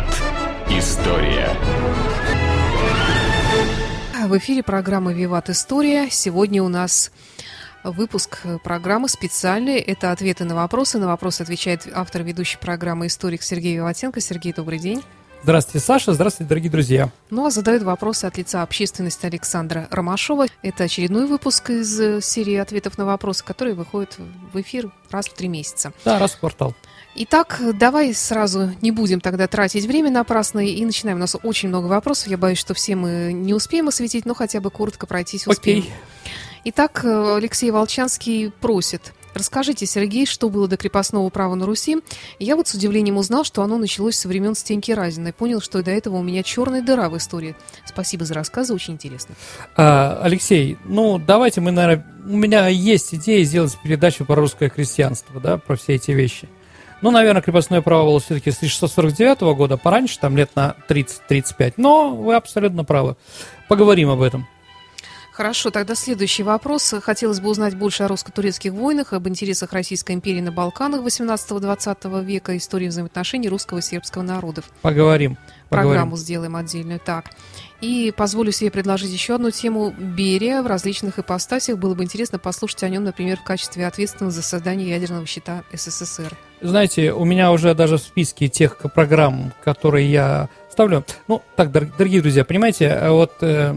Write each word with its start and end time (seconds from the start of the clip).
Виват. 0.00 0.22
История. 0.70 1.56
В 4.26 4.38
эфире 4.38 4.62
программы 4.62 5.12
«Виват. 5.12 5.50
История». 5.50 6.08
Сегодня 6.10 6.62
у 6.62 6.68
нас 6.68 7.10
выпуск 7.84 8.38
программы 8.62 9.08
специальный. 9.08 9.78
Это 9.78 10.12
ответы 10.12 10.44
на 10.44 10.54
вопросы. 10.54 10.98
На 10.98 11.06
вопросы 11.06 11.42
отвечает 11.42 11.86
автор 11.92 12.22
ведущей 12.22 12.58
программы 12.58 13.08
«Историк» 13.08 13.42
Сергей 13.42 13.76
Виватенко. 13.76 14.20
Сергей, 14.20 14.52
добрый 14.52 14.78
день. 14.78 15.02
Здравствуйте, 15.42 15.84
Саша. 15.84 16.12
Здравствуйте, 16.12 16.48
дорогие 16.48 16.70
друзья. 16.70 17.10
Ну 17.30 17.46
а 17.46 17.50
задают 17.50 17.82
вопросы 17.82 18.26
от 18.26 18.36
лица 18.36 18.62
общественности 18.62 19.24
Александра 19.24 19.88
Ромашова. 19.90 20.46
Это 20.62 20.84
очередной 20.84 21.26
выпуск 21.26 21.70
из 21.70 22.24
серии 22.24 22.56
ответов 22.56 22.98
на 22.98 23.06
вопросы, 23.06 23.42
который 23.44 23.72
выходит 23.72 24.16
в 24.18 24.60
эфир 24.60 24.92
раз 25.10 25.28
в 25.28 25.34
три 25.34 25.48
месяца. 25.48 25.92
Да, 26.04 26.18
раз 26.18 26.32
в 26.32 26.40
квартал. 26.40 26.74
Итак, 27.16 27.60
давай 27.74 28.14
сразу 28.14 28.70
не 28.80 28.92
будем 28.92 29.20
тогда 29.20 29.48
тратить 29.48 29.84
время 29.86 30.10
напрасно 30.10 30.60
и 30.60 30.84
начинаем. 30.84 31.18
У 31.18 31.20
нас 31.20 31.36
очень 31.42 31.68
много 31.68 31.86
вопросов. 31.86 32.28
Я 32.28 32.38
боюсь, 32.38 32.58
что 32.58 32.72
все 32.74 32.94
мы 32.94 33.32
не 33.32 33.52
успеем 33.52 33.88
осветить, 33.88 34.26
но 34.26 34.34
хотя 34.34 34.60
бы 34.60 34.70
коротко 34.70 35.06
пройтись 35.06 35.46
успеем. 35.46 35.80
Окей. 35.80 35.92
Итак, 36.64 37.00
э, 37.04 37.36
Алексей 37.36 37.70
Волчанский 37.70 38.50
просит. 38.60 39.12
Расскажите, 39.34 39.86
Сергей, 39.86 40.26
что 40.26 40.50
было 40.50 40.66
до 40.68 40.76
крепостного 40.76 41.28
права 41.30 41.54
на 41.54 41.64
Руси? 41.64 41.98
Я 42.38 42.56
вот 42.56 42.68
с 42.68 42.74
удивлением 42.74 43.16
узнал, 43.16 43.44
что 43.44 43.62
оно 43.62 43.78
началось 43.78 44.16
со 44.16 44.28
времен 44.28 44.54
Стеньки 44.54 44.92
Разиной. 44.92 45.32
Понял, 45.32 45.60
что 45.60 45.82
до 45.82 45.90
этого 45.90 46.16
у 46.16 46.22
меня 46.22 46.42
черная 46.42 46.82
дыра 46.82 47.08
в 47.08 47.16
истории. 47.16 47.56
Спасибо 47.86 48.24
за 48.24 48.34
рассказы, 48.34 48.74
очень 48.74 48.94
интересно. 48.94 49.34
А, 49.76 50.20
Алексей, 50.22 50.78
ну 50.84 51.18
давайте 51.18 51.60
мы, 51.60 51.70
наверное, 51.70 52.06
у 52.26 52.36
меня 52.36 52.66
есть 52.68 53.14
идея 53.14 53.44
сделать 53.44 53.76
передачу 53.82 54.24
про 54.24 54.36
русское 54.36 54.68
крестьянство, 54.68 55.40
да, 55.40 55.58
про 55.58 55.76
все 55.76 55.94
эти 55.94 56.10
вещи. 56.10 56.48
Ну, 57.02 57.10
наверное, 57.10 57.42
крепостное 57.42 57.80
право 57.80 58.06
было 58.06 58.20
все-таки 58.20 58.50
с 58.50 58.56
1649 58.56 59.40
года, 59.56 59.76
пораньше, 59.76 60.18
там 60.18 60.36
лет 60.36 60.50
на 60.54 60.76
30-35. 60.88 61.74
Но 61.76 62.14
вы 62.14 62.34
абсолютно 62.34 62.84
правы. 62.84 63.16
Поговорим 63.68 64.10
об 64.10 64.20
этом. 64.20 64.46
Хорошо, 65.32 65.70
тогда 65.70 65.94
следующий 65.94 66.42
вопрос. 66.42 66.94
Хотелось 67.02 67.40
бы 67.40 67.48
узнать 67.48 67.74
больше 67.74 68.02
о 68.02 68.08
русско-турецких 68.08 68.72
войнах, 68.72 69.14
об 69.14 69.26
интересах 69.26 69.72
Российской 69.72 70.12
империи 70.12 70.40
на 70.40 70.52
Балканах 70.52 71.00
18-20 71.00 72.22
века, 72.24 72.54
истории 72.58 72.88
взаимоотношений 72.88 73.48
русского 73.48 73.78
и 73.78 73.82
сербского 73.82 74.22
народов. 74.22 74.66
Поговорим. 74.82 75.38
Программу 75.70 76.16
сделаем 76.16 76.56
отдельную. 76.56 77.00
Так. 77.00 77.26
И 77.80 78.12
позволю 78.14 78.52
себе 78.52 78.70
предложить 78.70 79.10
еще 79.10 79.36
одну 79.36 79.50
тему 79.50 79.94
Берия 79.96 80.62
в 80.62 80.66
различных 80.66 81.18
ипостасях. 81.18 81.78
Было 81.78 81.94
бы 81.94 82.04
интересно 82.04 82.38
послушать 82.38 82.82
о 82.82 82.88
нем, 82.88 83.04
например, 83.04 83.38
в 83.38 83.44
качестве 83.44 83.86
ответственного 83.86 84.30
за 84.30 84.42
создание 84.42 84.90
ядерного 84.90 85.24
щита 85.26 85.62
СССР. 85.72 86.36
Знаете, 86.60 87.12
у 87.12 87.24
меня 87.24 87.52
уже 87.52 87.74
даже 87.74 87.96
в 87.96 88.02
списке 88.02 88.48
тех 88.48 88.76
программ, 88.94 89.52
которые 89.64 90.10
я 90.10 90.48
ставлю. 90.70 91.04
Ну, 91.26 91.42
так, 91.56 91.70
дор- 91.70 91.90
дорогие 91.96 92.20
друзья, 92.20 92.44
понимаете, 92.44 92.86
э, 92.86 93.10
вот 93.10 93.32
э, 93.40 93.74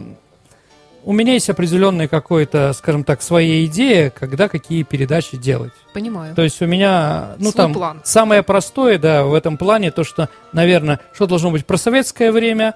у 1.06 1.14
меня 1.14 1.34
есть 1.34 1.50
определенная 1.50 2.08
какое-то, 2.08 2.74
скажем 2.74 3.04
так, 3.04 3.22
своя 3.22 3.66
идея, 3.66 4.10
когда 4.10 4.48
какие 4.48 4.84
передачи 4.84 5.38
делать. 5.38 5.74
Понимаю. 5.94 6.36
То 6.36 6.44
есть 6.44 6.62
у 6.62 6.66
меня, 6.66 7.36
ну 7.38 7.52
Свой 7.52 7.54
там, 7.54 7.74
план. 7.74 8.02
самое 8.04 8.44
простое, 8.44 8.98
да, 8.98 9.24
в 9.24 9.34
этом 9.34 9.58
плане, 9.58 9.92
то, 9.92 10.04
что, 10.04 10.30
наверное, 10.54 11.00
что 11.14 11.28
должно 11.28 11.52
быть 11.52 11.66
про 11.66 11.78
советское 11.78 12.32
время, 12.32 12.76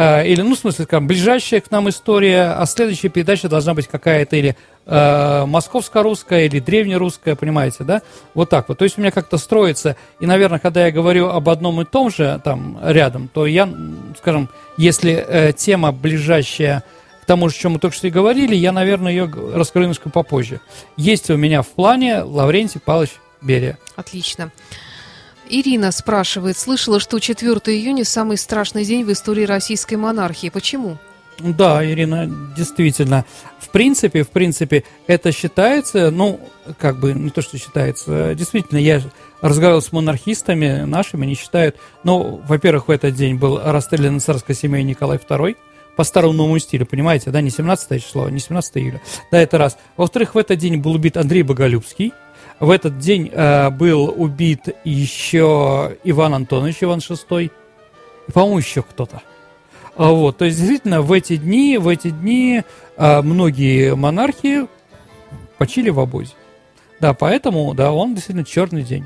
а, 0.00 0.22
или, 0.22 0.42
ну, 0.42 0.54
в 0.54 0.58
смысле, 0.58 0.86
как 0.86 1.04
ближайшая 1.06 1.60
к 1.60 1.72
нам 1.72 1.88
история, 1.88 2.52
а 2.52 2.66
следующая 2.66 3.08
передача 3.08 3.48
должна 3.48 3.74
быть 3.74 3.88
какая-то 3.88 4.36
или 4.36 4.56
э, 4.86 5.44
московско-русская, 5.44 6.46
или 6.46 6.60
древнерусская, 6.60 7.34
понимаете, 7.34 7.82
да? 7.82 8.02
Вот 8.32 8.48
так 8.48 8.68
вот. 8.68 8.78
То 8.78 8.84
есть 8.84 8.96
у 8.96 9.00
меня 9.00 9.10
как-то 9.10 9.38
строится, 9.38 9.96
и, 10.20 10.26
наверное, 10.26 10.60
когда 10.60 10.86
я 10.86 10.92
говорю 10.92 11.30
об 11.30 11.48
одном 11.48 11.80
и 11.80 11.84
том 11.84 12.12
же, 12.12 12.40
там, 12.44 12.78
рядом, 12.80 13.26
то 13.26 13.44
я, 13.44 13.68
скажем, 14.16 14.48
если 14.76 15.12
э, 15.14 15.52
тема 15.52 15.90
ближайшая 15.90 16.84
тому, 17.28 17.46
о 17.46 17.50
чем 17.50 17.72
мы 17.72 17.78
только 17.78 17.96
что 17.96 18.08
и 18.08 18.10
говорили, 18.10 18.56
я, 18.56 18.72
наверное, 18.72 19.12
ее 19.12 19.30
раскрою 19.54 19.84
немножко 19.84 20.10
попозже. 20.10 20.60
Есть 20.96 21.30
у 21.30 21.36
меня 21.36 21.62
в 21.62 21.68
плане 21.68 22.22
Лаврентий 22.22 22.80
Павлович 22.80 23.12
Берия. 23.40 23.78
Отлично. 23.94 24.50
Ирина 25.48 25.92
спрашивает, 25.92 26.56
слышала, 26.58 26.98
что 26.98 27.20
4 27.20 27.50
июня 27.76 28.04
самый 28.04 28.36
страшный 28.38 28.84
день 28.84 29.04
в 29.04 29.12
истории 29.12 29.44
российской 29.44 29.94
монархии. 29.94 30.48
Почему? 30.48 30.98
Да, 31.38 31.84
Ирина, 31.84 32.28
действительно. 32.56 33.24
В 33.60 33.68
принципе, 33.68 34.24
в 34.24 34.30
принципе, 34.30 34.84
это 35.06 35.30
считается, 35.30 36.10
ну, 36.10 36.40
как 36.78 36.98
бы, 36.98 37.12
не 37.12 37.30
то, 37.30 37.42
что 37.42 37.58
считается, 37.58 38.34
действительно, 38.34 38.78
я 38.78 39.02
разговаривал 39.40 39.82
с 39.82 39.92
монархистами 39.92 40.82
нашими, 40.84 41.24
они 41.24 41.34
считают, 41.34 41.76
ну, 42.02 42.42
во-первых, 42.48 42.88
в 42.88 42.90
этот 42.90 43.14
день 43.14 43.36
был 43.36 43.60
расстрелян 43.62 44.18
царской 44.18 44.54
семьей 44.54 44.82
Николай 44.82 45.18
II, 45.18 45.56
по 45.98 46.04
старому 46.04 46.32
новому 46.32 46.60
стилю, 46.60 46.86
понимаете, 46.86 47.32
да, 47.32 47.40
не 47.40 47.50
17 47.50 48.00
число, 48.00 48.30
не 48.30 48.38
17 48.38 48.76
июля, 48.76 49.02
да, 49.32 49.42
это 49.42 49.58
раз. 49.58 49.76
Во-вторых, 49.96 50.36
в 50.36 50.38
этот 50.38 50.56
день 50.56 50.76
был 50.76 50.92
убит 50.92 51.16
Андрей 51.16 51.42
Боголюбский, 51.42 52.12
в 52.60 52.70
этот 52.70 53.00
день 53.00 53.28
э, 53.32 53.70
был 53.70 54.14
убит 54.16 54.68
еще 54.84 55.96
Иван 56.04 56.34
Антонович, 56.34 56.76
Иван 56.82 57.00
VI, 57.00 57.46
и, 57.46 58.30
по-моему, 58.30 58.58
еще 58.58 58.82
кто-то. 58.82 59.22
А 59.96 60.12
Вот, 60.12 60.38
то 60.38 60.44
есть 60.44 60.58
действительно 60.58 61.02
в 61.02 61.10
эти 61.10 61.36
дни, 61.36 61.78
в 61.78 61.88
эти 61.88 62.10
дни 62.10 62.62
а, 62.96 63.20
многие 63.22 63.96
монархи 63.96 64.68
почили 65.58 65.90
в 65.90 65.98
обозе. 65.98 66.34
Да, 67.00 67.12
поэтому, 67.12 67.74
да, 67.74 67.90
он 67.90 68.14
действительно 68.14 68.44
черный 68.44 68.84
день. 68.84 69.04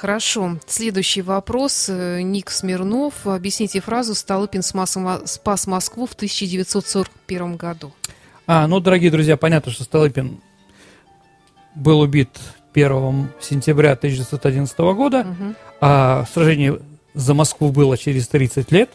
Хорошо. 0.00 0.56
Следующий 0.66 1.20
вопрос. 1.20 1.90
Э, 1.90 2.22
Ник 2.22 2.50
Смирнов. 2.50 3.26
Объясните 3.26 3.82
фразу 3.82 4.14
«Столыпин 4.14 4.62
спас 4.62 4.96
Мо- 4.96 5.20
спас 5.26 5.66
Москву 5.66 6.06
в 6.06 6.14
1941 6.14 7.56
году». 7.56 7.92
А, 8.46 8.66
ну, 8.66 8.80
дорогие 8.80 9.10
друзья, 9.10 9.36
понятно, 9.36 9.70
что 9.70 9.84
Столыпин 9.84 10.40
был 11.74 12.00
убит 12.00 12.30
1 12.72 13.28
сентября 13.42 13.94
1911 13.94 14.94
года, 14.94 15.24
Мгм. 15.24 15.54
а 15.82 16.24
сражение 16.32 16.78
за 17.12 17.34
Москву 17.34 17.68
было 17.70 17.98
через 17.98 18.26
30 18.26 18.72
лет. 18.72 18.88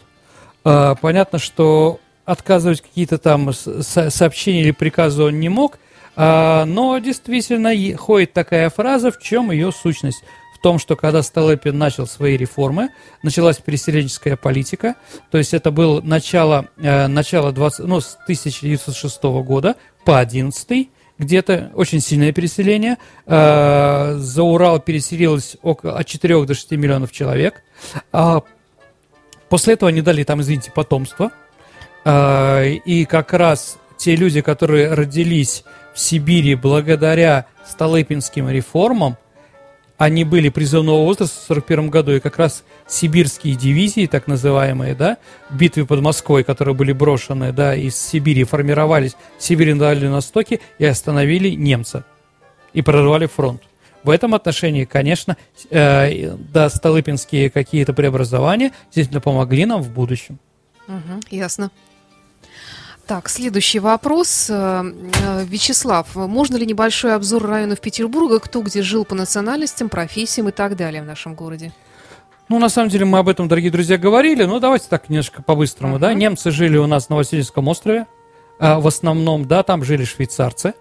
А, 0.64 0.96
понятно, 0.96 1.38
что 1.38 2.00
отказывать 2.24 2.80
какие-то 2.80 3.18
там 3.18 3.52
со- 3.52 4.10
сообщения 4.10 4.62
или 4.62 4.72
приказы 4.72 5.22
он 5.22 5.38
не 5.38 5.50
мог, 5.50 5.78
а, 6.16 6.64
но 6.64 6.98
действительно 6.98 7.70
ходит 7.96 8.32
такая 8.32 8.70
фраза, 8.70 9.12
в 9.12 9.20
чем 9.20 9.52
ее 9.52 9.70
сущность. 9.70 10.24
Том, 10.66 10.80
что 10.80 10.96
когда 10.96 11.22
Столыпин 11.22 11.78
начал 11.78 12.08
свои 12.08 12.36
реформы, 12.36 12.88
началась 13.22 13.58
переселенческая 13.58 14.34
политика, 14.34 14.96
то 15.30 15.38
есть 15.38 15.54
это 15.54 15.70
было 15.70 16.00
начало, 16.00 16.66
э, 16.76 17.06
начало 17.06 17.52
20, 17.52 17.86
ну, 17.86 18.00
с 18.00 18.16
1906 18.24 19.22
года 19.44 19.76
по 20.04 20.18
11 20.18 20.90
где-то 21.18 21.70
очень 21.74 22.00
сильное 22.00 22.32
переселение. 22.32 22.98
Э, 23.26 24.16
За 24.18 24.42
Урал 24.42 24.80
переселилось 24.80 25.56
около, 25.62 26.00
от 26.00 26.06
4 26.08 26.44
до 26.44 26.54
6 26.54 26.72
миллионов 26.72 27.12
человек. 27.12 27.62
А 28.10 28.42
После 29.48 29.74
этого 29.74 29.90
они 29.90 30.02
дали 30.02 30.24
там, 30.24 30.40
извините, 30.40 30.72
потомство. 30.72 31.30
А, 32.04 32.64
И 32.64 33.04
как 33.04 33.32
раз 33.32 33.78
те 33.98 34.16
люди, 34.16 34.40
которые 34.40 34.94
родились 34.94 35.62
в 35.94 36.00
Сибири 36.00 36.56
благодаря 36.56 37.46
Столыпинским 37.64 38.50
реформам, 38.50 39.16
они 39.98 40.24
были 40.24 40.48
призывного 40.48 41.02
возраста 41.02 41.36
в 41.40 41.50
1941 41.50 41.90
году, 41.90 42.12
и 42.12 42.20
как 42.20 42.38
раз 42.38 42.64
сибирские 42.86 43.54
дивизии, 43.54 44.06
так 44.06 44.26
называемые, 44.26 44.94
да, 44.94 45.16
в 45.50 45.56
битве 45.56 45.86
под 45.86 46.00
Москвой, 46.00 46.44
которые 46.44 46.74
были 46.74 46.92
брошены, 46.92 47.52
да, 47.52 47.74
из 47.74 47.96
Сибири, 47.96 48.44
формировались 48.44 49.16
в 49.38 49.42
Сибири 49.42 49.72
на 49.72 49.80
Дальнем 49.80 50.12
Востоке 50.12 50.60
и 50.78 50.84
остановили 50.84 51.50
немца 51.50 52.04
и 52.72 52.82
прорвали 52.82 53.26
фронт. 53.26 53.62
В 54.02 54.10
этом 54.10 54.34
отношении, 54.34 54.84
конечно, 54.84 55.36
э, 55.70 56.36
да, 56.36 56.68
столыпинские 56.68 57.50
какие-то 57.50 57.92
преобразования 57.92 58.72
действительно 58.84 59.20
помогли 59.20 59.64
нам 59.64 59.82
в 59.82 59.90
будущем. 59.90 60.38
Мгм, 60.86 61.20
ясно. 61.30 61.70
Так, 63.06 63.28
следующий 63.28 63.78
вопрос. 63.78 64.48
Э, 64.50 64.82
э, 64.82 65.44
Вячеслав, 65.44 66.16
можно 66.16 66.56
ли 66.56 66.66
небольшой 66.66 67.14
обзор 67.14 67.46
районов 67.46 67.80
Петербурга, 67.80 68.40
кто 68.40 68.62
где 68.62 68.82
жил 68.82 69.04
по 69.04 69.14
национальностям, 69.14 69.88
профессиям 69.88 70.48
и 70.48 70.52
так 70.52 70.76
далее 70.76 71.02
в 71.02 71.06
нашем 71.06 71.36
городе? 71.36 71.72
Ну, 72.48 72.58
на 72.58 72.68
самом 72.68 72.88
деле, 72.88 73.04
мы 73.04 73.18
об 73.18 73.28
этом, 73.28 73.46
дорогие 73.46 73.70
друзья, 73.70 73.96
говорили, 73.96 74.42
но 74.42 74.58
давайте 74.58 74.86
так 74.88 75.08
немножко 75.08 75.40
по-быстрому, 75.40 76.00
да. 76.00 76.10
Мгм. 76.10 76.18
Немцы 76.18 76.50
жили 76.50 76.78
у 76.78 76.86
нас 76.88 77.08
на 77.08 77.14
Васильевском 77.14 77.68
острове, 77.68 78.06
в 78.58 78.86
основном, 78.86 79.46
да, 79.46 79.62
там 79.62 79.84
жили 79.84 80.04
швейцарцы. 80.04 80.74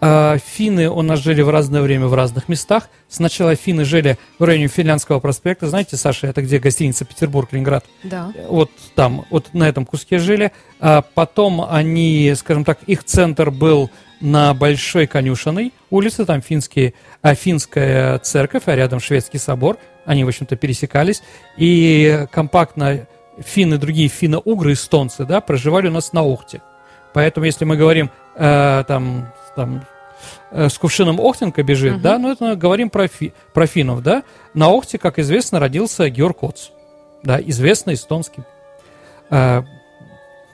А, 0.00 0.38
финны 0.38 0.88
у 0.88 1.02
нас 1.02 1.20
жили 1.20 1.42
в 1.42 1.50
разное 1.50 1.82
время 1.82 2.06
в 2.06 2.14
разных 2.14 2.48
местах. 2.48 2.88
Сначала 3.08 3.54
финны 3.54 3.84
жили 3.84 4.18
в 4.38 4.44
районе 4.44 4.68
Финляндского 4.68 5.20
проспекта. 5.20 5.68
Знаете, 5.68 5.96
Саша, 5.96 6.28
это 6.28 6.42
где 6.42 6.58
гостиница 6.58 7.04
Петербург, 7.04 7.52
Ленинград? 7.52 7.84
Да. 8.04 8.32
Вот 8.48 8.70
там, 8.94 9.26
вот 9.30 9.52
на 9.52 9.68
этом 9.68 9.84
куске 9.84 10.18
жили. 10.18 10.52
А 10.80 11.02
потом 11.02 11.66
они, 11.68 12.32
скажем 12.36 12.64
так, 12.64 12.78
их 12.86 13.04
центр 13.04 13.50
был 13.50 13.90
на 14.20 14.54
Большой 14.54 15.06
Конюшиной 15.06 15.72
улице, 15.90 16.24
там 16.24 16.40
финские, 16.40 16.94
а, 17.22 17.34
финская 17.34 18.18
церковь, 18.20 18.64
а 18.66 18.74
рядом 18.74 19.00
шведский 19.00 19.38
собор. 19.38 19.78
Они, 20.04 20.24
в 20.24 20.28
общем-то, 20.28 20.56
пересекались. 20.56 21.22
И 21.56 22.26
компактно 22.30 23.06
финны, 23.44 23.78
другие 23.78 24.08
финно-угры, 24.08 24.72
эстонцы, 24.72 25.24
да, 25.24 25.40
проживали 25.40 25.88
у 25.88 25.92
нас 25.92 26.12
на 26.12 26.22
Охте. 26.22 26.62
Поэтому, 27.18 27.46
если 27.46 27.64
мы 27.64 27.76
говорим 27.76 28.12
э, 28.36 28.84
там, 28.86 29.32
там 29.56 29.84
э, 30.52 30.68
с 30.68 30.78
кувшином 30.78 31.20
Охтенко 31.20 31.64
бежит, 31.64 31.94
uh-huh. 31.94 32.00
да, 32.00 32.16
ну 32.16 32.30
это 32.30 32.44
мы 32.44 32.54
говорим 32.54 32.90
про, 32.90 33.08
фи, 33.08 33.32
про 33.52 33.66
финнов, 33.66 34.04
да. 34.04 34.22
На 34.54 34.68
Охте, 34.68 34.98
как 34.98 35.18
известно, 35.18 35.58
родился 35.58 36.08
Георг 36.10 36.38
Коц, 36.38 36.68
да, 37.24 37.40
известный 37.40 37.94
эстонский 37.94 38.44
э, 39.30 39.64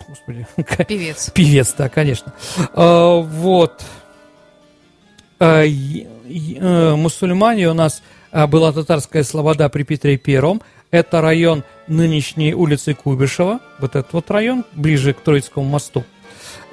господи. 0.09 0.47
Певец. 0.89 1.31
Певец, 1.35 1.75
да, 1.77 1.91
конечно. 1.91 2.33
Э, 2.73 3.21
вот. 3.21 3.85
Э, 5.41 5.67
э, 5.67 6.95
мусульмане 6.95 7.69
у 7.69 7.75
нас 7.75 8.03
была 8.33 8.73
татарская 8.73 9.23
слобода 9.23 9.69
при 9.69 9.83
Петре 9.83 10.17
Первом. 10.17 10.63
Это 10.91 11.21
район 11.21 11.63
нынешней 11.89 12.55
улицы 12.55 12.95
Кубишева, 12.95 13.61
вот 13.81 13.97
этот 13.97 14.15
вот 14.15 14.31
район, 14.31 14.65
ближе 14.73 15.13
к 15.13 15.21
Троицкому 15.21 15.69
мосту 15.69 16.05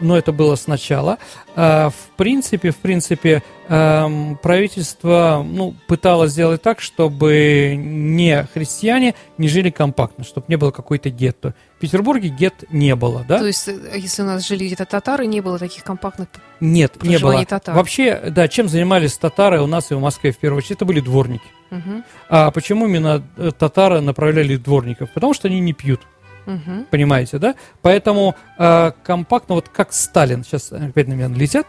но 0.02 0.18
это 0.18 0.32
было 0.32 0.56
сначала. 0.56 1.18
А, 1.56 1.90
в 1.90 2.18
принципе, 2.18 2.72
в 2.72 2.78
принципе, 2.78 3.44
эм, 3.68 4.38
правительство 4.42 5.46
ну, 5.48 5.76
пыталось 5.88 6.32
сделать 6.32 6.62
так, 6.62 6.82
чтобы 6.82 7.76
не 7.78 8.44
христиане 8.54 9.16
не 9.38 9.48
жили 9.48 9.70
компактно, 9.70 10.24
чтобы 10.24 10.46
не 10.50 10.58
было 10.58 10.72
какой-то 10.72 11.10
гетто. 11.10 11.54
В 11.78 11.80
Петербурге 11.80 12.30
гет 12.30 12.66
не 12.72 12.96
было, 12.96 13.26
да? 13.28 13.40
То 13.40 13.48
есть, 13.48 13.68
э, 13.68 13.74
если 13.96 14.22
у 14.22 14.26
нас 14.26 14.46
жили 14.48 14.66
где-то 14.66 14.86
татары, 14.86 15.26
не 15.26 15.42
было 15.42 15.58
таких 15.58 15.84
компактных 15.84 16.28
Нет, 16.60 17.02
не 17.04 17.18
было. 17.18 17.44
Татар. 17.46 17.76
Вообще, 17.76 18.22
да, 18.30 18.48
чем 18.48 18.70
занимались 18.70 19.18
татары 19.18 19.62
у 19.62 19.68
нас 19.68 19.92
и 19.92 19.96
в 19.96 20.00
Москве 20.00 20.32
в 20.32 20.38
первую 20.38 20.60
очередь? 20.60 20.78
Это 20.78 20.86
были 20.86 21.00
дворники. 21.00 21.48
Угу. 21.72 22.04
А 22.30 22.52
почему 22.52 22.88
именно 22.88 23.24
э, 23.38 23.52
татары 23.58 24.02
направляли 24.02 24.58
дворников? 24.58 25.10
Потому 25.12 25.34
что 25.34 25.48
они 25.48 25.60
не 25.60 25.74
пьют. 25.74 26.02
Угу. 26.46 26.86
Понимаете, 26.90 27.38
да? 27.38 27.56
Поэтому 27.82 28.36
э, 28.58 28.92
компактно, 29.04 29.56
вот 29.56 29.70
как 29.70 29.94
Сталин, 29.94 30.44
сейчас 30.44 30.72
опять 30.72 31.08
на 31.08 31.14
меня 31.14 31.28
летят, 31.28 31.68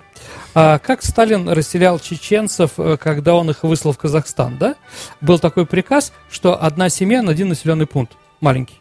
э, 0.55 0.79
как 0.79 1.03
Сталин 1.03 1.49
расселял 1.49 1.99
чеченцев, 1.99 2.73
э, 2.79 2.97
когда 2.97 3.35
он 3.35 3.51
их 3.51 3.63
выслал 3.63 3.93
в 3.93 3.99
Казахстан, 3.99 4.59
да? 4.59 4.77
Был 5.21 5.39
такой 5.39 5.67
приказ, 5.67 6.13
что 6.31 6.63
одна 6.63 6.89
семья 6.89 7.23
на 7.23 7.33
один 7.33 7.49
населенный 7.49 7.87
пункт, 7.87 8.17
маленький. 8.41 8.81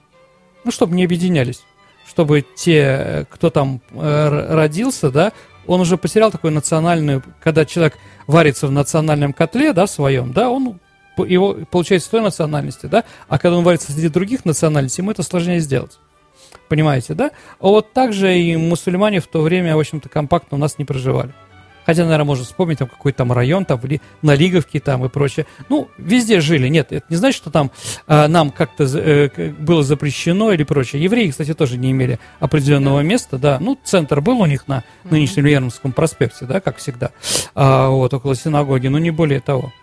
Ну, 0.63 0.71
чтобы 0.71 0.95
не 0.95 1.03
объединялись. 1.03 1.63
Чтобы 2.07 2.41
те, 2.41 3.25
кто 3.29 3.49
там 3.49 3.81
э, 3.91 4.53
родился, 4.53 5.11
да, 5.11 5.31
он 5.67 5.81
уже 5.81 5.97
потерял 5.97 6.31
такую 6.31 6.51
национальную, 6.53 7.23
когда 7.41 7.65
человек 7.65 7.97
варится 8.27 8.67
в 8.67 8.71
национальном 8.71 9.33
котле, 9.33 9.73
да, 9.73 9.87
своем, 9.87 10.33
да, 10.33 10.49
он 10.49 10.79
его 11.17 11.57
получается 11.69 12.11
той 12.11 12.21
национальности, 12.21 12.85
да, 12.85 13.03
а 13.27 13.37
когда 13.37 13.57
он 13.57 13.63
варится 13.63 13.91
среди 13.91 14.09
других 14.09 14.45
национальностей, 14.45 15.01
ему 15.01 15.11
это 15.11 15.23
сложнее 15.23 15.59
сделать. 15.59 15.99
Понимаете, 16.69 17.13
да? 17.13 17.31
А 17.59 17.67
вот 17.67 17.93
также 17.93 18.37
и 18.37 18.55
мусульмане 18.55 19.19
в 19.19 19.27
то 19.27 19.41
время, 19.41 19.75
в 19.75 19.79
общем-то, 19.79 20.09
компактно 20.09 20.57
у 20.57 20.59
нас 20.59 20.77
не 20.77 20.85
проживали. 20.85 21.33
Хотя, 21.85 22.03
наверное, 22.03 22.25
можно 22.25 22.45
вспомнить 22.45 22.79
там 22.79 22.87
какой-то 22.87 23.19
там 23.19 23.31
район, 23.31 23.65
там, 23.65 23.81
на 24.21 24.35
Лиговке 24.35 24.79
там 24.79 25.03
и 25.03 25.09
прочее. 25.09 25.45
Ну, 25.69 25.89
везде 25.97 26.39
жили. 26.39 26.67
Нет, 26.67 26.91
это 26.91 27.05
не 27.09 27.15
значит, 27.15 27.37
что 27.37 27.49
там 27.49 27.71
э, 28.07 28.27
нам 28.27 28.51
как-то 28.51 28.83
э, 28.83 29.51
было 29.59 29.83
запрещено 29.83 30.51
или 30.51 30.63
прочее. 30.63 31.03
Евреи, 31.03 31.29
кстати, 31.31 31.53
тоже 31.53 31.77
не 31.77 31.91
имели 31.91 32.19
определенного 32.39 33.01
да. 33.01 33.03
места, 33.03 33.37
да. 33.37 33.57
Ну, 33.59 33.77
центр 33.83 34.21
был 34.21 34.39
у 34.39 34.45
них 34.45 34.67
на 34.67 34.83
нынешнем 35.03 35.45
Ленинском 35.45 35.91
проспекте, 35.91 36.45
да, 36.45 36.59
как 36.59 36.77
всегда, 36.77 37.11
а, 37.55 37.89
вот, 37.89 38.13
около 38.13 38.35
синагоги, 38.35 38.87
но 38.87 38.99
не 38.99 39.11
более 39.11 39.39
того. 39.39 39.73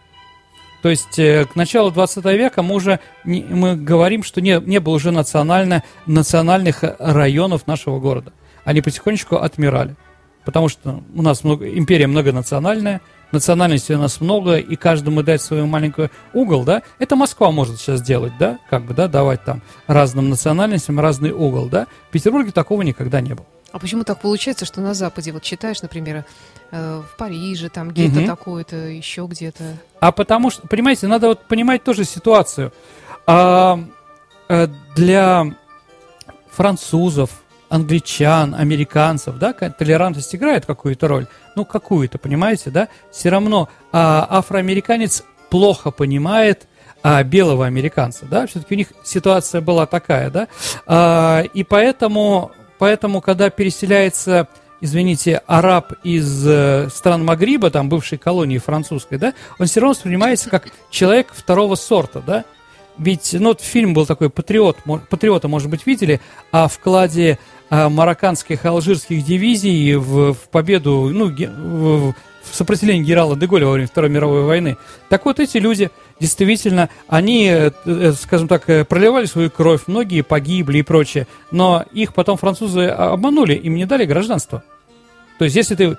То 0.83 0.89
есть 0.89 1.19
э, 1.19 1.45
к 1.45 1.57
началу 1.57 1.91
20 1.91 2.25
века 2.25 2.63
мы 2.63 2.75
уже 2.75 3.01
мы 3.25 3.77
говорим, 3.77 4.23
что 4.23 4.41
не, 4.41 4.61
не 4.61 4.79
было 4.79 4.95
уже 4.95 5.11
национально, 5.11 5.83
национальных 6.07 6.85
районов 6.99 7.67
нашего 7.67 7.99
города. 7.99 8.33
Они 8.65 8.81
потихонечку 8.81 9.37
отмирали. 9.37 9.97
Потому 10.45 10.69
что 10.69 11.03
у 11.15 11.23
нас 11.23 11.45
много, 11.45 11.69
империя 11.69 12.07
многонациональная, 12.07 13.03
национальностей 13.33 13.95
у 13.97 13.99
нас 13.99 14.21
много, 14.21 14.57
и 14.57 14.77
каждому 14.77 15.23
дать 15.23 15.43
свой 15.43 15.65
маленький 15.65 16.09
угол, 16.33 16.65
да, 16.65 16.83
это 16.99 17.17
Москва 17.17 17.51
может 17.51 17.79
сейчас 17.79 18.01
делать, 18.01 18.33
да, 18.39 18.59
как 18.71 18.85
бы, 18.85 18.95
да, 18.95 19.09
давать 19.09 19.45
там 19.45 19.61
разным 19.87 20.31
национальностям 20.31 21.01
разный 21.01 21.33
угол, 21.33 21.69
да. 21.69 21.87
В 22.09 22.13
Петербурге 22.13 22.53
такого 22.53 22.83
никогда 22.83 23.21
не 23.21 23.35
было. 23.35 23.47
А 23.71 23.79
почему 23.79 24.05
так 24.05 24.21
получается, 24.21 24.65
что 24.65 24.81
на 24.81 24.95
Западе, 24.95 25.33
вот 25.33 25.43
читаешь, 25.43 25.83
например, 25.83 26.25
э, 26.71 27.03
в 27.03 27.17
Париже, 27.19 27.69
там 27.69 27.91
где-то 27.91 28.21
угу. 28.21 28.27
такое-то, 28.27 28.77
еще 28.77 29.27
где-то? 29.27 29.77
А 30.01 30.11
потому 30.11 30.51
что, 30.51 30.67
понимаете, 30.67 31.07
надо 31.07 31.29
вот 31.29 31.47
понимать 31.47 31.85
тоже 31.85 32.05
ситуацию. 32.05 32.73
А, 33.27 33.79
а 34.49 34.71
для 34.97 35.55
французов, 36.51 37.43
англичан, 37.69 38.55
американцев, 38.55 39.37
да, 39.37 39.53
толерантность 39.53 40.35
играет 40.35 40.65
какую-то 40.65 41.07
роль, 41.07 41.27
ну, 41.55 41.65
какую-то, 41.67 42.19
понимаете, 42.19 42.71
да, 42.71 42.89
все 43.13 43.29
равно 43.29 43.69
а, 43.93 44.27
афроамериканец 44.31 45.25
плохо 45.51 45.91
понимает 45.91 46.67
а, 47.03 47.23
белого 47.23 47.67
американца, 47.67 48.25
да, 48.25 48.47
все-таки 48.47 48.75
у 48.75 48.79
них 48.79 48.89
ситуация 49.05 49.61
была 49.61 49.87
такая, 49.87 50.31
да, 50.31 50.49
а, 50.87 51.43
и 51.43 51.63
поэтому 51.63 52.53
Поэтому, 52.79 53.21
когда 53.21 53.51
переселяется, 53.51 54.49
извините, 54.81 55.43
араб 55.47 55.93
из 56.05 56.47
э, 56.47 56.89
стран 56.91 57.25
Магриба, 57.25 57.71
там 57.71 57.89
бывшей 57.89 58.19
колонии 58.19 58.59
французской, 58.59 59.19
да, 59.19 59.35
он 59.59 59.67
все 59.67 59.81
равно 59.81 59.95
воспринимается 59.95 60.51
как 60.51 60.69
человек 60.91 61.29
второго 61.33 61.75
сорта, 61.75 62.23
да. 62.25 62.45
Ведь, 62.99 63.33
ну, 63.39 63.51
вот 63.51 63.61
фильм 63.61 63.95
был 63.95 64.07
такой 64.07 64.29
«Патриот», 64.29 64.79
«Патриота», 65.09 65.47
может 65.47 65.71
быть, 65.71 65.87
видели, 65.87 66.21
о 66.51 66.67
вкладе 66.67 67.39
а, 67.71 67.89
марокканских 67.89 68.65
и 68.65 68.69
алжирских 68.69 69.25
дивизий 69.25 69.95
в, 69.95 70.35
в 70.35 70.49
победу, 70.51 71.11
ну, 71.13 71.29
в, 71.29 72.15
в 72.51 72.55
сопротивлении 72.55 73.03
генерала 73.03 73.37
Деголя 73.37 73.67
во 73.67 73.73
время 73.73 73.89
Второй 73.89 74.11
мировой 74.11 74.43
войны. 74.45 74.77
Так 75.09 75.25
вот, 75.25 75.41
эти 75.41 75.59
люди– 75.59 75.91
действительно, 76.21 76.89
они, 77.07 77.49
э, 77.49 77.71
э, 77.85 78.13
скажем 78.13 78.49
так, 78.49 78.69
э, 78.69 78.85
проливали 78.85 79.27
свою 79.27 79.51
кровь, 79.51 79.83
многие 79.87 80.23
погибли 80.23 80.79
и 80.79 80.83
прочее, 80.83 81.27
но 81.51 81.85
их 81.93 82.15
потом 82.15 82.37
французы 82.37 82.87
обманули, 82.87 83.55
им 83.55 83.75
не 83.75 83.87
дали 83.87 84.05
гражданство. 84.05 84.63
То 85.39 85.45
есть, 85.45 85.57
если 85.57 85.75
ты 85.75 85.99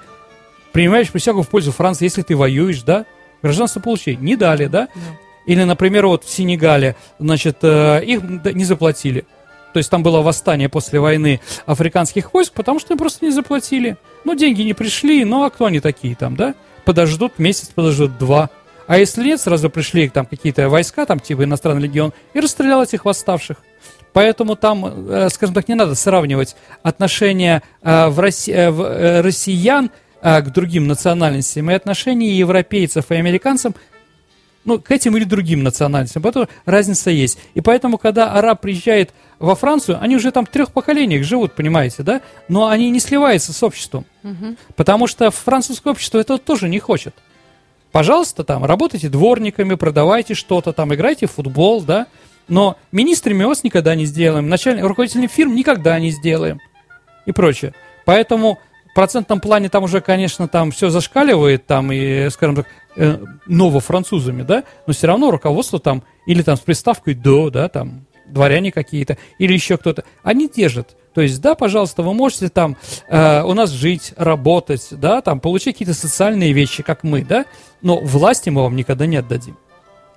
принимаешь 0.71 1.11
присягу 1.11 1.43
в 1.43 1.49
пользу 1.49 1.71
Франции, 1.71 2.05
если 2.05 2.21
ты 2.21 2.35
воюешь, 2.35 2.81
да, 2.81 3.05
гражданство 3.41 3.79
получи, 3.79 4.17
не 4.17 4.35
дали, 4.35 4.65
да? 4.65 4.87
да. 4.93 5.01
Или, 5.45 5.63
например, 5.63 6.05
вот 6.05 6.25
в 6.25 6.29
Сенегале, 6.29 6.95
значит, 7.17 7.63
их 7.63 8.21
не 8.21 8.65
заплатили. 8.65 9.25
То 9.73 9.77
есть 9.77 9.89
там 9.89 10.03
было 10.03 10.21
восстание 10.21 10.67
после 10.67 10.99
войны 10.99 11.41
африканских 11.65 12.33
войск, 12.33 12.53
потому 12.53 12.79
что 12.79 12.93
им 12.93 12.97
просто 12.99 13.25
не 13.25 13.31
заплатили. 13.31 13.97
Ну, 14.23 14.35
деньги 14.35 14.61
не 14.61 14.73
пришли, 14.73 15.25
ну 15.25 15.43
а 15.43 15.49
кто 15.49 15.65
они 15.65 15.79
такие 15.79 16.15
там, 16.15 16.35
да? 16.35 16.55
Подождут 16.85 17.39
месяц, 17.39 17.67
подождут 17.67 18.17
два. 18.17 18.49
А 18.87 18.97
если 18.97 19.23
нет, 19.23 19.39
сразу 19.39 19.69
пришли 19.69 20.09
там 20.09 20.25
какие-то 20.25 20.67
войска, 20.69 21.05
там 21.05 21.19
типа 21.19 21.43
иностранный 21.43 21.83
легион, 21.83 22.13
и 22.33 22.39
расстрелял 22.39 22.81
этих 22.81 23.05
восставших. 23.05 23.57
Поэтому 24.13 24.55
там, 24.55 24.85
э, 25.09 25.29
скажем 25.29 25.53
так, 25.53 25.67
не 25.67 25.75
надо 25.75 25.95
сравнивать 25.95 26.55
отношения 26.81 27.61
э, 27.83 28.07
в 28.07 28.19
Росси... 28.19 28.51
Э, 28.51 28.71
в 28.71 29.21
россиян 29.21 29.91
к 30.21 30.51
другим 30.53 30.85
национальностям 30.85 31.71
и 31.71 31.73
отношения 31.73 32.35
европейцев 32.35 33.09
и 33.09 33.15
американцев 33.15 33.71
ну, 34.65 34.77
к 34.77 34.91
этим 34.91 35.15
или 35.15 35.23
другим 35.23 35.63
национальностям. 35.63 36.21
Поэтому 36.21 36.47
разница 36.65 37.09
есть. 37.09 37.39
И 37.53 37.61
поэтому, 37.61 37.97
когда 37.97 38.33
араб 38.33 38.59
приезжает 38.59 39.11
во 39.39 39.55
Францию, 39.55 39.97
они 40.01 40.15
уже 40.17 40.31
там 40.31 40.45
в 40.45 40.49
трех 40.49 40.71
поколениях 40.71 41.23
живут, 41.23 41.53
понимаете, 41.53 42.03
да? 42.03 42.21
Но 42.49 42.67
они 42.67 42.89
не 42.89 42.99
сливаются 42.99 43.53
с 43.53 43.63
обществом. 43.63 44.05
Угу. 44.23 44.55
Потому 44.75 45.07
что 45.07 45.31
французское 45.31 45.91
общество 45.91 46.19
этого 46.19 46.37
тоже 46.37 46.67
не 46.67 46.79
хочет. 46.79 47.15
Пожалуйста, 47.91 48.43
там, 48.43 48.65
работайте 48.65 49.09
дворниками, 49.09 49.75
продавайте 49.75 50.35
что-то, 50.35 50.73
там, 50.73 50.93
играйте 50.93 51.25
в 51.25 51.31
футбол, 51.31 51.81
да, 51.81 52.05
но 52.47 52.77
министрами 52.91 53.43
вас 53.43 53.63
никогда 53.63 53.95
не 53.95 54.05
сделаем, 54.05 54.49
начальник, 54.49 54.83
руководителями 54.83 55.27
фирм 55.27 55.55
никогда 55.55 55.97
не 55.99 56.11
сделаем 56.11 56.59
и 57.25 57.31
прочее. 57.31 57.73
Поэтому 58.05 58.59
в 58.91 58.93
процентном 58.93 59.39
плане 59.39 59.69
там 59.69 59.83
уже, 59.83 60.01
конечно, 60.01 60.47
там 60.47 60.71
все 60.71 60.89
зашкаливает, 60.89 61.65
там, 61.65 61.91
и, 61.91 62.29
скажем 62.29 62.57
так, 62.57 62.67
э, 62.95 63.17
новофранцузами, 63.47 64.43
да, 64.43 64.63
но 64.85 64.93
все 64.93 65.07
равно 65.07 65.31
руководство 65.31 65.79
там, 65.79 66.03
или 66.27 66.41
там 66.41 66.57
с 66.57 66.59
приставкой 66.59 67.13
«до», 67.13 67.49
да, 67.49 67.69
там, 67.69 68.05
дворяне 68.29 68.71
какие-то 68.71 69.17
или 69.37 69.53
еще 69.53 69.77
кто-то, 69.77 70.03
они 70.23 70.49
держат. 70.49 70.95
То 71.13 71.21
есть, 71.21 71.41
да, 71.41 71.55
пожалуйста, 71.55 72.03
вы 72.03 72.13
можете 72.13 72.49
там 72.49 72.77
э, 73.07 73.41
у 73.43 73.53
нас 73.53 73.71
жить, 73.71 74.13
работать, 74.15 74.87
да, 74.91 75.21
там 75.21 75.39
получить 75.39 75.75
какие-то 75.75 75.93
социальные 75.93 76.53
вещи, 76.53 76.83
как 76.83 77.03
мы, 77.03 77.23
да, 77.23 77.45
но 77.81 77.99
власти 77.99 78.49
мы 78.49 78.61
вам 78.63 78.75
никогда 78.75 79.05
не 79.05 79.17
отдадим. 79.17 79.57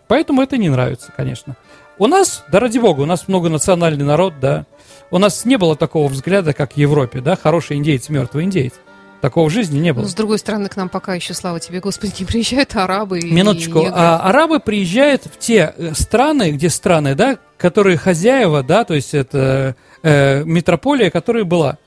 Поэтому 0.08 0.42
это 0.42 0.58
не 0.58 0.68
нравится, 0.68 1.12
конечно. 1.16 1.56
У 1.98 2.06
нас, 2.06 2.44
да 2.50 2.60
ради 2.60 2.78
бога, 2.78 3.00
у 3.00 3.06
нас 3.06 3.28
многонациональный 3.28 4.04
народ, 4.04 4.34
да. 4.40 4.66
У 5.10 5.18
нас 5.18 5.44
не 5.44 5.56
было 5.56 5.76
такого 5.76 6.08
взгляда, 6.08 6.52
как 6.52 6.72
в 6.72 6.76
Европе, 6.76 7.20
да, 7.20 7.36
хороший 7.36 7.76
индейец, 7.76 8.08
мертвый 8.08 8.44
индейец. 8.44 8.74
Такого 9.22 9.48
в 9.48 9.52
жизни 9.52 9.78
не 9.78 9.92
было. 9.92 10.02
Но, 10.02 10.08
с 10.08 10.14
другой 10.14 10.40
стороны, 10.40 10.68
к 10.68 10.76
нам 10.76 10.88
пока 10.88 11.14
еще, 11.14 11.32
слава 11.32 11.60
тебе, 11.60 11.78
Господи, 11.78 12.12
не 12.18 12.26
приезжают 12.26 12.74
арабы. 12.74 13.20
Минуточку. 13.22 13.86
А, 13.88 14.18
арабы 14.18 14.58
приезжают 14.58 15.26
в 15.26 15.38
те 15.38 15.72
э, 15.76 15.92
страны, 15.94 16.50
где 16.50 16.68
страны, 16.68 17.14
да, 17.14 17.38
которые 17.56 17.98
хозяева, 17.98 18.64
да, 18.64 18.82
то 18.82 18.94
есть 18.94 19.14
это 19.14 19.76
э, 20.02 20.42
метрополия, 20.42 21.08
которая 21.08 21.44
была. 21.44 21.78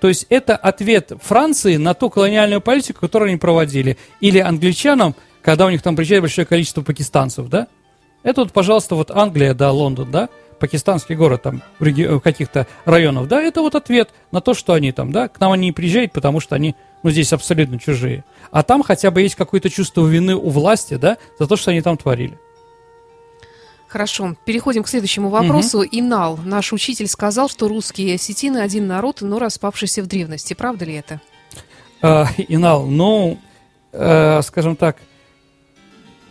То 0.00 0.08
есть 0.08 0.24
это 0.30 0.56
ответ 0.56 1.12
Франции 1.20 1.76
на 1.76 1.92
ту 1.92 2.08
колониальную 2.08 2.62
политику, 2.62 3.00
которую 3.00 3.28
они 3.28 3.36
проводили. 3.36 3.98
Или 4.20 4.38
англичанам, 4.38 5.14
когда 5.42 5.66
у 5.66 5.70
них 5.70 5.82
там 5.82 5.94
приезжает 5.94 6.22
большое 6.22 6.46
количество 6.46 6.80
пакистанцев, 6.80 7.50
да? 7.50 7.66
Это 8.22 8.40
вот, 8.40 8.52
пожалуйста, 8.52 8.94
вот 8.94 9.10
Англия, 9.10 9.52
да, 9.52 9.72
Лондон, 9.72 10.10
да? 10.10 10.30
Пакистанский 10.58 11.14
город 11.14 11.42
там 11.42 11.62
в, 11.78 11.84
в 11.84 12.20
каких-то 12.20 12.66
районах, 12.84 13.28
да, 13.28 13.40
это 13.40 13.60
вот 13.60 13.74
ответ 13.74 14.10
на 14.32 14.40
то, 14.40 14.54
что 14.54 14.72
они 14.72 14.92
там, 14.92 15.12
да, 15.12 15.28
к 15.28 15.40
нам 15.40 15.52
они 15.52 15.66
не 15.66 15.72
приезжают, 15.72 16.12
потому 16.12 16.40
что 16.40 16.54
они, 16.54 16.74
ну, 17.02 17.10
здесь 17.10 17.32
абсолютно 17.32 17.78
чужие. 17.78 18.24
А 18.50 18.62
там 18.62 18.82
хотя 18.82 19.10
бы 19.10 19.22
есть 19.22 19.34
какое-то 19.34 19.70
чувство 19.70 20.06
вины 20.06 20.34
у 20.34 20.48
власти, 20.50 20.94
да, 20.94 21.18
за 21.38 21.46
то, 21.46 21.56
что 21.56 21.70
они 21.70 21.80
там 21.80 21.96
творили. 21.96 22.38
Хорошо, 23.88 24.36
переходим 24.44 24.82
к 24.82 24.88
следующему 24.88 25.28
вопросу. 25.28 25.78
Угу. 25.78 25.88
Инал, 25.92 26.38
наш 26.44 26.72
учитель, 26.72 27.06
сказал, 27.06 27.48
что 27.48 27.68
русские 27.68 28.16
осетины 28.16 28.58
один 28.58 28.86
народ, 28.86 29.20
но 29.20 29.38
распавшийся 29.38 30.02
в 30.02 30.06
древности. 30.06 30.54
Правда 30.54 30.84
ли 30.84 30.94
это? 30.94 31.20
А, 32.02 32.26
Инал, 32.48 32.86
ну, 32.86 33.38
э, 33.92 34.42
скажем 34.42 34.76
так, 34.76 34.98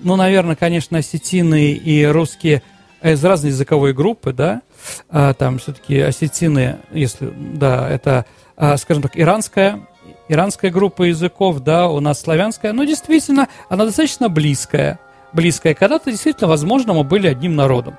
ну, 0.01 0.17
наверное, 0.17 0.55
конечно, 0.55 0.98
осетины 0.98 1.72
и 1.72 2.05
русские– 2.05 2.62
из 3.01 3.23
разной 3.23 3.51
языковой 3.51 3.93
группы, 3.93 4.33
да, 4.33 4.61
а, 5.09 5.33
там 5.33 5.59
все-таки 5.59 5.99
осетины, 5.99 6.77
если, 6.91 7.31
да, 7.35 7.89
это, 7.89 8.25
а, 8.57 8.77
скажем 8.77 9.03
так, 9.03 9.13
иранская, 9.15 9.87
иранская 10.27 10.71
группа 10.71 11.03
языков, 11.03 11.59
да, 11.59 11.87
у 11.89 11.99
нас 11.99 12.21
славянская, 12.21 12.73
но 12.73 12.83
действительно, 12.83 13.47
она 13.69 13.85
достаточно 13.85 14.29
близкая, 14.29 14.99
близкая. 15.33 15.73
Когда-то 15.73 16.11
действительно, 16.11 16.47
возможно, 16.47 16.93
мы 16.93 17.03
были 17.03 17.27
одним 17.27 17.55
народом. 17.55 17.97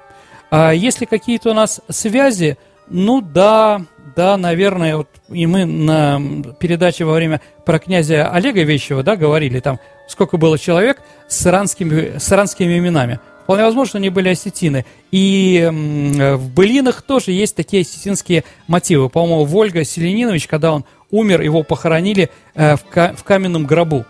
А 0.50 0.72
если 0.72 1.04
какие-то 1.04 1.50
у 1.50 1.54
нас 1.54 1.80
связи, 1.88 2.56
ну 2.88 3.20
да, 3.20 3.82
да, 4.14 4.36
наверное, 4.36 4.96
вот 4.96 5.08
и 5.28 5.46
мы 5.46 5.64
на 5.64 6.20
передаче 6.58 7.04
во 7.04 7.14
время 7.14 7.40
про 7.64 7.78
князя 7.78 8.30
Олега 8.30 8.62
Вещева, 8.62 9.02
да, 9.02 9.16
говорили 9.16 9.60
там, 9.60 9.80
сколько 10.08 10.36
было 10.36 10.58
человек 10.58 11.02
с 11.28 11.46
иранскими, 11.46 12.18
с 12.18 12.32
иранскими 12.32 12.78
именами. 12.78 13.18
Вполне 13.46 13.62
возможно, 13.62 13.98
они 13.98 14.10
были 14.10 14.30
осетины. 14.30 14.84
И 15.12 15.68
в 15.70 16.50
былинах 16.52 17.02
тоже 17.02 17.30
есть 17.30 17.54
такие 17.54 17.82
осетинские 17.82 18.42
мотивы. 18.66 19.08
По-моему, 19.08 19.44
Вольга 19.44 19.84
Селенинович, 19.84 20.48
когда 20.48 20.72
он 20.72 20.84
умер, 21.12 21.42
его 21.42 21.62
похоронили 21.62 22.28
э, 22.56 22.74
в, 22.74 22.82
ка- 22.82 23.14
в 23.16 23.22
каменном 23.22 23.64
гробу. 23.64 24.04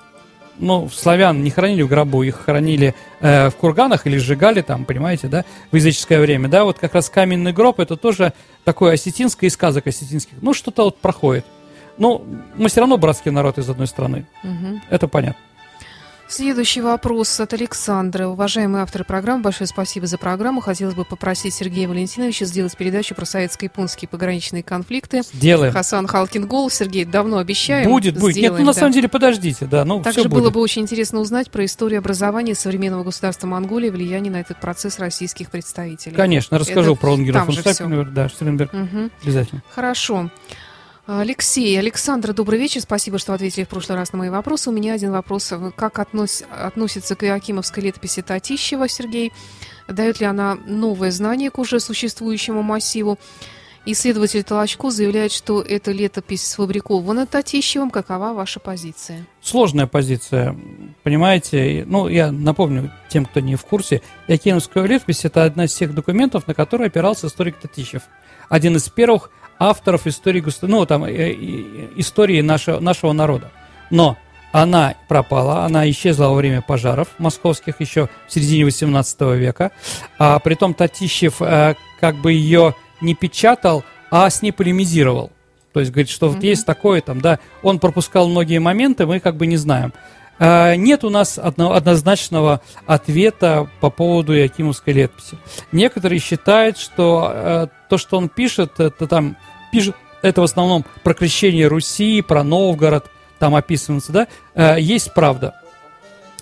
Ну, 0.59 0.89
славян 0.89 1.45
не 1.45 1.51
хоронили 1.51 1.83
в 1.83 1.89
гробу, 1.89 2.23
их 2.23 2.37
хоронили 2.47 2.95
э, 3.21 3.51
в 3.51 3.57
курганах 3.57 4.07
или 4.07 4.17
сжигали 4.17 4.63
там, 4.63 4.87
понимаете, 4.87 5.29
да, 5.29 5.45
в 5.71 5.77
языческое 5.77 6.19
время. 6.19 6.49
Да, 6.49 6.65
вот 6.65 6.79
как 6.79 6.95
раз 6.95 7.11
каменный 7.11 7.53
гроб, 7.53 7.79
это 7.79 7.99
тоже 7.99 8.33
такое 8.65 8.95
осетинское 8.95 9.51
из 9.51 9.53
сказок 9.53 9.87
осетинских. 9.87 10.39
Ну, 10.41 10.55
что-то 10.55 10.85
вот 10.85 10.97
проходит. 10.97 11.45
Ну, 11.99 12.25
мы 12.57 12.71
все 12.71 12.81
равно 12.81 12.97
братский 12.97 13.31
народ 13.31 13.59
из 13.59 13.69
одной 13.69 13.87
страны. 13.87 14.25
Угу. 14.43 14.81
Это 14.89 15.09
понятно. 15.09 15.43
Следующий 16.29 16.81
вопрос 16.81 17.39
от 17.39 17.53
Александра. 17.53 18.27
Уважаемые 18.27 18.83
авторы 18.83 19.05
программы, 19.05 19.43
большое 19.45 19.69
спасибо 19.69 20.07
за 20.07 20.19
программу. 20.19 20.61
Хотелось 20.61 20.95
бы 20.95 21.05
попросить 21.05 21.55
Сергея 21.55 21.89
Валентиновича 21.89 22.47
сделать 22.47 22.77
передачу 22.77 23.15
про 23.15 23.25
советско-японские 23.25 24.09
пограничные 24.09 24.65
конфликты. 24.65 25.23
Делаем. 25.33 25.73
Хасан 25.73 26.09
Халкин 26.09 26.47
Гол. 26.47 26.69
Сергей, 26.69 27.05
давно 27.05 27.39
обещаем. 27.39 27.89
Будет, 27.89 28.19
будет. 28.19 28.35
Сделаем, 28.35 28.55
Нет, 28.55 28.61
ну 28.61 28.67
на 28.67 28.75
да. 28.75 28.81
самом 28.81 28.93
деле 28.93 29.09
подождите, 29.09 29.67
да. 29.67 29.85
Ну, 29.85 30.03
Также 30.03 30.29
было 30.29 30.41
будет. 30.41 30.55
бы 30.55 30.61
очень 30.61 30.83
интересно 30.83 31.21
узнать 31.21 31.51
про 31.51 31.65
историю 31.65 32.01
образования 32.01 32.57
современного 32.57 33.05
государства 33.05 33.47
Монголии, 33.47 33.91
влияние 33.91 34.33
на 34.33 34.41
этот 34.41 34.61
процесс 34.61 34.99
российских 34.99 35.51
представителей. 35.51 36.17
Конечно, 36.17 36.59
расскажу 36.59 36.93
Это 36.93 37.01
про 37.01 37.13
Унгера 37.13 37.45
фон 37.45 37.55
да, 38.13 38.29
Штернберг. 38.29 38.73
Угу. 38.75 39.11
Обязательно. 39.23 39.63
Хорошо. 39.73 40.31
Алексей, 41.09 41.79
Александр, 41.79 42.33
добрый 42.33 42.59
вечер. 42.59 42.81
Спасибо, 42.81 43.19
что 43.19 43.33
ответили 43.33 43.63
в 43.63 43.69
прошлый 43.69 43.97
раз 43.97 44.13
на 44.13 44.19
мои 44.19 44.29
вопросы. 44.29 44.71
У 44.71 44.73
меня 44.73 44.93
один 44.93 45.13
вопрос. 45.13 45.53
Как 45.77 46.01
относ, 46.01 46.43
относится 46.51 47.15
к 47.15 47.25
Иоакимовской 47.25 47.85
летописи 47.85 48.23
Татищева, 48.23 48.89
Сергей? 48.89 49.33
Дает 49.87 50.19
ли 50.19 50.27
она 50.27 50.57
новое 50.67 51.13
знание 51.13 51.53
к 51.53 51.59
уже 51.59 51.79
существующему 51.79 52.63
массиву? 52.63 53.21
Исследователь 53.85 54.43
Толочко 54.43 54.91
заявляет, 54.91 55.31
что 55.31 55.63
эта 55.63 55.93
летопись 55.93 56.45
сфабрикована 56.45 57.25
Татищевым. 57.25 57.91
Какова 57.91 58.33
ваша 58.33 58.59
позиция? 58.59 59.27
Сложная 59.41 59.87
позиция, 59.87 60.57
понимаете. 61.05 61.85
Ну, 61.87 62.09
я 62.09 62.33
напомню 62.33 62.93
тем, 63.09 63.27
кто 63.27 63.39
не 63.39 63.55
в 63.55 63.65
курсе. 63.65 64.03
Иоакимовская 64.27 64.85
летопись– 64.85 65.21
это 65.25 65.45
одна 65.45 65.67
из 65.67 65.75
тех 65.77 65.95
документов, 65.95 66.49
на 66.49 66.55
которые 66.55 66.89
опирался 66.89 67.29
историк 67.29 67.59
Татищев. 67.59 68.03
Один 68.49 68.75
из 68.75 68.89
первых 68.89 69.31
авторов 69.59 70.07
истории, 70.07 70.45
ну, 70.63 70.87
там, 70.87 71.05
э, 71.05 71.33
истории 71.97 72.41
нашего, 72.41 72.81
нашего 72.81 73.13
народа. 73.13 73.51
Но 73.91 74.17
она 74.53 74.95
пропала, 75.09 75.65
она 75.65 75.89
исчезла 75.91 76.29
во 76.29 76.35
время 76.35 76.63
пожаров 76.63 77.09
московских 77.19 77.81
еще 77.81 78.09
в 78.27 78.33
середине 78.33 78.65
18 78.65 79.21
века. 79.37 79.73
А 80.19 80.39
притом 80.39 80.75
Татищев 80.75 81.43
э, 81.43 81.75
как 82.01 82.17
бы 82.17 82.33
ее 82.33 82.75
не 83.01 83.15
печатал, 83.15 83.85
а 84.11 84.29
с 84.31 84.43
ней 84.43 84.53
полемизировал. 84.53 85.31
То 85.73 85.81
есть 85.81 85.93
говорит, 85.93 86.09
что 86.09 86.29
вот 86.29 86.39
mm-hmm. 86.39 86.47
есть 86.47 86.65
такое 86.65 87.03
там, 87.03 87.21
да, 87.21 87.39
он 87.63 87.79
пропускал 87.79 88.29
многие 88.29 88.59
моменты, 88.59 89.05
мы 89.05 89.21
как 89.21 89.37
бы 89.37 89.47
не 89.47 89.59
знаем. 89.59 89.93
А, 90.39 90.75
нет 90.75 91.05
у 91.05 91.11
нас 91.11 91.39
однозначного 91.39 92.61
ответа 92.87 93.69
по 93.81 93.91
поводу 93.91 94.33
Якимовской 94.33 94.93
летописи. 94.93 95.39
Некоторые 95.73 96.19
считают, 96.19 96.79
что 96.79 97.31
э, 97.33 97.67
то, 97.89 97.99
что 97.99 98.19
он 98.19 98.29
пишет, 98.29 98.79
это 98.79 99.07
там 99.07 99.37
пишет, 99.73 99.97
это 100.23 100.41
в 100.43 100.45
основном 100.45 100.85
про 101.03 101.15
крещение 101.15 101.67
Руси, 101.67 102.21
про 102.23 102.43
Новгород, 102.43 103.07
там 103.39 103.55
описывается, 103.55 104.13
да, 104.13 104.27
э, 104.55 104.77
есть 104.81 105.15
правда. 105.15 105.55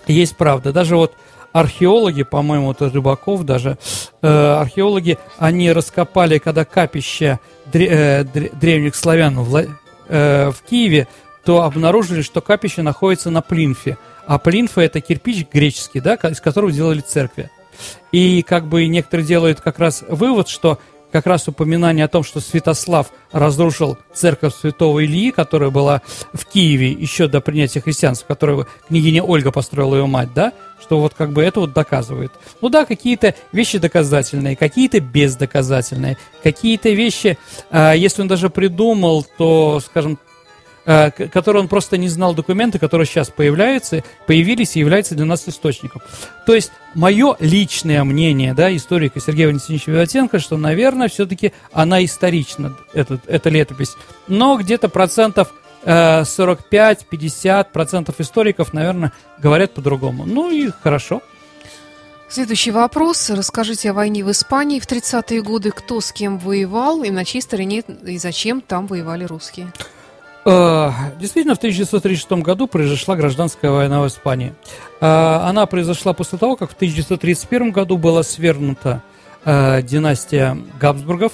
Есть 0.07 0.35
правда. 0.35 0.73
Даже 0.73 0.97
вот 0.97 1.13
археологи, 1.53 2.23
по-моему, 2.23 2.71
это 2.71 2.89
Рыбаков 2.89 3.43
даже, 3.43 3.77
э, 4.21 4.27
археологи, 4.27 5.17
они 5.37 5.71
раскопали, 5.71 6.37
когда 6.37 6.65
капище 6.65 7.39
древних 7.71 8.95
славян 8.95 9.39
в, 9.39 9.67
в 10.07 10.55
Киеве, 10.69 11.07
то 11.45 11.63
обнаружили, 11.63 12.21
что 12.21 12.41
капище 12.41 12.81
находится 12.81 13.29
на 13.29 13.41
плинфе. 13.41 13.97
А 14.25 14.39
плинфа 14.39 14.81
это 14.81 14.99
кирпич 14.99 15.45
греческий, 15.51 15.99
да, 15.99 16.15
из 16.15 16.41
которого 16.41 16.71
делали 16.71 17.01
церкви. 17.01 17.49
И 18.11 18.41
как 18.41 18.65
бы 18.65 18.87
некоторые 18.87 19.27
делают 19.27 19.61
как 19.61 19.79
раз 19.79 20.03
вывод, 20.07 20.49
что 20.49 20.79
как 21.11 21.27
раз 21.27 21.47
упоминание 21.47 22.03
о 22.03 22.09
том, 22.09 22.23
что 22.23 22.41
Святослав 22.41 23.07
разрушил 23.31 23.97
церковь 24.13 24.53
святого 24.53 25.05
Ильи, 25.05 25.31
которая 25.31 25.69
была 25.69 26.01
в 26.33 26.45
Киеве 26.45 26.91
еще 26.91 27.27
до 27.27 27.39
принятия 27.39 27.79
христианства, 27.79 28.27
которую 28.27 28.67
княгиня 28.89 29.23
Ольга 29.23 29.51
построила 29.51 29.95
ее 29.95 30.07
мать, 30.07 30.33
да, 30.33 30.51
что 30.81 30.99
вот 30.99 31.13
как 31.13 31.31
бы 31.31 31.41
это 31.41 31.61
вот 31.61 31.71
доказывает. 31.71 32.33
Ну 32.59 32.67
да, 32.67 32.85
какие-то 32.85 33.33
вещи 33.53 33.77
доказательные, 33.77 34.57
какие-то 34.57 34.99
бездоказательные, 34.99 36.17
какие-то 36.43 36.89
вещи, 36.89 37.37
э, 37.71 37.93
если 37.95 38.21
он 38.21 38.27
даже 38.27 38.49
придумал, 38.49 39.25
то, 39.37 39.79
скажем, 39.79 40.19
который 40.85 41.61
он 41.61 41.67
просто 41.67 41.97
не 41.97 42.09
знал 42.09 42.35
документы, 42.35 42.79
которые 42.79 43.07
сейчас 43.07 43.29
появляются, 43.29 44.03
появились 44.27 44.75
и 44.75 44.79
являются 44.79 45.15
для 45.15 45.25
нас 45.25 45.47
источником. 45.47 46.01
То 46.45 46.53
есть 46.53 46.71
мое 46.93 47.35
личное 47.39 48.03
мнение, 48.03 48.53
да, 48.53 48.75
историка 48.75 49.19
Сергея 49.19 49.47
Валентиновича 49.47 49.91
Виватенко, 49.91 50.39
что, 50.39 50.57
наверное, 50.57 51.07
все-таки 51.07 51.53
она 51.73 52.03
исторична, 52.05 52.77
этот, 52.93 53.21
эта 53.27 53.49
летопись. 53.49 53.95
Но 54.27 54.57
где-то 54.57 54.89
процентов 54.89 55.51
45-50 55.85 57.61
э, 57.61 57.63
процентов 57.71 58.19
историков, 58.19 58.73
наверное, 58.73 59.11
говорят 59.39 59.73
по-другому. 59.73 60.25
Ну 60.25 60.51
и 60.51 60.69
хорошо. 60.83 61.21
Следующий 62.27 62.71
вопрос. 62.71 63.29
Расскажите 63.29 63.91
о 63.91 63.93
войне 63.93 64.23
в 64.23 64.31
Испании 64.31 64.79
в 64.79 64.87
30-е 64.87 65.41
годы. 65.41 65.71
Кто 65.71 66.01
с 66.01 66.11
кем 66.11 66.39
воевал 66.39 67.03
и 67.03 67.11
на 67.11 67.23
чьей 67.23 67.41
стороне 67.41 67.83
и 68.05 68.17
зачем 68.17 68.61
там 68.61 68.87
воевали 68.87 69.25
русские? 69.25 69.71
Э, 70.45 70.91
действительно, 71.19 71.55
в 71.55 71.57
1936 71.57 72.43
году 72.43 72.67
произошла 72.67 73.15
гражданская 73.15 73.71
война 73.71 74.01
в 74.01 74.07
Испании. 74.07 74.53
Э, 75.01 75.39
она 75.43 75.65
произошла 75.65 76.13
после 76.13 76.37
того, 76.37 76.55
как 76.55 76.71
в 76.71 76.75
1931 76.75 77.71
году 77.71 77.97
была 77.97 78.21
свергнута 78.21 79.01
э, 79.43 79.81
династия 79.81 80.57
Габсбургов, 80.79 81.33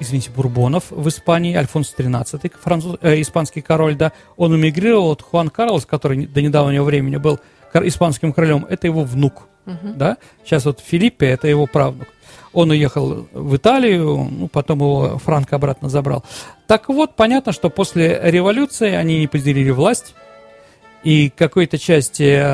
извините, 0.00 0.30
Бурбонов 0.30 0.90
в 0.90 1.08
Испании, 1.08 1.56
Альфонс 1.56 1.94
XIII, 1.96 2.52
француз, 2.60 2.98
э, 3.00 3.20
испанский 3.22 3.62
король, 3.62 3.96
да, 3.96 4.12
он 4.36 4.54
эмигрировал, 4.54 5.06
вот 5.06 5.22
Хуан 5.22 5.48
Карлос, 5.48 5.86
который 5.86 6.26
до 6.26 6.42
недавнего 6.42 6.84
времени 6.84 7.16
был 7.16 7.40
испанским 7.72 8.34
королем, 8.34 8.66
это 8.68 8.86
его 8.86 9.04
внук, 9.04 9.48
uh-huh. 9.64 9.94
да, 9.96 10.18
сейчас 10.44 10.66
вот 10.66 10.80
Филиппе, 10.80 11.26
это 11.26 11.48
его 11.48 11.66
правнук. 11.66 12.06
Он 12.52 12.70
уехал 12.70 13.26
в 13.32 13.56
Италию, 13.56 14.28
ну, 14.30 14.48
потом 14.48 14.78
его 14.78 15.18
Франко 15.18 15.56
обратно 15.56 15.88
забрал. 15.88 16.24
Так 16.66 16.88
вот, 16.88 17.16
понятно, 17.16 17.52
что 17.52 17.70
после 17.70 18.18
революции 18.22 18.94
они 18.94 19.20
не 19.20 19.26
поделили 19.26 19.70
власть, 19.70 20.14
и 21.04 21.30
какой-то 21.34 21.78
части, 21.78 22.44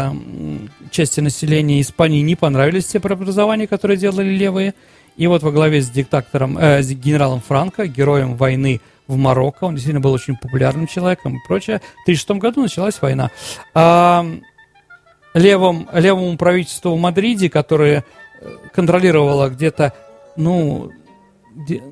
части 0.91 1.21
населения 1.21 1.81
Испании 1.81 2.21
не 2.21 2.37
понравились 2.37 2.87
те 2.87 3.01
преобразования, 3.01 3.67
которые 3.67 3.97
делали 3.97 4.29
левые. 4.29 4.75
И 5.17 5.27
вот 5.27 5.43
во 5.43 5.51
главе 5.51 5.81
с 5.81 5.89
диктатором, 5.89 6.59
э, 6.59 6.83
с 6.83 6.91
генералом 6.91 7.41
Франко, 7.41 7.87
героем 7.87 8.37
войны 8.37 8.81
в 9.07 9.17
Марокко, 9.17 9.65
он 9.65 9.75
действительно 9.75 10.01
был 10.01 10.13
очень 10.13 10.37
популярным 10.37 10.87
человеком 10.87 11.37
и 11.37 11.47
прочее, 11.47 11.79
в 11.79 12.03
1936 12.05 12.41
году 12.41 12.63
началась 12.63 13.01
война. 13.01 13.31
А 13.75 14.27
левым, 15.35 15.89
левому 15.93 16.37
правительству 16.37 16.95
в 16.95 17.01
Мадриде, 17.01 17.51
которое 17.51 18.05
контролировало 18.73 19.49
где-то, 19.49 19.93
ну, 20.37 20.91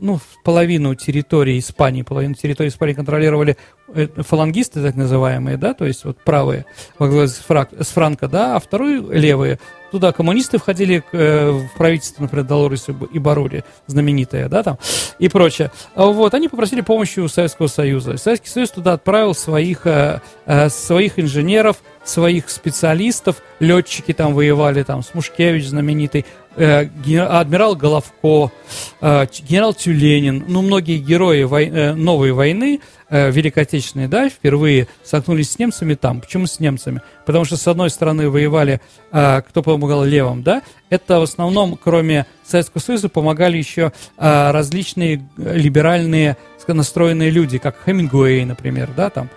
ну, 0.01 0.21
половину 0.45 0.95
территории 0.95 1.59
Испании, 1.59 2.03
половину 2.03 2.35
территории 2.35 2.69
Испании 2.69 2.95
контролировали 2.95 3.57
э, 3.95 4.09
фалангисты, 4.17 4.83
так 4.83 4.97
называемые, 4.97 5.57
да, 5.57 5.75
то 5.75 5.85
есть 5.85 6.05
вот 6.05 6.19
правые 6.19 6.67
во 6.99 7.09
главе 7.09 7.29
с, 7.29 7.37
Фрак, 7.39 7.71
с 7.79 7.89
Франко, 7.89 8.29
да, 8.29 8.57
а 8.57 8.61
вторые 8.61 9.01
левые 9.01 9.59
Туда 9.93 10.11
коммунисты 10.13 10.57
входили 10.57 11.05
э, 11.13 11.51
в 11.51 11.77
правительство, 11.77 12.23
например, 12.23 12.47
Долорес 12.47 12.87
и 13.13 13.19
Барули, 13.19 13.63
знаменитая, 13.87 14.49
да, 14.49 14.63
там, 14.63 14.79
и 15.19 15.29
прочее. 15.29 15.71
А 15.95 16.07
вот, 16.07 16.33
они 16.33 16.49
попросили 16.49 16.81
помощи 16.81 17.21
у 17.21 17.29
Советского 17.29 17.67
Союза. 17.67 18.17
Советский 18.17 18.49
Союз 18.49 18.71
туда 18.71 18.95
отправил 18.95 19.35
своих, 19.35 19.87
э, 19.87 20.23
э, 20.47 20.71
своих 20.71 21.19
инженеров, 21.19 21.77
своих 22.05 22.49
специалистов, 22.49 23.43
летчики 23.61 24.15
там 24.15 24.33
воевали, 24.33 24.83
там, 24.83 25.03
Смушкевич 25.03 25.67
знаменитый, 25.67 26.25
адмирал 26.57 27.77
Головко, 27.77 28.53
э, 29.01 29.27
генерал 29.49 29.75
Тюленин, 29.75 30.45
ну, 30.49 30.63
многие 30.63 30.99
герои 30.99 31.43
вой, 31.45 31.67
э, 31.67 31.95
новой 31.95 32.33
войны, 32.33 32.81
э, 33.09 33.31
Великой 33.31 33.65
Отечественной, 33.65 34.09
да, 34.09 34.29
впервые 34.29 34.89
столкнулись 35.03 35.53
с 35.53 35.59
немцами 35.59 35.95
там. 35.95 36.21
Почему 36.21 36.47
с 36.47 36.61
немцами? 36.61 37.01
Потому 37.25 37.45
что, 37.45 37.57
с 37.57 37.67
одной 37.67 37.91
стороны, 37.91 38.29
воевали, 38.29 38.81
э, 39.13 39.43
кто 39.49 39.63
помогал 39.63 40.05
левым, 40.05 40.43
да, 40.43 40.63
это 40.91 41.21
в 41.21 41.23
основном, 41.23 41.79
кроме 41.83 42.27
Советского 42.45 42.81
Союза, 42.81 43.09
помогали 43.09 43.57
еще 43.57 43.93
э, 44.19 44.51
различные 44.51 45.23
либеральные 45.37 46.37
настроенные 46.69 47.31
люди, 47.31 47.59
как 47.59 47.77
Хемингуэй, 47.85 48.45
например, 48.45 48.91
да, 48.97 49.11
там, 49.11 49.29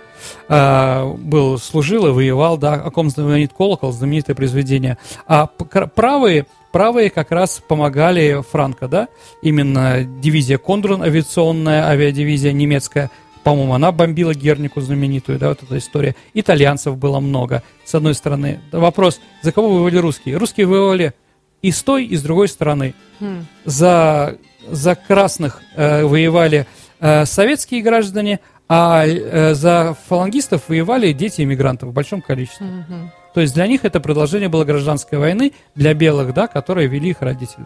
э, 0.48 1.14
был, 1.18 1.58
служил 1.58 2.08
и 2.08 2.12
воевал, 2.12 2.58
да, 2.58 2.74
о 2.74 2.92
ком 2.92 3.10
знаменит 3.10 3.54
колокол, 3.54 3.92
знаменитое 3.92 4.36
произведение. 4.36 4.98
А 5.28 5.48
правые 5.48 6.46
правые 6.72 7.10
как 7.10 7.32
раз 7.32 7.62
помогали 7.66 8.44
Франко, 8.52 8.90
да, 8.90 9.08
именно 9.42 10.04
дивизия 10.04 10.58
Кондрун, 10.58 11.04
авиационная 11.04 11.88
авиадивизия 11.88 12.52
немецкая, 12.52 13.10
по-моему, 13.46 13.76
она 13.76 13.92
бомбила 13.92 14.34
Гернику 14.34 14.82
знаменитую, 14.82 15.38
да, 15.38 15.50
вот 15.50 15.62
эта 15.62 15.78
история. 15.78 16.16
Итальянцев 16.34 16.98
было 16.98 17.20
много, 17.20 17.62
с 17.86 17.94
одной 17.94 18.16
стороны. 18.16 18.60
Вопрос, 18.72 19.22
за 19.44 19.52
кого 19.52 19.70
воевали 19.70 19.98
русские? 19.98 20.38
Русские 20.38 20.66
воевали 20.66 21.14
и 21.62 21.72
с 21.72 21.84
той, 21.84 22.06
и 22.06 22.16
с 22.18 22.24
другой 22.24 22.48
стороны. 22.48 22.96
Хм. 23.20 23.46
За, 23.64 24.36
за 24.68 24.96
красных 24.96 25.62
э, 25.76 26.04
воевали 26.04 26.66
э, 27.00 27.26
советские 27.26 27.84
граждане, 27.84 28.40
а 28.68 29.06
э, 29.06 29.54
за 29.54 29.96
фалангистов 30.08 30.70
воевали 30.70 31.12
дети 31.14 31.42
иммигрантов 31.42 31.90
в 31.90 31.94
большом 31.94 32.22
количестве. 32.22 32.66
Угу. 32.66 33.12
То 33.36 33.42
есть 33.42 33.54
для 33.54 33.68
них 33.68 33.86
это 33.86 34.00
продолжение 34.00 34.50
было 34.50 34.64
гражданской 34.64 35.20
войны, 35.20 35.54
для 35.76 35.94
белых, 35.94 36.34
да, 36.34 36.48
которые 36.48 36.88
вели 36.88 37.10
их 37.10 37.22
родители. 37.22 37.66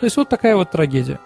То 0.00 0.06
есть 0.06 0.16
вот 0.16 0.28
такая 0.28 0.56
вот 0.56 0.70
трагедия. 0.70 1.18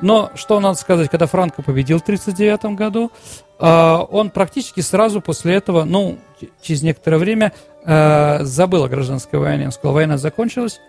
Но 0.00 0.30
что 0.34 0.60
надо 0.60 0.78
сказать, 0.78 1.08
когда 1.08 1.26
Франко 1.26 1.62
победил 1.62 1.98
в 1.98 2.02
1939 2.02 2.76
году, 2.76 3.10
а, 3.58 4.02
он 4.02 4.30
практически 4.30 4.80
сразу 4.80 5.20
после 5.20 5.54
этого, 5.54 5.84
ну, 5.84 6.18
через 6.60 6.82
некоторое 6.82 7.18
время, 7.18 7.52
а, 7.84 8.40
забыл 8.42 8.84
о 8.84 8.88
гражданской 8.88 9.38
войне. 9.38 9.66
Он 9.66 9.72
сказал, 9.72 9.94
война 9.94 10.18
закончилась, 10.18 10.80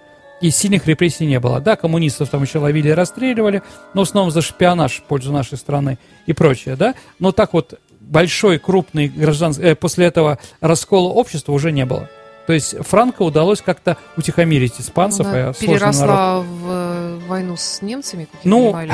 и 0.43 0.51
сильных 0.51 0.87
репрессий 0.87 1.25
не 1.25 1.39
было. 1.39 1.61
Да, 1.61 1.77
коммунистов 1.77 2.29
там 2.29 2.43
еще 2.43 2.59
ловили 2.59 2.89
и 2.89 2.91
расстреливали, 2.91 3.63
но 3.93 4.03
в 4.03 4.09
основном 4.09 4.29
за 4.29 4.41
шпионаж 4.41 4.97
в 4.97 5.03
пользу 5.03 5.31
нашей 5.31 5.57
страны 5.57 5.97
и 6.25 6.33
прочее, 6.33 6.75
да. 6.75 6.95
Но 7.17 7.31
так 7.31 7.53
вот 7.53 7.79
большой, 8.01 8.59
крупный 8.59 9.07
гражданский, 9.07 9.63
э, 9.63 9.75
после 9.75 10.05
этого 10.05 10.39
раскола 10.59 11.07
общества 11.13 11.53
уже 11.53 11.71
не 11.71 11.85
было. 11.85 12.09
То 12.45 12.51
есть 12.51 12.75
Франко 12.77 13.21
удалось 13.21 13.61
как-то 13.61 13.95
утихомирить 14.17 14.73
испанцев. 14.81 15.27
Она 15.27 15.53
переросла 15.53 16.41
в 16.41 16.67
э, 16.67 17.19
войну 17.25 17.55
с 17.55 17.81
немцами, 17.81 18.27
как 18.29 18.41
ну, 18.43 18.73
понимали, 18.73 18.91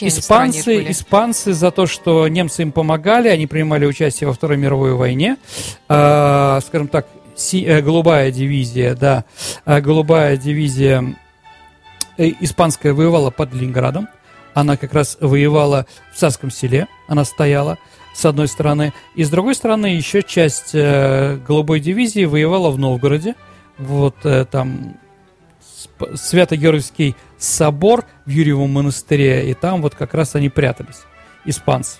испанцы, 0.00 0.90
испанцы 0.90 1.52
за 1.52 1.70
то, 1.72 1.86
что 1.86 2.26
немцы 2.26 2.62
им 2.62 2.72
помогали, 2.72 3.28
они 3.28 3.46
принимали 3.46 3.84
участие 3.84 4.28
во 4.28 4.32
Второй 4.32 4.56
мировой 4.56 4.94
войне. 4.94 5.36
Э, 5.90 6.58
скажем 6.66 6.88
так, 6.88 7.06
си, 7.36 7.64
э, 7.64 7.80
голубая 7.80 8.30
дивизия, 8.30 8.94
да, 8.94 9.24
э, 9.64 9.80
голубая 9.80 10.36
дивизия 10.36 11.16
э, 12.16 12.32
испанская 12.40 12.92
воевала 12.92 13.30
под 13.30 13.52
Ленинградом. 13.54 14.08
Она 14.54 14.76
как 14.76 14.94
раз 14.94 15.18
воевала 15.20 15.86
в 16.12 16.18
Царском 16.18 16.50
селе, 16.50 16.88
она 17.08 17.24
стояла 17.24 17.78
с 18.14 18.24
одной 18.24 18.48
стороны. 18.48 18.94
И 19.14 19.24
с 19.24 19.30
другой 19.30 19.54
стороны, 19.54 19.86
еще 19.86 20.22
часть 20.22 20.70
э, 20.72 21.38
голубой 21.46 21.80
дивизии 21.80 22.24
воевала 22.24 22.70
в 22.70 22.78
Новгороде. 22.78 23.34
Вот 23.76 24.16
э, 24.24 24.46
там 24.46 24.96
Свято-Георгиевский 26.14 27.14
собор 27.38 28.04
в 28.24 28.30
Юрьевом 28.30 28.72
монастыре, 28.72 29.50
и 29.50 29.54
там 29.54 29.82
вот 29.82 29.94
как 29.94 30.14
раз 30.14 30.34
они 30.34 30.48
прятались, 30.48 31.02
испанцы. 31.44 31.98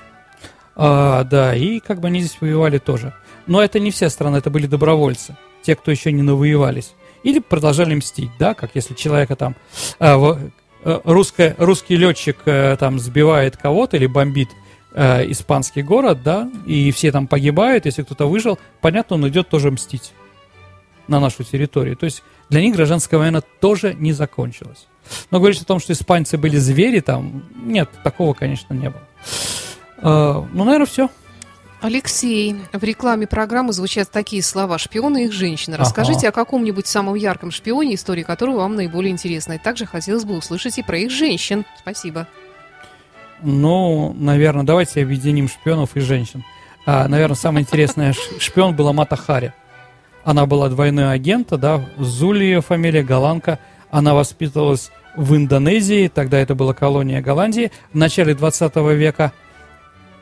А, 0.75 1.25
да, 1.25 1.55
и 1.55 1.81
как 1.81 2.01
бы 2.01 2.09
они 2.09 2.21
здесь 2.21 2.39
воевали 2.41 2.79
тоже. 2.79 3.15
Но 3.47 3.63
это 3.63 3.79
не 3.79 3.91
все 3.91 4.11
страны, 4.11 4.39
это 4.39 4.51
были 4.51 4.67
добровольцы, 4.67 5.37
те, 5.63 5.77
кто 5.77 5.91
еще 5.91 6.13
не 6.13 6.23
навоевались. 6.23 6.95
Или 7.23 7.39
продолжали 7.39 7.95
мстить, 7.95 8.31
да, 8.39 8.55
как 8.55 8.71
если 8.75 8.95
человека 8.95 9.37
там, 9.37 9.57
в, 9.99 10.39
а, 10.85 11.01
русская, 11.05 11.55
русский 11.59 11.97
летчик 11.97 12.37
а, 12.47 12.77
там 12.77 12.99
сбивает 12.99 13.57
кого-то 13.57 13.97
или 13.97 14.07
бомбит 14.07 14.51
э, 14.95 15.31
испанский 15.31 15.83
город, 15.83 16.23
да, 16.23 16.51
и 16.67 16.91
все 16.93 17.13
там 17.13 17.27
погибают, 17.27 17.87
если 17.87 18.03
кто-то 18.03 18.27
выжил, 18.27 18.59
понятно, 18.81 19.17
он 19.17 19.29
идет 19.29 19.49
тоже 19.49 19.71
мстить 19.71 20.13
на 21.09 21.21
нашу 21.21 21.45
территорию. 21.45 21.97
То 21.97 22.05
есть 22.05 22.23
для 22.49 22.61
них 22.61 22.75
гражданская 22.75 23.19
война 23.19 23.41
тоже 23.41 23.95
не 23.95 24.13
закончилась. 24.13 24.87
Но 25.31 25.39
говорить 25.39 25.61
о 25.61 25.65
том, 25.65 25.79
что 25.79 25.93
испанцы 25.93 26.39
были 26.39 26.57
звери 26.57 27.01
там, 27.01 27.45
нет, 27.55 27.91
такого, 28.03 28.35
конечно, 28.35 28.75
не 28.75 28.91
было. 28.91 29.03
Э, 29.99 30.45
ну, 30.53 30.65
наверное, 30.65 30.87
все. 30.87 31.11
Алексей, 31.81 32.57
в 32.73 32.83
рекламе 32.83 33.27
программы 33.27 33.73
звучат 33.73 34.11
такие 34.11 34.43
слова 34.43 34.79
«шпионы 34.79 35.25
и 35.25 35.27
их 35.27 35.33
женщины». 35.33 35.77
Расскажите 35.77 36.29
ага. 36.29 36.29
о 36.29 36.33
каком-нибудь 36.33 36.87
самом 36.87 37.15
ярком 37.15 37.51
шпионе, 37.51 37.95
истории 37.95 38.23
которого 38.23 38.59
вам 38.59 38.77
наиболее 38.77 39.13
интересна. 39.13 39.55
И 39.55 39.59
также 39.59 39.85
хотелось 39.85 40.25
бы 40.25 40.37
услышать 40.37 40.79
и 40.79 40.83
про 40.83 40.99
их 40.99 41.11
женщин. 41.11 41.65
Спасибо. 41.79 42.27
Ну, 43.43 44.15
наверное, 44.19 44.65
давайте 44.65 45.03
объединим 45.03 45.49
шпионов 45.49 45.97
и 45.97 46.01
женщин. 46.01 46.45
А, 46.87 47.07
наверное, 47.09 47.37
самая 47.37 47.63
интересная 47.63 48.15
шпион 48.39 48.75
была 48.75 48.93
Мата 48.93 49.17
Хари. 49.17 49.53
Она 50.25 50.47
была 50.47 50.69
двойной 50.69 51.13
агента, 51.13 51.59
да, 51.59 51.85
Зули 51.99 52.45
ее 52.45 52.63
фамилия, 52.63 53.03
голландка. 53.03 53.59
Она 53.91 54.15
воспитывалась 54.15 54.91
в 55.15 55.37
Индонезии, 55.37 56.09
тогда 56.09 56.39
это 56.39 56.55
была 56.55 56.75
колония 56.75 57.21
Голландии, 57.21 57.71
в 57.93 57.97
начале 57.97 58.35
20 58.35 58.75
века. 58.77 59.33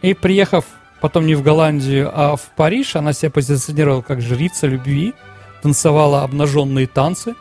И 0.02 0.14
приехав 0.14 0.64
потом 1.00 1.26
не 1.26 1.34
в 1.34 1.42
Голландию, 1.42 2.10
а 2.12 2.36
в 2.36 2.42
Париж, 2.56 2.96
она 2.96 3.12
себя 3.12 3.30
позиционировала 3.30 4.02
как 4.02 4.20
жрица 4.20 4.66
любви, 4.66 5.14
танцевала 5.62 6.22
обнаженные 6.22 6.86
танцы. 6.86 7.34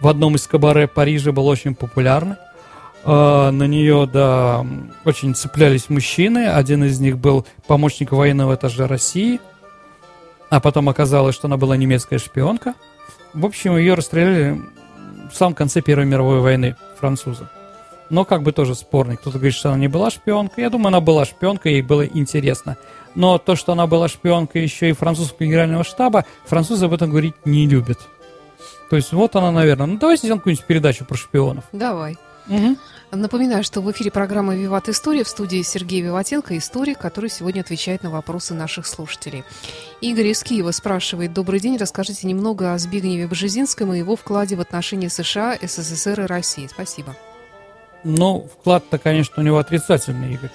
В 0.00 0.08
одном 0.08 0.36
из 0.36 0.46
кабаре 0.46 0.86
Парижа 0.86 1.32
был 1.32 1.46
очень 1.46 1.74
популярный. 1.74 2.36
А, 3.04 3.50
на 3.50 3.66
нее, 3.66 4.08
да, 4.12 4.64
очень 5.04 5.34
цеплялись 5.34 5.88
мужчины. 5.88 6.48
Один 6.48 6.84
из 6.84 7.00
них 7.00 7.18
был 7.18 7.46
помощник 7.66 8.12
военного 8.12 8.54
этажа 8.54 8.86
России. 8.86 9.40
А 10.50 10.60
потом 10.60 10.88
оказалось, 10.88 11.34
что 11.34 11.46
она 11.46 11.56
была 11.56 11.76
немецкая 11.76 12.18
шпионка. 12.18 12.74
В 13.34 13.44
общем, 13.44 13.76
ее 13.76 13.94
расстреляли 13.94 14.60
в 15.30 15.34
самом 15.36 15.54
конце 15.54 15.82
Первой 15.82 16.06
мировой 16.06 16.40
войны 16.40 16.76
французы. 16.98 17.48
Но 18.10 18.24
как 18.24 18.42
бы 18.42 18.52
тоже 18.52 18.74
спорный. 18.74 19.16
Кто-то 19.16 19.38
говорит, 19.38 19.54
что 19.54 19.70
она 19.70 19.78
не 19.78 19.88
была 19.88 20.10
шпионкой. 20.10 20.64
Я 20.64 20.70
думаю, 20.70 20.88
она 20.88 21.00
была 21.00 21.24
шпионкой, 21.24 21.72
ей 21.74 21.82
было 21.82 22.06
интересно. 22.06 22.76
Но 23.14 23.38
то, 23.38 23.56
что 23.56 23.72
она 23.72 23.86
была 23.86 24.08
шпионкой 24.08 24.62
еще 24.62 24.90
и 24.90 24.92
французского 24.92 25.46
генерального 25.46 25.84
штаба, 25.84 26.24
французы 26.46 26.86
об 26.86 26.94
этом 26.94 27.10
говорить 27.10 27.34
не 27.44 27.66
любят. 27.66 27.98
То 28.90 28.96
есть 28.96 29.12
вот 29.12 29.36
она, 29.36 29.50
наверное. 29.50 29.86
Ну, 29.86 29.98
давайте 29.98 30.20
сделаем 30.20 30.40
какую-нибудь 30.40 30.66
передачу 30.66 31.04
про 31.04 31.16
шпионов. 31.16 31.64
Давай. 31.72 32.16
Мгм. 32.46 32.78
Напоминаю, 33.10 33.64
что 33.64 33.80
в 33.80 33.90
эфире 33.92 34.10
программа 34.10 34.54
«Виват 34.54 34.88
История» 34.88 35.24
в 35.24 35.28
студии 35.28 35.62
Сергей 35.62 36.02
Виватенко, 36.02 36.56
историк, 36.58 36.98
который 36.98 37.30
сегодня 37.30 37.60
отвечает 37.60 38.02
на 38.02 38.10
вопросы 38.10 38.54
наших 38.54 38.86
слушателей. 38.86 39.44
Игорь 40.00 40.28
из 40.28 40.42
Киева 40.42 40.70
спрашивает. 40.72 41.32
Добрый 41.32 41.60
день, 41.60 41.76
расскажите 41.78 42.26
немного 42.26 42.74
о 42.74 42.78
Збигневе 42.78 43.26
Бжезинском 43.26 43.92
и 43.94 43.98
его 43.98 44.14
вкладе 44.16 44.56
в 44.56 44.60
отношения 44.60 45.08
США, 45.08 45.56
СССР 45.60 46.22
и 46.22 46.26
России. 46.26 46.68
Спасибо. 46.70 47.16
Ну, 48.08 48.48
вклад-то, 48.58 48.96
конечно, 48.96 49.34
у 49.36 49.44
него 49.44 49.58
отрицательный, 49.58 50.32
Игорь. 50.32 50.50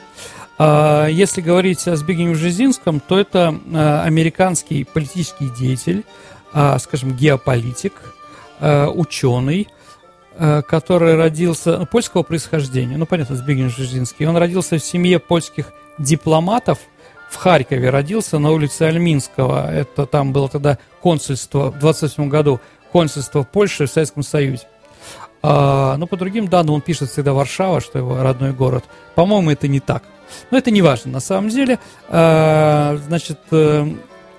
А, 0.58 1.06
Если 1.06 1.40
говорить 1.40 1.88
о 1.88 1.96
Збигневе 1.96 2.34
Бжезинском, 2.34 3.00
то 3.00 3.20
это 3.20 3.56
а, 3.72 4.04
американский 4.04 4.84
политический 4.86 5.50
деятель, 5.50 6.04
а, 6.52 6.80
скажем, 6.80 7.16
геополитик, 7.16 7.94
ученый, 8.60 9.68
который 10.38 11.16
родился 11.16 11.80
ну, 11.80 11.86
польского 11.86 12.24
происхождения. 12.24 12.96
Ну, 12.96 13.06
понятно, 13.06 13.36
Збигнев 13.36 13.74
Бжезинский. 13.76 14.26
Он 14.26 14.38
родился 14.38 14.78
в 14.78 14.84
семье 14.84 15.20
польских 15.20 15.74
дипломатов 15.98 16.80
в 17.30 17.36
Харькове. 17.36 17.90
Родился 17.90 18.40
на 18.40 18.52
улице 18.52 18.84
Альминского. 18.84 19.70
Это 19.70 20.06
там 20.06 20.32
было 20.32 20.48
тогда 20.48 20.78
консульство 21.02 21.72
в 21.72 21.80
28 21.80 22.30
году, 22.30 22.62
консульство 22.94 23.44
Польши 23.44 23.86
в 23.86 23.92
Советском 23.92 24.24
Союзе. 24.24 24.64
А, 25.46 25.98
но 25.98 26.08
по 26.08 26.16
другим 26.16 26.48
данным 26.48 26.76
он 26.76 26.82
пишет 26.82 27.10
всегда 27.12 27.34
Варшава, 27.34 27.82
что 27.82 28.00
его 28.00 28.22
родной 28.24 28.54
город. 28.54 28.86
По-моему, 29.14 29.52
это 29.52 29.68
не 29.68 29.80
так. 29.82 30.04
Но 30.52 30.58
это 30.58 30.72
не 30.72 30.82
важно. 30.82 31.12
На 31.12 31.20
самом 31.20 31.50
деле, 31.50 31.80
а, 32.08 32.98
значит, 33.08 33.40
э, 33.52 33.86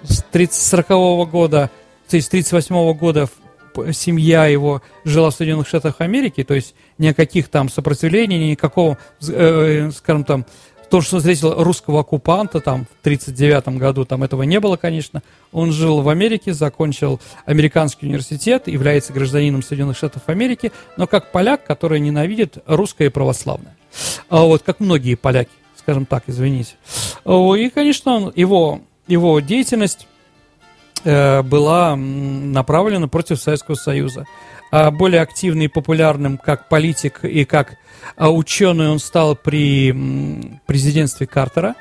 с 0.03 0.23
40 0.51 1.27
года, 1.27 1.71
то 2.09 2.17
есть 2.17 2.27
с 2.29 2.31
38 2.31 2.95
года 2.95 3.27
в- 3.27 3.31
п- 3.75 3.93
семья 3.93 4.47
его 4.47 4.83
жила 5.05 5.31
в 5.31 5.35
Соединенных 5.35 5.69
Штатах 5.69 5.97
Америки, 5.99 6.43
то 6.43 6.55
есть 6.55 6.75
никаких 6.99 7.49
там 7.49 7.69
сопротивлений, 7.69 8.51
никакого, 8.51 8.97
э, 9.29 9.91
скажем 9.91 10.25
там, 10.25 10.47
то, 10.95 11.01
что 11.01 11.17
он 11.17 11.23
встретил 11.23 11.61
русского 11.61 12.03
оккупанта 12.03 12.61
там 12.61 12.85
в 12.85 13.01
1939 13.01 13.81
году, 13.81 14.05
там 14.05 14.23
этого 14.23 14.45
не 14.45 14.61
было, 14.61 14.77
конечно. 14.77 15.25
Он 15.51 15.73
жил 15.73 16.03
в 16.03 16.09
Америке, 16.09 16.55
закончил 16.55 17.21
американский 17.47 18.07
университет, 18.07 18.69
является 18.69 19.13
гражданином 19.13 19.65
Соединенных 19.65 19.97
Штатов 19.97 20.23
Америки, 20.29 20.71
но 20.97 21.09
как 21.09 21.33
поляк, 21.33 21.65
который 21.67 21.99
ненавидит 21.99 22.59
русское 22.67 23.07
и 23.07 23.09
православное. 23.09 23.77
А 24.29 24.45
вот 24.45 24.63
как 24.63 24.79
многие 24.79 25.17
поляки, 25.17 25.51
скажем 25.77 26.07
так, 26.07 26.23
извините. 26.29 26.75
И, 27.27 27.71
конечно, 27.75 28.13
он- 28.13 28.33
его, 28.37 28.81
его 29.09 29.41
деятельность 29.41 30.07
э, 31.03 31.43
была 31.43 31.97
направлена 31.97 33.09
против 33.09 33.41
Советского 33.41 33.75
Союза. 33.75 34.27
А 34.77 34.91
более 34.91 35.21
активным 35.21 35.63
и 35.63 35.69
популярным 35.69 36.37
как 36.37 36.69
политик 36.69 37.25
и 37.25 37.45
как 37.45 37.77
а, 38.17 38.33
ученый 38.33 38.89
он 38.89 38.99
стал 38.99 39.37
при 39.37 39.93
президентстве 40.67 41.29
Картера. 41.29 41.77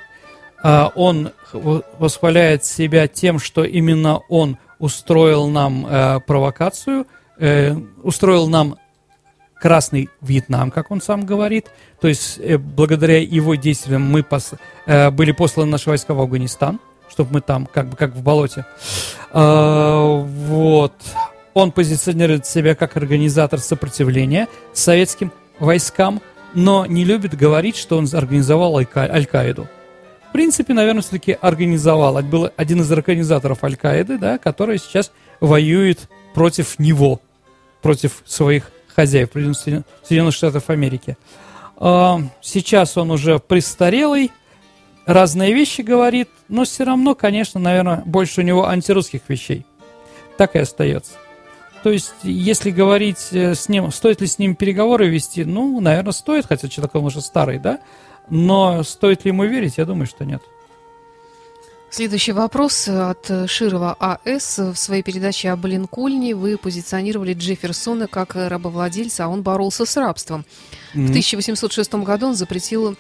А, 0.62 0.92
Он 0.94 1.32
восхваляет 1.54 2.66
себя 2.66 3.08
тем, 3.08 3.40
что 3.40 3.64
именно 3.64 4.20
он 4.30 4.60
устроил 4.78 5.48
нам 5.48 5.88
э, 5.88 6.20
провокацию, 6.20 7.08
э, 7.40 7.74
устроил 8.04 8.48
нам 8.48 8.76
Красный 9.60 10.10
Вьетнам, 10.22 10.70
как 10.70 10.92
он 10.92 11.02
сам 11.02 11.26
говорит. 11.26 11.72
То 12.00 12.08
есть, 12.08 12.38
э, 12.38 12.60
благодаря 12.60 13.20
его 13.20 13.56
действиям 13.56 14.04
мы 14.04 14.20
пос- 14.20 14.60
были 15.12 15.32
посланы 15.32 15.72
наши 15.72 15.90
войска 15.90 16.14
в 16.14 16.22
Афганистан, 16.22 16.80
чтобы 17.10 17.34
мы 17.34 17.42
там, 17.42 17.66
как 17.66 17.90
бы, 17.90 17.96
как 17.96 18.14
в 18.14 18.22
болоте. 18.22 18.66
Вот. 19.32 20.94
Он 21.54 21.72
позиционирует 21.72 22.46
себя 22.46 22.76
как 22.76 22.98
организатор 22.98 23.60
сопротивления 23.60 24.48
советским 24.74 25.32
войскам, 25.60 26.22
но 26.56 26.86
не 26.86 27.04
любит 27.06 27.36
говорить, 27.36 27.76
что 27.78 27.98
он 27.98 28.08
организовал 28.14 28.78
Аль-Ка- 28.78 29.10
Аль-Каиду. 29.12 29.68
В 30.30 30.32
принципе, 30.34 30.74
наверное, 30.74 31.02
все-таки 31.04 31.38
организовал. 31.40 32.18
Это 32.18 32.28
был 32.28 32.50
один 32.58 32.82
из 32.82 32.92
организаторов 32.92 33.64
Аль-Каиды, 33.64 34.18
да, 34.18 34.40
который 34.40 34.80
сейчас 34.80 35.12
воюет 35.40 36.10
против 36.34 36.80
него, 36.80 37.22
против 37.84 38.24
своих 38.26 38.72
хозяев, 38.96 39.30
против 39.30 39.50
Соедин- 39.52 39.84
Соединенных 40.04 40.34
Штатов 40.34 40.70
Америки. 40.72 41.18
А, 41.78 42.20
Сейчас 42.42 42.98
он 42.98 43.12
уже 43.12 43.38
престарелый, 43.38 44.32
разные 45.06 45.54
вещи 45.54 45.82
говорит, 45.82 46.30
но 46.50 46.64
все 46.64 46.84
равно, 46.84 47.14
конечно, 47.14 47.60
наверное, 47.60 48.02
больше 48.06 48.42
у 48.42 48.44
него 48.44 48.68
антирусских 48.68 49.22
вещей. 49.28 49.66
Так 50.38 50.56
и 50.56 50.60
остается. 50.60 51.14
То 51.84 51.92
есть, 51.92 52.14
если 52.24 52.72
говорить 52.72 53.28
э, 53.32 53.56
с 53.56 53.68
ним, 53.68 53.92
стоит 53.92 54.22
ли 54.22 54.28
с 54.28 54.40
ним 54.40 54.56
переговоры 54.56 55.10
вести, 55.10 55.44
ну, 55.44 55.80
наверное, 55.82 56.14
стоит, 56.14 56.46
хотя 56.48 56.70
человек 56.70 56.96
он 56.96 57.06
уже 57.06 57.22
старый, 57.22 57.60
да, 57.60 57.80
но 58.30 58.84
стоит 58.84 59.26
ли 59.26 59.30
ему 59.32 59.44
верить, 59.44 59.78
я 59.78 59.86
думаю, 59.86 60.08
что 60.08 60.24
нет. 60.24 60.42
Следующий 61.90 62.32
вопрос 62.32 62.88
от 62.88 63.30
э, 63.30 63.46
Широва 63.48 63.96
А.С. 64.00 64.58
В 64.58 64.76
своей 64.76 65.04
передаче 65.04 65.50
об 65.52 65.64
Линкольне 65.66 66.34
вы 66.34 66.58
позиционировали 66.58 67.34
Джефферсона 67.34 68.08
как 68.08 68.36
рабовладельца, 68.36 69.26
а 69.26 69.28
он 69.28 69.44
боролся 69.44 69.86
с 69.86 69.96
рабством. 69.98 70.46
В 70.94 70.98
Мгм. 70.98 71.10
1806 71.12 71.94
году 71.96 72.28
он 72.30 72.36
запретил 72.36 72.96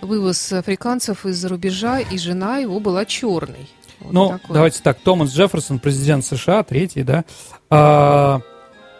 вывоз 0.00 0.52
африканцев 0.52 1.24
из-за 1.26 1.48
рубежа, 1.48 2.00
и 2.00 2.18
жена 2.18 2.58
его 2.58 2.80
была 2.80 3.04
черной. 3.04 3.68
Вот 4.00 4.12
Ну, 4.12 4.28
такое. 4.30 4.54
давайте 4.54 4.80
так, 4.82 4.98
Томас 4.98 5.30
Джефферсон, 5.32 5.78
президент 5.78 6.24
США, 6.24 6.64
третий, 6.64 7.04
да, 7.04 7.24
а, 7.74 8.42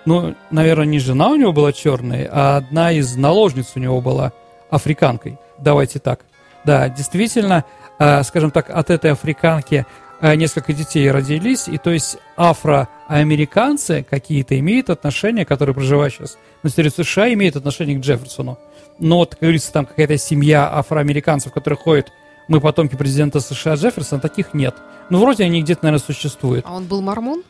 ну, 0.07 0.35
наверное, 0.51 0.87
не 0.87 0.99
жена 0.99 1.29
у 1.29 1.37
него 1.37 1.53
была 1.53 1.75
черная, 1.75 2.27
а 2.33 2.57
одна 2.57 2.91
из 2.91 3.17
наложниц 3.17 3.73
у 3.75 3.81
него 3.81 4.01
была 4.01 4.33
африканкой. 4.71 5.39
Давайте 5.59 5.99
так. 5.99 6.21
Да, 6.65 6.89
действительно, 6.89 7.67
а, 7.99 8.23
скажем 8.23 8.51
так, 8.51 8.71
от 8.71 8.89
этой 8.89 9.13
африканки 9.13 9.85
а, 10.23 10.35
несколько 10.37 10.73
детей 10.73 11.11
родились, 11.11 11.69
и 11.69 11.77
то 11.77 11.91
есть 11.91 12.17
афроамериканцы 12.39 14.07
какие-то 14.09 14.59
имеют 14.59 14.89
отношения, 14.89 15.45
которые 15.45 15.75
проживают 15.75 16.15
сейчас 16.15 16.39
на 16.63 16.71
территории 16.71 17.05
США, 17.05 17.33
имеют 17.35 17.57
отношение 17.57 17.99
к 17.99 18.01
Джефферсону. 18.01 18.59
Но 18.99 19.19
вот, 19.19 19.33
как 19.33 19.41
говорится, 19.41 19.71
там 19.71 19.85
какая-то 19.85 20.17
семья 20.17 20.73
афроамериканцев, 20.73 21.53
которые 21.53 21.77
ходят, 21.77 22.11
мы 22.49 22.59
потомки 22.63 22.97
президента 22.97 23.41
США 23.41 23.75
Джефферсона, 23.75 24.19
таких 24.19 24.55
нет. 24.55 24.77
Ну, 25.11 25.19
вроде 25.21 25.45
они 25.45 25.61
где-то, 25.61 25.85
наверное, 25.85 26.03
существуют. 26.03 26.65
А 26.67 26.73
он 26.73 26.85
был 26.85 27.03
мормон? 27.03 27.43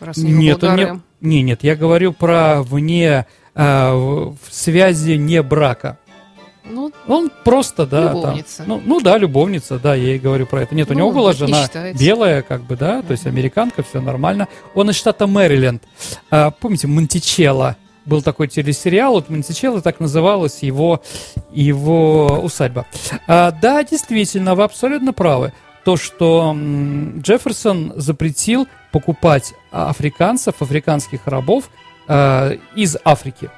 Раз 0.00 0.18
у 0.18 0.22
него 0.26 0.40
Нет, 0.40 0.64
он 0.64 0.76
не, 0.76 1.00
не, 1.20 1.42
нет, 1.42 1.62
я 1.62 1.76
говорю 1.76 2.12
про 2.12 2.62
вне 2.62 3.26
а, 3.54 3.94
в, 3.94 4.36
связи 4.50 5.16
не 5.16 5.42
брака. 5.42 5.98
Ну, 6.64 6.92
Он 7.08 7.30
просто, 7.44 7.84
да, 7.86 8.12
Любовница. 8.12 8.58
там, 8.58 8.68
ну, 8.68 8.82
ну 8.84 9.00
да, 9.00 9.18
любовница, 9.18 9.78
да, 9.80 9.94
я 9.94 10.14
и 10.14 10.18
говорю 10.18 10.46
про 10.46 10.62
это. 10.62 10.74
Нет, 10.74 10.88
у 10.90 10.92
Ну, 10.94 11.00
него 11.00 11.10
была 11.10 11.32
это 11.32 11.40
не 11.44 11.46
жена 11.48 11.64
считается. 11.64 12.02
белая, 12.04 12.42
как 12.42 12.62
бы, 12.62 12.76
да, 12.76 13.02
то 13.02 13.10
есть 13.12 13.26
американка, 13.26 13.82
все 13.82 14.00
нормально. 14.00 14.46
Он 14.74 14.88
из 14.90 14.96
штата 14.96 15.26
Мэриленд. 15.26 15.82
А, 16.30 16.50
помните, 16.52 16.86
Монтичелло 16.86 17.76
был 18.06 18.22
такой 18.22 18.46
телесериал, 18.48 19.14
вот 19.14 19.28
Монтичелло 19.30 19.82
так 19.82 19.98
называлась 20.00 20.62
его, 20.62 21.02
его 21.52 22.26
усадьба. 22.42 22.86
А, 23.26 23.50
да, 23.50 23.82
действительно, 23.82 24.54
вы 24.54 24.62
абсолютно 24.62 25.12
правы. 25.12 25.52
То, 25.84 25.96
что 25.96 26.54
Джефферсон 26.54 27.94
запретил 27.96 28.68
покупать 28.92 29.54
а, 29.70 29.90
африканцев, 29.90 30.60
африканских 30.60 31.26
рабов 31.26 31.70
а, 32.06 32.52
из 32.74 32.96
Африки. 33.04 33.50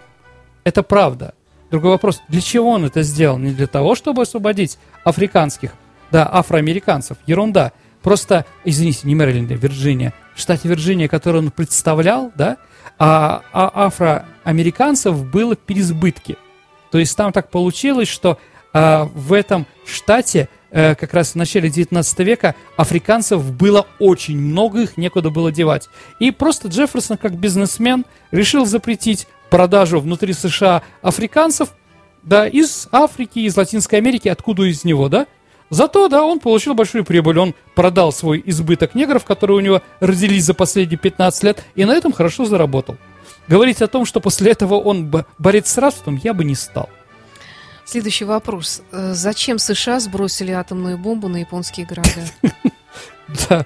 Это 0.64 0.82
правда. 0.82 1.34
Другой 1.70 1.92
вопрос, 1.92 2.20
для 2.28 2.40
чего 2.40 2.70
он 2.70 2.84
это 2.84 3.02
сделал? 3.02 3.38
Не 3.38 3.50
для 3.50 3.66
того, 3.66 3.94
чтобы 3.94 4.22
освободить 4.22 4.78
африканских, 5.04 5.72
да, 6.10 6.28
афроамериканцев. 6.30 7.16
Ерунда. 7.26 7.72
Просто, 8.02 8.44
извините, 8.64 9.00
не 9.04 9.14
Мэриленд, 9.14 9.50
а 9.50 9.54
Вирджиния. 9.54 10.12
В 10.34 10.40
штате 10.40 10.68
Вирджиния, 10.68 11.08
который 11.08 11.38
он 11.38 11.50
представлял, 11.50 12.30
да, 12.34 12.58
а, 12.98 13.42
а 13.52 13.86
афроамериканцев 13.86 15.24
было 15.24 15.56
переизбытки. 15.56 16.36
То 16.90 16.98
есть 16.98 17.16
там 17.16 17.32
так 17.32 17.50
получилось, 17.50 18.08
что 18.08 18.38
а, 18.72 19.08
в 19.14 19.32
этом 19.32 19.66
штате 19.86 20.48
э, 20.72 20.94
как 20.96 21.14
раз 21.14 21.32
в 21.32 21.34
начале 21.36 21.70
19 21.70 22.18
века 22.20 22.54
африканцев 22.76 23.52
было 23.52 23.86
очень 24.00 24.38
много, 24.38 24.82
их 24.82 24.96
некуда 24.96 25.30
было 25.30 25.52
девать. 25.52 25.88
И 26.18 26.30
просто 26.32 26.68
Джефферсон, 26.68 27.18
как 27.18 27.38
бизнесмен, 27.38 28.04
решил 28.32 28.66
запретить 28.66 29.28
продажу 29.50 30.00
внутри 30.00 30.32
США 30.32 30.82
африканцев, 31.02 31.68
да, 32.22 32.46
из 32.48 32.88
Африки, 32.90 33.40
из 33.40 33.56
Латинской 33.56 33.98
Америки, 33.98 34.28
откуда 34.28 34.64
из 34.64 34.84
него, 34.84 35.08
да. 35.08 35.26
Зато, 35.70 36.08
да, 36.08 36.22
он 36.22 36.38
получил 36.38 36.74
большую 36.74 37.04
прибыль, 37.04 37.38
он 37.38 37.54
продал 37.74 38.12
свой 38.12 38.42
избыток 38.44 38.94
негров, 38.94 39.24
которые 39.24 39.56
у 39.56 39.60
него 39.60 39.82
родились 40.00 40.44
за 40.44 40.54
последние 40.54 40.98
15 40.98 41.42
лет, 41.44 41.64
и 41.74 41.84
на 41.84 41.92
этом 41.92 42.12
хорошо 42.12 42.44
заработал. 42.44 42.96
Говорить 43.48 43.80
о 43.82 43.88
том, 43.88 44.04
что 44.04 44.20
после 44.20 44.52
этого 44.52 44.74
он 44.74 45.06
б- 45.06 45.24
борец 45.38 45.70
с 45.70 45.78
рабством, 45.78 46.20
я 46.22 46.34
бы 46.34 46.44
не 46.44 46.54
стал. 46.54 46.90
Следующий 47.84 48.24
вопрос. 48.24 48.82
Э, 48.92 49.12
Зачем 49.14 49.58
США 49.58 50.00
сбросили 50.00 50.52
атомную 50.52 50.98
бомбу 50.98 51.28
на 51.28 51.38
японские 51.38 51.86
города? 51.86 52.10
Да, 53.48 53.64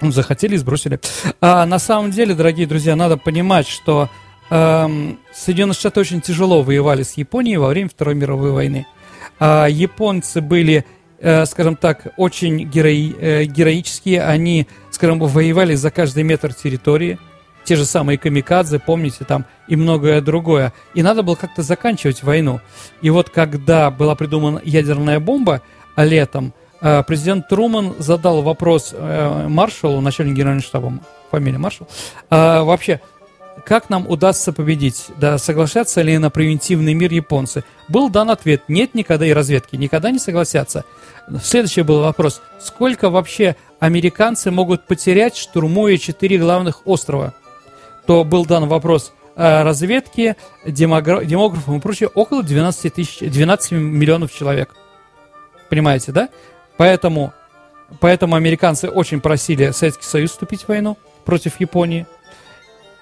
ну, 0.00 0.12
захотели 0.12 0.56
и 0.56 0.58
сбросили. 0.58 1.00
А, 1.40 1.64
на 1.64 1.78
самом 1.78 2.10
деле, 2.10 2.34
дорогие 2.34 2.66
друзья, 2.66 2.96
надо 2.96 3.16
понимать, 3.16 3.66
что 3.66 4.10
эм, 4.50 5.18
Соединенные 5.32 5.74
Штаты 5.74 6.00
очень 6.00 6.20
тяжело 6.20 6.62
воевали 6.62 7.02
с 7.02 7.14
Японией 7.14 7.56
во 7.56 7.68
время 7.68 7.88
Второй 7.88 8.14
мировой 8.14 8.50
войны. 8.50 8.86
А 9.38 9.66
японцы 9.66 10.40
были, 10.40 10.84
э, 11.18 11.46
скажем 11.46 11.76
так, 11.76 12.08
очень 12.16 12.68
герои, 12.68 13.14
э, 13.18 13.44
героические. 13.44 14.22
Они, 14.22 14.66
скажем, 14.90 15.18
воевали 15.18 15.74
за 15.74 15.90
каждый 15.90 16.24
метр 16.24 16.52
территории. 16.52 17.18
Те 17.66 17.74
же 17.74 17.84
самые 17.84 18.16
камикадзе, 18.16 18.78
помните, 18.78 19.24
там 19.24 19.44
и 19.66 19.74
многое 19.74 20.20
другое. 20.20 20.72
И 20.94 21.02
надо 21.02 21.24
было 21.24 21.34
как-то 21.34 21.62
заканчивать 21.62 22.22
войну. 22.22 22.60
И 23.02 23.10
вот 23.10 23.28
когда 23.28 23.90
была 23.90 24.14
придумана 24.14 24.60
ядерная 24.64 25.18
бомба 25.18 25.62
летом, 25.96 26.54
э, 26.80 27.02
президент 27.02 27.48
Труман 27.48 27.96
задал 27.98 28.42
вопрос 28.42 28.94
э, 28.96 29.48
маршалу, 29.48 30.00
начальнику 30.00 30.36
генерального 30.36 30.62
штаба, 30.62 30.92
фамилия 31.32 31.58
маршал, 31.58 31.88
э, 32.30 32.60
вообще, 32.62 33.00
как 33.64 33.90
нам 33.90 34.08
удастся 34.08 34.52
победить? 34.52 35.06
Да, 35.16 35.36
соглашаться 35.36 36.02
ли 36.02 36.16
на 36.18 36.30
превентивный 36.30 36.94
мир 36.94 37.12
японцы? 37.12 37.64
Был 37.88 38.10
дан 38.10 38.30
ответ, 38.30 38.62
нет 38.68 38.94
никогда 38.94 39.26
и 39.26 39.32
разведки, 39.32 39.74
никогда 39.74 40.12
не 40.12 40.20
согласятся. 40.20 40.84
Следующий 41.42 41.82
был 41.82 42.02
вопрос, 42.02 42.42
сколько 42.60 43.10
вообще 43.10 43.56
американцы 43.80 44.52
могут 44.52 44.86
потерять, 44.86 45.36
штурмуя 45.36 45.96
четыре 45.96 46.38
главных 46.38 46.86
острова? 46.86 47.34
То 48.06 48.24
был 48.24 48.46
дан 48.46 48.66
вопрос 48.66 49.12
разведки, 49.34 50.36
демографам 50.64 51.76
и 51.76 51.80
прочее, 51.80 52.08
около 52.14 52.42
12, 52.42 52.94
тысяч, 52.94 53.18
12 53.18 53.72
миллионов 53.72 54.32
человек. 54.32 54.74
Понимаете, 55.68 56.12
да? 56.12 56.28
Поэтому, 56.78 57.34
поэтому 58.00 58.36
американцы 58.36 58.88
очень 58.88 59.20
просили 59.20 59.72
Советский 59.72 60.06
Союз 60.06 60.30
вступить 60.30 60.62
в 60.62 60.68
войну 60.68 60.96
против 61.24 61.60
Японии– 61.60 62.06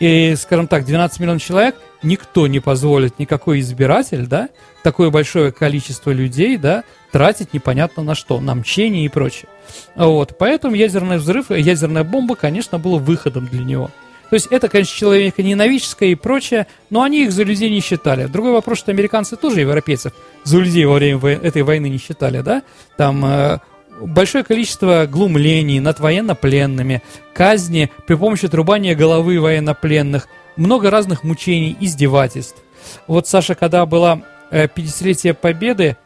и, 0.01 0.35
скажем 0.37 0.67
так, 0.67 0.85
12 0.85 1.21
миллионов 1.21 1.43
человек, 1.43 1.77
никто 2.03 2.47
не 2.47 2.61
позволит, 2.61 3.19
никакой 3.19 3.61
избиратель, 3.61 4.27
да, 4.27 4.49
такое 4.83 5.11
большое 5.11 5.53
количество 5.53 6.11
людей, 6.11 6.57
да, 6.57 6.85
тратить 7.13 7.55
непонятно 7.55 8.03
на 8.03 8.15
что, 8.15 8.41
на 8.41 8.55
мчение 8.55 9.05
и 9.05 9.09
прочее. 9.09 9.49
Вот, 9.95 10.37
поэтому 10.37 10.75
ядерный 10.75 11.19
взрыв, 11.19 11.51
ядерная 11.51 12.05
бомба, 12.05 12.35
конечно, 12.35 12.79
была 12.79 12.99
выходом 12.99 13.47
для 13.47 13.65
него. 13.65 13.91
То 14.31 14.35
есть 14.35 14.49
это, 14.51 14.69
конечно, 14.69 14.97
человеконенавическое 14.97 16.11
и 16.11 16.15
прочее, 16.15 16.67
но 16.91 17.03
они 17.03 17.25
их 17.25 17.33
за 17.33 17.43
людей 17.43 17.71
не 17.71 17.81
считали. 17.81 18.27
Другой 18.27 18.53
вопрос, 18.53 18.79
что 18.79 18.91
американцы 18.91 19.37
тоже 19.37 19.61
европейцев 19.61 20.13
за 20.45 20.59
людей 20.59 20.85
во 20.85 20.95
время 20.95 21.21
этой 21.29 21.63
войны 21.63 21.89
не 21.89 21.99
считали, 21.99 22.41
да? 22.41 22.63
Там 22.97 23.25
э, 23.25 23.59
большое 24.01 24.45
количество 24.45 25.07
глумлений 25.07 25.81
над 25.81 26.01
военнопленными, 26.01 27.03
казни 27.35 27.91
при 28.07 28.15
помощи 28.15 28.47
отрубания 28.47 28.95
головы 28.95 29.41
военнопленных, 29.41 30.29
много 30.57 30.91
разных 30.91 31.25
мучений, 31.25 31.77
издевательств. 31.81 32.63
Вот, 33.07 33.27
Саша, 33.27 33.55
когда 33.55 33.87
была 33.87 34.23
50-летие 34.51 35.35
Победы 35.35 35.97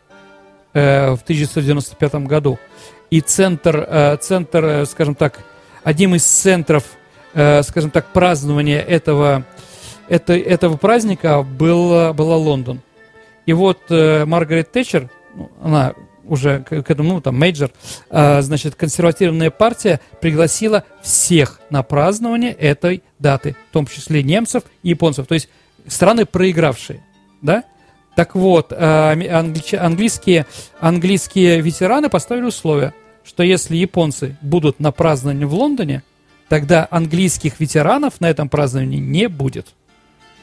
э, 0.73 1.11
в 1.11 1.23
1995 1.23 2.15
году, 2.27 2.59
и 3.11 3.21
центр, 3.21 3.87
э, 3.89 4.17
центр, 4.21 4.65
э, 4.65 4.87
скажем 4.87 5.15
так, 5.15 5.41
одним 5.83 6.15
из 6.15 6.25
центров, 6.25 6.85
э, 7.39 7.63
скажем 7.63 7.91
так, 7.91 8.13
празднования 8.13 8.81
этого, 8.81 9.45
это, 10.09 10.33
этого 10.37 10.77
праздника 10.77 11.43
был, 11.43 12.13
была 12.13 12.37
Лондон. 12.37 12.81
И 13.47 13.53
вот 13.53 13.79
э, 13.91 14.25
Маргарет 14.25 14.73
Тэтчер, 14.73 15.09
ну, 15.35 15.51
она 15.63 15.95
уже 16.25 16.61
к, 16.61 16.73
этому, 16.73 17.15
ну, 17.15 17.21
там, 17.21 17.39
Мейджор, 17.39 17.71
э, 18.11 18.43
значит, 18.43 18.75
консервативная 18.75 19.51
партия 19.51 20.01
пригласила 20.21 20.83
всех 21.01 21.61
на 21.71 21.85
празднование 21.85 22.53
этой 22.53 23.05
даты, 23.21 23.55
в 23.71 23.73
том 23.73 23.87
числе 23.87 24.25
немцев 24.25 24.65
и 24.83 24.91
японцев, 24.91 25.27
то 25.29 25.35
есть 25.35 25.49
страны 25.87 26.27
проигравшие, 26.27 27.05
да? 27.41 27.63
Так 28.17 28.35
вот, 28.35 28.73
англич, 28.73 29.75
английские, 29.75 30.45
английские 30.81 31.61
ветераны 31.61 32.09
поставили 32.09 32.47
условие, 32.47 32.93
что 33.25 33.45
если 33.45 33.77
японцы 33.77 34.37
будут 34.43 34.81
на 34.81 34.91
праздновании 34.91 35.45
в 35.45 35.55
Лондоне, 35.55 36.03
тогда 36.49 36.89
английских 36.91 37.61
ветеранов 37.61 38.21
на 38.21 38.31
этом 38.31 38.49
праздновании 38.49 38.99
не 38.99 39.29
будет. 39.29 39.69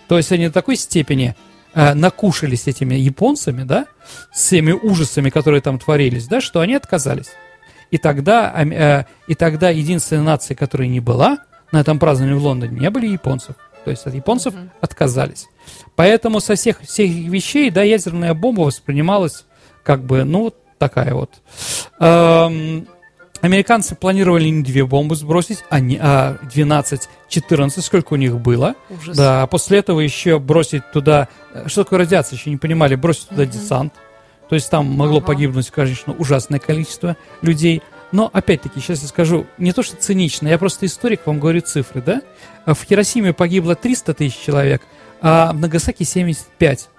То 0.07 0.17
есть 0.17 0.31
они 0.31 0.47
до 0.47 0.53
такой 0.53 0.75
степени 0.75 1.35
э, 1.73 1.93
накушались 1.93 2.67
этими 2.67 2.95
японцами, 2.95 3.63
да, 3.63 3.87
с 4.33 4.49
теми 4.49 4.71
ужасами, 4.71 5.29
которые 5.29 5.61
там 5.61 5.79
творились, 5.79 6.27
да, 6.27 6.41
что 6.41 6.59
они 6.59 6.75
отказались. 6.75 7.31
И 7.91 7.97
тогда, 7.97 8.53
э, 8.63 9.05
и 9.27 9.35
тогда 9.35 9.69
единственная 9.69 10.23
нация, 10.23 10.55
которая 10.55 10.87
не 10.87 10.99
была 10.99 11.39
на 11.71 11.79
этом 11.79 11.99
праздновании 11.99 12.39
в 12.39 12.43
Лондоне, 12.43 12.79
не 12.79 12.89
были 12.89 13.07
японцев. 13.07 13.55
То 13.83 13.91
есть 13.91 14.05
от 14.05 14.15
японцев 14.15 14.53
mm-hmm. 14.53 14.69
отказались. 14.81 15.47
Поэтому 15.95 16.39
со 16.39 16.55
всех, 16.55 16.81
всех 16.81 17.09
вещей, 17.09 17.69
да, 17.69 17.83
ядерная 17.83 18.33
бомба 18.33 18.61
воспринималась 18.61 19.45
как 19.83 20.03
бы, 20.03 20.23
ну, 20.23 20.53
такая 20.79 21.13
вот. 21.13 21.31
Эм, 21.99 22.87
Американцы 23.41 23.95
планировали 23.95 24.47
не 24.47 24.63
две 24.63 24.85
бомбы 24.85 25.15
сбросить, 25.15 25.63
а, 25.69 25.79
не, 25.79 25.97
а 26.01 26.37
12, 26.53 27.09
14, 27.27 27.83
сколько 27.83 28.13
у 28.13 28.15
них 28.15 28.39
было. 28.39 28.75
Ужас. 28.89 29.17
Да, 29.17 29.43
а 29.43 29.47
после 29.47 29.79
этого 29.79 29.99
еще 29.99 30.39
бросить 30.39 30.89
туда... 30.91 31.27
Э, 31.53 31.67
что 31.67 31.83
такое 31.83 31.99
радиация, 31.99 32.37
еще 32.37 32.49
не 32.49 32.57
понимали. 32.57 32.95
Бросить 32.95 33.29
туда 33.29 33.43
угу. 33.43 33.51
десант. 33.51 33.93
То 34.49 34.55
есть 34.55 34.69
там 34.69 34.85
могло 34.85 35.17
ага. 35.17 35.27
погибнуть, 35.27 35.69
конечно, 35.69 36.13
ужасное 36.13 36.59
количество 36.59 37.17
людей. 37.41 37.81
Но, 38.11 38.29
опять-таки, 38.31 38.79
сейчас 38.79 39.01
я 39.01 39.07
скажу, 39.07 39.45
не 39.57 39.73
то 39.73 39.83
что 39.83 39.97
цинично, 39.97 40.47
я 40.47 40.57
просто 40.57 40.85
историк, 40.85 41.21
вам 41.25 41.39
говорю 41.39 41.61
цифры, 41.61 42.01
да? 42.01 42.21
В 42.65 42.77
Хиросиме 42.83 43.33
погибло 43.33 43.75
300 43.75 44.13
тысяч 44.13 44.37
человек, 44.37 44.83
а 45.21 45.51
в 45.51 45.59
Нагасаки 45.59 46.03
75. 46.03 46.89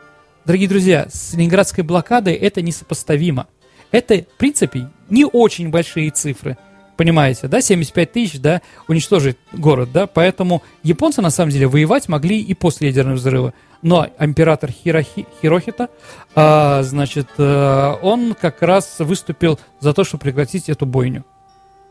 Дорогие 0.44 0.68
друзья, 0.68 1.06
с 1.10 1.32
ленинградской 1.34 1.82
блокадой 1.82 2.34
это 2.34 2.60
несопоставимо. 2.62 3.46
Это, 3.90 4.18
в 4.18 4.38
принципе, 4.38 4.88
не 5.08 5.24
очень 5.24 5.70
большие 5.70 6.10
цифры. 6.10 6.56
Понимаете, 6.96 7.46
да, 7.46 7.60
75 7.60 8.12
тысяч, 8.12 8.40
да, 8.40 8.62
уничтожить 8.88 9.36
город, 9.52 9.90
да, 9.92 10.06
поэтому 10.06 10.62
японцы, 10.82 11.20
на 11.20 11.28
самом 11.28 11.50
деле, 11.50 11.66
воевать 11.66 12.08
могли 12.08 12.40
и 12.40 12.54
после 12.54 12.88
ядерного 12.88 13.16
взрыва. 13.16 13.52
Но 13.82 14.08
император 14.18 14.70
Хирохи, 14.70 15.26
Хирохита, 15.42 15.90
а, 16.34 16.82
значит, 16.82 17.28
а, 17.36 17.98
он 18.02 18.34
как 18.34 18.62
раз 18.62 18.96
выступил 18.98 19.60
за 19.78 19.92
то, 19.92 20.04
чтобы 20.04 20.22
прекратить 20.22 20.70
эту 20.70 20.86
бойню. 20.86 21.24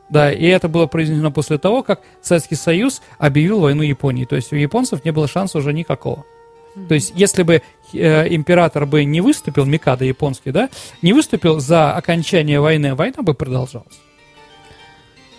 Да, 0.10 0.31
и 0.31 0.45
это 0.45 0.67
было 0.67 0.88
произнесено 0.88 1.31
после 1.31 1.58
того, 1.60 1.84
как 1.84 2.01
Советский 2.21 2.55
Союз 2.55 3.01
объявил 3.17 3.60
войну 3.60 3.84
Японии. 3.84 4.25
То 4.25 4.36
есть 4.36 4.53
у 4.53 4.55
японцев 4.55 5.03
не 5.05 5.12
было 5.12 5.27
шанса 5.27 5.58
уже 5.58 5.73
никакого. 5.73 6.25
То 6.88 6.95
есть, 6.95 7.13
если 7.15 7.43
бы 7.43 7.61
э, 7.93 8.33
император 8.35 8.85
бы 8.85 9.03
не 9.03 9.21
выступил, 9.21 9.65
Микада 9.65 10.05
японский, 10.05 10.51
да, 10.51 10.69
не 11.01 11.13
выступил 11.13 11.59
за 11.59 11.93
окончание 11.93 12.59
войны, 12.59 12.95
война 12.95 13.21
бы 13.21 13.33
продолжалась. 13.33 13.99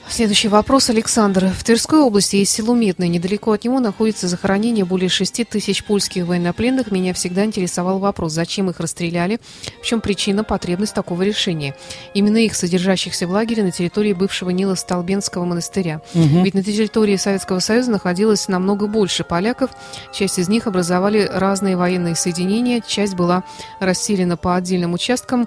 Следующий 0.09 0.49
вопрос, 0.49 0.89
Александр. 0.89 1.49
В 1.49 1.65
Тверской 1.65 1.99
области 1.99 2.37
есть 2.37 2.53
село 2.53 2.75
Медное. 2.75 3.09
Недалеко 3.09 3.53
от 3.53 3.65
него 3.65 3.81
находится 3.81 4.29
захоронение 4.29 4.85
более 4.85 5.09
6 5.09 5.49
тысяч 5.49 5.85
польских 5.85 6.27
военнопленных. 6.27 6.91
Меня 6.91 7.13
всегда 7.13 7.45
интересовал 7.45 7.99
вопрос, 7.99 8.33
зачем 8.33 8.71
их 8.71 8.79
расстреляли, 8.79 9.41
в 9.83 9.85
чем 9.85 10.01
причина, 10.01 10.45
потребность 10.45 10.95
такого 10.95 11.23
решения. 11.23 11.75
Именно 12.15 12.39
их, 12.39 12.55
содержащихся 12.55 13.27
в 13.27 13.33
лагере 13.33 13.65
на 13.65 13.73
территории 13.73 14.13
бывшего 14.13 14.51
Нила 14.51 14.77
Столбенского 14.77 15.45
монастыря. 15.45 16.01
Угу. 16.15 16.45
Ведь 16.45 16.55
на 16.55 16.63
территории 16.63 17.17
Советского 17.17 17.59
Союза 17.59 17.91
находилось 17.91 18.49
намного 18.49 18.87
больше 18.87 19.25
поляков. 19.25 19.71
Часть 20.15 20.39
из 20.39 20.49
них 20.49 20.67
образовали 20.67 21.29
разные 21.31 21.77
военные 21.77 22.15
соединения, 22.15 22.81
часть 22.81 23.15
была 23.15 23.43
расселена 23.81 24.37
по 24.37 24.55
отдельным 24.55 24.95
участкам 24.95 25.47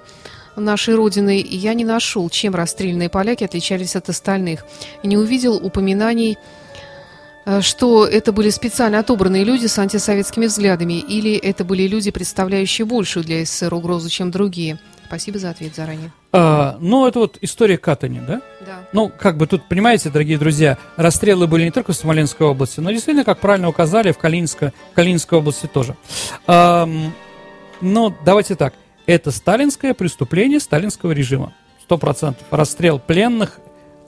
нашей 0.64 0.94
Родины, 0.94 1.38
и 1.38 1.56
я 1.56 1.74
не 1.74 1.84
нашел, 1.84 2.28
чем 2.28 2.54
расстрелянные 2.54 3.08
поляки 3.08 3.44
отличались 3.44 3.96
от 3.96 4.08
остальных. 4.08 4.64
Не 5.02 5.16
увидел 5.16 5.56
упоминаний 5.56 6.38
э, 7.46 7.60
что 7.60 8.06
это 8.06 8.32
были 8.32 8.50
специально 8.50 8.98
отобранные 8.98 9.44
люди 9.44 9.66
с 9.66 9.78
антисоветскими 9.78 10.46
взглядами, 10.46 10.94
или 10.94 11.34
это 11.34 11.64
были 11.64 11.86
люди, 11.86 12.10
представляющие 12.10 12.84
большую 12.84 13.24
для 13.24 13.44
СССР 13.44 13.74
угрозу, 13.74 14.08
чем 14.08 14.30
другие? 14.30 14.78
Спасибо 15.06 15.40
за 15.40 15.50
ответ 15.50 15.74
заранее. 15.74 16.12
А, 16.32 16.76
ну, 16.80 17.04
это 17.06 17.18
вот 17.18 17.38
история 17.40 17.78
Катани, 17.78 18.20
да? 18.20 18.40
Да. 18.64 18.88
Ну, 18.92 19.10
как 19.10 19.36
бы 19.36 19.48
тут, 19.48 19.68
понимаете, 19.68 20.08
дорогие 20.08 20.38
друзья, 20.38 20.78
расстрелы 20.96 21.48
были 21.48 21.64
не 21.64 21.72
только 21.72 21.92
в 21.92 21.96
Смоленской 21.96 22.46
области, 22.46 22.78
но 22.78 22.92
действительно, 22.92 23.24
как 23.24 23.40
правильно 23.40 23.68
указали, 23.68 24.12
в 24.12 24.18
Калининской, 24.18 24.68
в 24.92 24.94
Калининской 24.94 25.38
области 25.38 25.66
тоже. 25.66 25.96
А, 26.46 26.88
но 27.80 28.14
давайте 28.24 28.54
так– 28.54 28.74
это 29.10 29.30
сталинское 29.30 29.94
преступление 29.94 30.60
сталинского 30.60 31.12
режима. 31.12 31.52
Сто 31.82 31.98
процентов. 31.98 32.46
Расстрел 32.50 32.98
пленных 32.98 33.58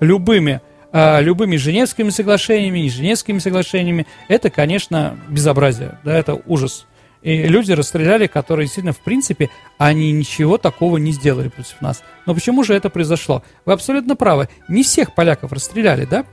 любыми, 0.01 0.61
э, 0.93 1.23
любыми 1.23 1.57
Женевскими 1.57 2.11
соглашениями, 2.11 2.79
не 2.79 2.91
Женевскими 2.91 3.39
соглашениями. 3.39 4.07
Это, 4.29 4.51
конечно, 4.51 5.19
безобразие. 5.29 5.99
Да, 6.05 6.17
это 6.17 6.41
ужас. 6.47 6.87
И 7.23 7.45
люди 7.45 7.73
расстреляли, 7.73 8.27
которые 8.27 8.67
действительно, 8.67 8.93
в 8.93 9.01
принципе, 9.01 9.51
они 9.79 10.11
ничего 10.13 10.59
такого 10.59 10.97
не 10.99 11.13
сделали 11.13 11.49
против 11.49 11.81
нас. 11.81 12.03
Но 12.27 12.35
почему 12.35 12.65
же 12.65 12.75
это 12.75 12.91
произошло? 12.91 13.43
Вы 13.65 13.73
абсолютно 13.73 14.17
правы. 14.17 14.49
Не 14.69 14.83
всех 14.83 15.15
поляков 15.15 15.53
расстреляли, 15.53 16.05
да? 16.05 16.25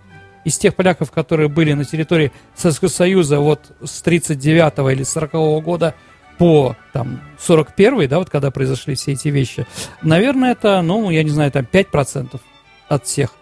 из 0.46 0.58
тех 0.58 0.76
поляков, 0.76 1.12
которые 1.12 1.50
были 1.50 1.74
на 1.74 1.86
территории 1.86 2.32
Советского 2.56 2.90
Союза 2.90 3.40
вот 3.40 3.72
с 3.84 4.02
39 4.02 4.92
или 4.94 5.04
40 5.04 5.34
-го 5.34 5.62
года 5.62 5.96
по 6.40 6.76
там 6.94 7.22
41 7.38 8.08
да, 8.08 8.18
вот 8.18 8.30
когда 8.30 8.50
произошли 8.50 8.96
все 8.96 9.12
эти 9.12 9.28
вещи, 9.28 9.68
наверное, 10.02 10.54
это, 10.54 10.82
ну, 10.82 11.12
я 11.12 11.22
не 11.22 11.30
знаю, 11.30 11.52
там 11.52 11.68
5% 11.72 12.40
от 12.88 13.06
всех. 13.06 13.36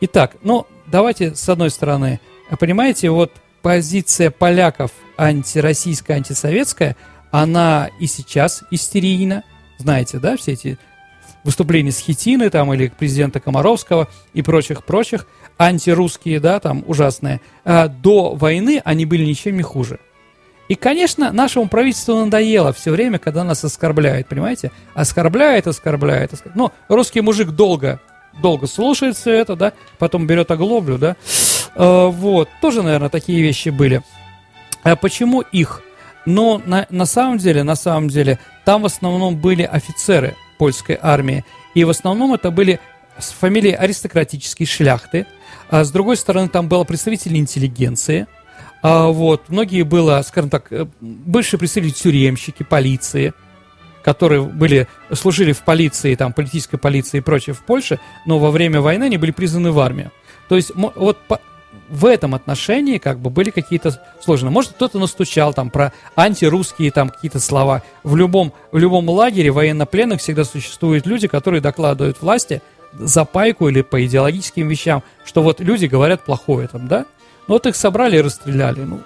Итак, 0.00 0.36
ну, 0.42 0.66
давайте 0.86 1.34
с 1.34 1.46
одной 1.48 1.70
стороны, 1.70 2.20
понимаете, 2.58 3.10
вот 3.10 3.32
позиция 3.62 4.30
поляков 4.30 4.92
антироссийская, 5.18 6.16
антисоветская, 6.18 6.96
она 7.32 7.90
и 7.98 8.06
сейчас 8.06 8.62
истерийна, 8.70 9.42
знаете, 9.78 10.18
да, 10.18 10.36
все 10.36 10.52
эти 10.52 10.78
выступления 11.42 11.90
с 11.90 11.98
Хитины 11.98 12.48
там 12.48 12.72
или 12.72 12.88
президента 12.88 13.40
Комаровского 13.40 14.08
и 14.34 14.42
прочих-прочих, 14.42 15.26
антирусские, 15.58 16.38
да, 16.38 16.60
там 16.60 16.84
ужасные, 16.86 17.40
а 17.64 17.88
до 17.88 18.34
войны 18.34 18.80
они 18.84 19.04
были 19.04 19.24
ничем 19.24 19.56
не 19.56 19.62
хуже. 19.62 19.98
И, 20.70 20.76
конечно, 20.76 21.32
нашему 21.32 21.68
правительству 21.68 22.14
надоело 22.14 22.72
все 22.72 22.92
время, 22.92 23.18
когда 23.18 23.42
нас 23.42 23.64
оскорбляют, 23.64 24.28
понимаете? 24.28 24.70
Оскорбляет, 24.94 25.66
оскорбляет, 25.66 26.32
оскорбляет. 26.32 26.56
Ну, 26.56 26.70
русский 26.86 27.22
мужик 27.22 27.48
долго, 27.48 27.98
долго 28.40 28.68
слушает 28.68 29.16
все 29.16 29.32
это, 29.32 29.56
да, 29.56 29.72
потом 29.98 30.28
берет 30.28 30.48
оглоблю, 30.52 30.96
да. 30.96 31.16
Э, 31.74 32.06
вот, 32.06 32.48
тоже, 32.60 32.84
наверное, 32.84 33.08
такие 33.08 33.42
вещи 33.42 33.70
были. 33.70 34.02
А 34.84 34.94
почему 34.94 35.40
их? 35.40 35.82
Но 36.24 36.62
на, 36.64 36.86
на 36.88 37.04
самом 37.04 37.38
деле, 37.38 37.64
на 37.64 37.74
самом 37.74 38.06
деле, 38.06 38.38
там 38.64 38.82
в 38.82 38.86
основном 38.86 39.34
были 39.34 39.64
офицеры 39.64 40.36
польской 40.56 40.96
армии. 41.02 41.44
И 41.74 41.82
в 41.82 41.90
основном 41.90 42.32
это 42.32 42.52
были 42.52 42.78
с 43.18 43.32
фамилией 43.32 43.74
аристократические 43.74 44.68
шляхты. 44.68 45.26
А 45.68 45.82
с 45.82 45.90
другой 45.90 46.16
стороны, 46.16 46.48
там 46.48 46.68
было 46.68 46.84
представители 46.84 47.38
интеллигенции– 47.38 48.28
а, 48.82 49.08
вот, 49.08 49.48
многие 49.48 49.82
было, 49.82 50.22
скажем 50.26 50.50
так, 50.50 50.72
э, 50.72 50.86
бывшие 51.00 51.58
представители 51.58 51.92
тюремщики, 51.92 52.62
полиции, 52.62 53.34
которые 54.02 54.42
были, 54.42 54.88
служили 55.12 55.52
в 55.52 55.62
полиции, 55.62 56.14
там, 56.14 56.32
политической 56.32 56.78
полиции 56.78 57.18
и 57.18 57.20
прочее 57.20 57.54
в 57.54 57.62
Польше, 57.62 58.00
но 58.26 58.38
во 58.38 58.50
время 58.50 58.80
войны 58.80 59.04
они 59.04 59.18
были 59.18 59.30
призваны 59.30 59.72
в 59.72 59.78
армию. 59.78 60.10
То 60.48 60.56
есть 60.56 60.72
вот 60.74 61.18
по, 61.28 61.40
в 61.88 62.06
этом 62.06 62.34
отношении 62.34 62.98
как 62.98 63.18
бы 63.18 63.30
были 63.30 63.50
какие-то 63.50 64.00
сложные. 64.20 64.50
Может, 64.50 64.72
кто-то 64.72 64.98
настучал 64.98 65.52
там 65.52 65.70
про 65.70 65.92
антирусские 66.16 66.90
там 66.90 67.10
какие-то 67.10 67.40
слова. 67.40 67.82
В 68.02 68.16
любом, 68.16 68.52
в 68.72 68.78
любом 68.78 69.08
лагере 69.08 69.50
военнопленных 69.50 70.20
всегда 70.20 70.44
существуют 70.44 71.06
люди, 71.06 71.28
которые 71.28 71.60
докладывают 71.60 72.22
власти 72.22 72.62
за 72.92 73.24
пайку 73.24 73.68
или 73.68 73.82
по 73.82 74.04
идеологическим 74.04 74.66
вещам, 74.66 75.02
что 75.24 75.42
вот 75.42 75.60
люди 75.60 75.86
говорят 75.86 76.24
плохое 76.24 76.68
там, 76.68 76.88
да? 76.88 77.06
Ну 77.50 77.54
вот 77.56 77.66
их 77.66 77.74
собрали 77.74 78.16
и 78.16 78.20
расстреляли. 78.20 78.82
Ну, 78.82 79.00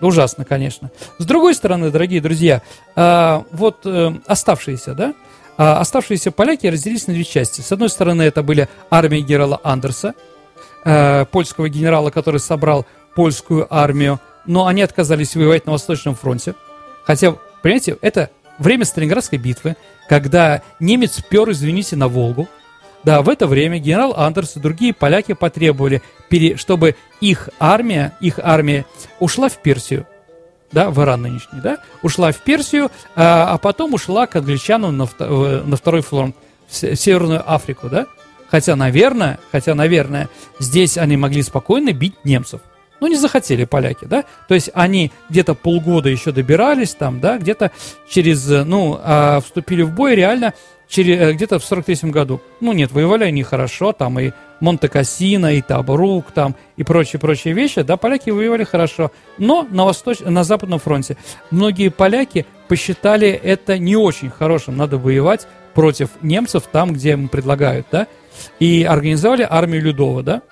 ужасно, 0.00 0.44
конечно. 0.44 0.90
С 1.18 1.24
другой 1.24 1.54
стороны, 1.54 1.92
дорогие 1.92 2.20
друзья, 2.20 2.60
э, 2.96 3.42
вот 3.52 3.86
э, 3.86 4.12
оставшиеся, 4.26 4.94
да, 4.94 5.14
э, 5.56 5.62
оставшиеся 5.62 6.32
поляки 6.32 6.66
разделились 6.66 7.06
на 7.06 7.14
две 7.14 7.22
части. 7.22 7.60
С 7.60 7.70
одной 7.70 7.88
стороны, 7.88 8.22
это 8.22 8.42
были 8.42 8.68
армии 8.90 9.20
генерала 9.20 9.60
Андерса, 9.62 10.14
э, 10.84 11.26
польского 11.26 11.68
генерала, 11.68 12.10
который 12.10 12.40
собрал 12.40 12.86
польскую 13.14 13.72
армию, 13.72 14.18
но 14.46 14.66
они 14.66 14.82
отказались 14.82 15.36
воевать 15.36 15.66
на 15.66 15.70
Восточном 15.70 16.16
фронте. 16.16 16.56
Хотя, 17.04 17.36
понимаете, 17.62 17.98
это 18.00 18.30
время 18.58 18.84
Сталинградской 18.84 19.38
битвы, 19.38 19.76
когда 20.08 20.60
немец 20.80 21.22
пер, 21.30 21.48
извините, 21.52 21.94
на 21.94 22.08
Волгу, 22.08 22.48
да, 23.06 23.22
в 23.22 23.28
это 23.28 23.46
время 23.46 23.78
генерал 23.78 24.14
Андерс 24.16 24.56
и 24.56 24.60
другие 24.60 24.92
поляки 24.92 25.32
потребовали, 25.32 26.02
чтобы 26.56 26.96
их 27.20 27.48
армия, 27.60 28.16
их 28.20 28.40
армия 28.42 28.84
ушла 29.20 29.48
в 29.48 29.62
Персию, 29.62 30.08
да, 30.72 30.90
в 30.90 31.00
Иран 31.00 31.22
нынешний, 31.22 31.60
да, 31.60 31.78
ушла 32.02 32.32
в 32.32 32.38
Персию, 32.38 32.90
а, 33.14 33.52
а 33.52 33.58
потом 33.58 33.94
ушла 33.94 34.26
к 34.26 34.34
англичанам 34.34 34.96
на, 34.96 35.08
на 35.18 35.76
второй 35.76 36.02
фронт, 36.02 36.34
в 36.66 36.74
Северную 36.74 37.44
Африку, 37.46 37.88
да. 37.88 38.06
Хотя, 38.50 38.74
наверное, 38.74 39.38
хотя, 39.52 39.76
наверное, 39.76 40.28
здесь 40.58 40.98
они 40.98 41.16
могли 41.16 41.42
спокойно 41.42 41.92
бить 41.92 42.16
немцев. 42.24 42.60
Ну, 42.98 43.06
не 43.06 43.16
захотели 43.16 43.66
поляки, 43.66 44.04
да? 44.04 44.24
То 44.48 44.54
есть 44.54 44.70
они 44.74 45.12
где-то 45.28 45.54
полгода 45.54 46.08
еще 46.08 46.32
добирались 46.32 46.94
там, 46.94 47.20
да, 47.20 47.38
где-то 47.38 47.70
через, 48.08 48.48
ну, 48.48 48.98
а, 49.00 49.40
вступили 49.40 49.82
в 49.82 49.92
бой 49.92 50.16
реально 50.16 50.54
где-то 50.88 51.58
в 51.58 51.64
43 51.64 52.10
году. 52.10 52.40
Ну 52.60 52.72
нет, 52.72 52.92
воевали 52.92 53.24
они 53.24 53.42
хорошо, 53.42 53.92
там 53.92 54.18
и 54.18 54.32
Монте-Кассино, 54.60 55.54
и 55.54 55.62
Табрук, 55.62 56.32
там, 56.32 56.54
и 56.76 56.82
прочие-прочие 56.82 57.54
вещи, 57.54 57.82
да, 57.82 57.96
поляки 57.96 58.30
воевали 58.30 58.64
хорошо. 58.64 59.10
Но 59.38 59.66
на, 59.70 59.84
восточ... 59.84 60.20
на 60.20 60.44
Западном 60.44 60.78
фронте 60.78 61.16
многие 61.50 61.90
поляки 61.90 62.46
посчитали 62.68 63.28
это 63.28 63.78
не 63.78 63.96
очень 63.96 64.30
хорошим, 64.30 64.76
надо 64.76 64.98
воевать 64.98 65.46
против 65.74 66.10
немцев 66.22 66.64
там, 66.70 66.92
где 66.92 67.12
им 67.12 67.28
предлагают, 67.28 67.86
да, 67.92 68.06
и 68.58 68.84
организовали 68.84 69.46
армию 69.48 69.82
Людова, 69.82 70.22
да, 70.22 70.42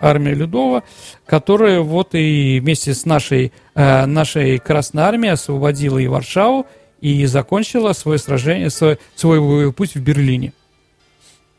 армия 0.00 0.34
Людова, 0.34 0.84
которая 1.26 1.80
вот 1.80 2.14
и 2.14 2.60
вместе 2.60 2.94
с 2.94 3.04
нашей, 3.04 3.52
э, 3.74 4.06
нашей 4.06 4.58
Красной 4.58 5.02
Армией 5.02 5.32
освободила 5.32 5.98
и 5.98 6.06
Варшаву, 6.06 6.66
и 7.04 7.26
закончила 7.26 7.92
свое 7.92 8.18
сражение, 8.18 8.70
свой, 8.70 8.98
свой 9.14 9.70
путь 9.74 9.94
в 9.94 10.00
Берлине. 10.00 10.54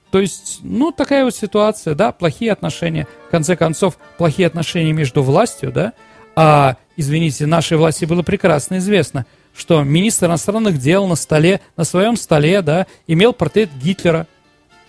То 0.10 0.20
есть, 0.20 0.62
ну, 0.64 0.92
такая 0.92 1.24
вот 1.24 1.36
ситуация, 1.36 1.94
да, 1.94 2.12
плохие 2.12 2.52
отношения, 2.52 3.08
в 3.28 3.30
конце 3.30 3.56
концов, 3.56 4.00
плохие 4.18 4.48
отношения 4.48 4.92
между 4.92 5.22
властью, 5.22 5.72
да, 5.72 5.94
а, 6.36 6.78
извините, 6.98 7.46
нашей 7.46 7.78
власти 7.78 8.06
было 8.06 8.24
прекрасно 8.24 8.80
известно, 8.80 9.28
что 9.56 9.84
министр 9.84 10.26
иностранных 10.26 10.80
дел 10.80 11.06
на 11.06 11.16
столе, 11.16 11.62
на 11.78 11.84
своем 11.84 12.18
столе, 12.18 12.64
да, 12.64 12.88
имел 13.06 13.32
портрет 13.32 13.70
Гитлера. 13.80 14.26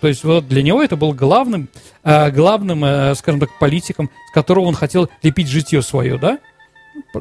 То 0.01 0.07
есть 0.07 0.23
вот 0.23 0.47
для 0.47 0.63
него 0.63 0.81
это 0.81 0.95
был 0.95 1.13
главным, 1.13 1.69
э, 2.03 2.31
главным, 2.31 2.83
э, 2.83 3.13
скажем 3.13 3.39
так, 3.39 3.49
политиком, 3.59 4.09
с 4.31 4.33
которого 4.33 4.65
он 4.65 4.73
хотел 4.73 5.07
лепить 5.21 5.49
житье 5.49 5.83
свое, 5.83 6.17
да. 6.17 6.39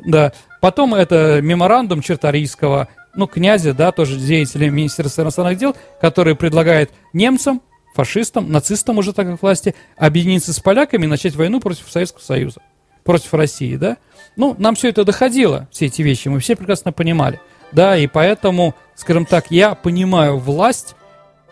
Да. 0.07 0.33
Потом 0.63 0.95
это 0.95 1.41
меморандум 1.43 2.01
Черторийского, 2.01 2.89
ну, 3.17 3.27
князя, 3.27 3.75
да, 3.75 3.93
тоже 3.93 4.17
деятеля 4.19 4.71
Министерства 4.71 5.23
иностранных 5.23 5.59
дел, 5.59 5.77
который 6.01 6.35
предлагает 6.35 6.91
немцам, 7.13 7.63
фашистам, 7.95 8.53
нацистам 8.53 8.99
уже 8.99 9.13
так 9.13 9.27
как 9.27 9.43
власти, 9.43 9.75
объединиться 9.97 10.53
с 10.53 10.61
поляками 10.61 11.05
и 11.05 11.09
начать 11.09 11.35
войну 11.35 11.61
против 11.61 11.91
Советского 11.91 12.23
Союза, 12.23 12.61
против 13.05 13.33
России, 13.35 13.77
да. 13.77 13.97
Ну, 14.37 14.55
нам 14.59 14.75
все 14.75 14.91
это 14.91 15.05
доходило, 15.05 15.67
все 15.71 15.87
эти 15.87 16.03
вещи, 16.03 16.29
мы 16.29 16.41
все 16.41 16.57
прекрасно 16.57 16.93
понимали, 16.93 17.41
да, 17.73 17.97
и 17.97 18.07
поэтому, 18.07 18.75
скажем 18.95 19.25
так, 19.25 19.51
я 19.51 19.75
понимаю 19.75 20.39
власть, 20.39 20.95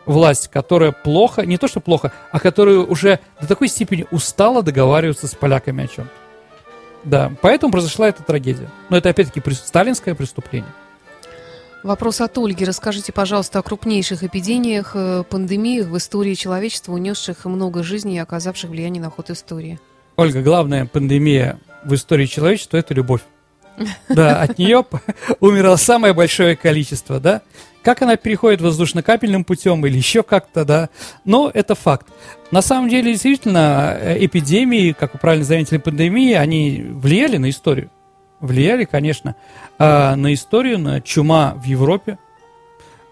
власть, 0.05 0.48
которая 0.48 0.92
плохо, 0.92 1.46
не 1.46 1.57
то 1.57 1.66
что 1.66 1.81
плохо, 1.81 2.12
а 2.31 2.38
которая 2.38 2.79
уже 2.79 3.20
до 3.40 3.46
такой 3.46 3.68
степени 3.68 4.07
устала 4.11 4.62
договариваться 4.62 5.27
с 5.27 5.35
поляками 5.35 5.85
о 5.85 5.88
чем-то. 5.88 6.12
Да, 7.05 7.33
поэтому 7.42 7.72
произошла 7.72 8.09
эта 8.09 8.22
трагедия. 8.22 8.70
Но 8.88 8.96
это 8.96 9.11
опять-таки 9.11 9.42
сталинское 9.53 10.14
преступление. 10.14 10.70
Вопрос 11.85 12.23
от 12.23 12.38
Ольги. 12.38 12.64
Расскажите, 12.64 13.12
пожалуйста, 13.12 13.59
о 13.59 13.62
крупнейших 13.62 14.25
эпидемиях, 14.25 14.92
э, 14.94 15.23
пандемиях 15.29 15.88
в 15.88 15.99
истории 15.99 16.33
человечества, 16.33 16.92
унесших 16.92 17.44
много 17.44 17.83
жизней 17.83 18.16
и 18.16 18.18
оказавших 18.20 18.70
влияние 18.70 19.03
на 19.03 19.11
ход 19.11 19.29
истории. 19.29 19.79
Ольга, 20.16 20.40
главная 20.40 20.87
пандемия 20.87 21.61
в 21.85 21.92
истории 21.94 22.25
человечества– 22.25 22.77
это 22.79 22.94
любовь. 22.94 23.20
Да, 24.09 24.40
от 24.40 24.57
нее 24.57 24.83
умерло 25.40 25.77
самое 25.77 26.14
большое 26.14 26.57
количество, 26.57 27.20
да? 27.20 27.42
Как 27.83 28.01
она 28.01 28.16
переходит 28.16 28.62
воздушно-капельным 28.62 29.44
путем 29.44 29.85
или 29.85 29.99
еще 29.99 30.23
как-то, 30.23 30.64
да? 30.64 30.88
Но 31.27 31.51
это 31.53 31.75
факт. 31.75 32.07
На 32.51 32.62
самом 32.62 32.88
деле, 32.88 33.12
действительно, 33.12 33.94
э, 34.01 34.25
эпидемии, 34.25 34.92
как 34.99 35.12
вы 35.12 35.18
правильно 35.18 35.44
заметили, 35.44 35.77
пандемии, 35.77 36.33
они 36.33 36.83
влияли 36.83 37.37
на 37.37 37.51
историю 37.51 37.90
влияли, 38.44 38.85
конечно, 38.85 39.35
э, 39.78 40.14
на 40.14 40.33
историю, 40.35 40.78
на 40.78 41.00
чума 41.00 41.54
в 41.57 41.64
Европе, 41.64 42.18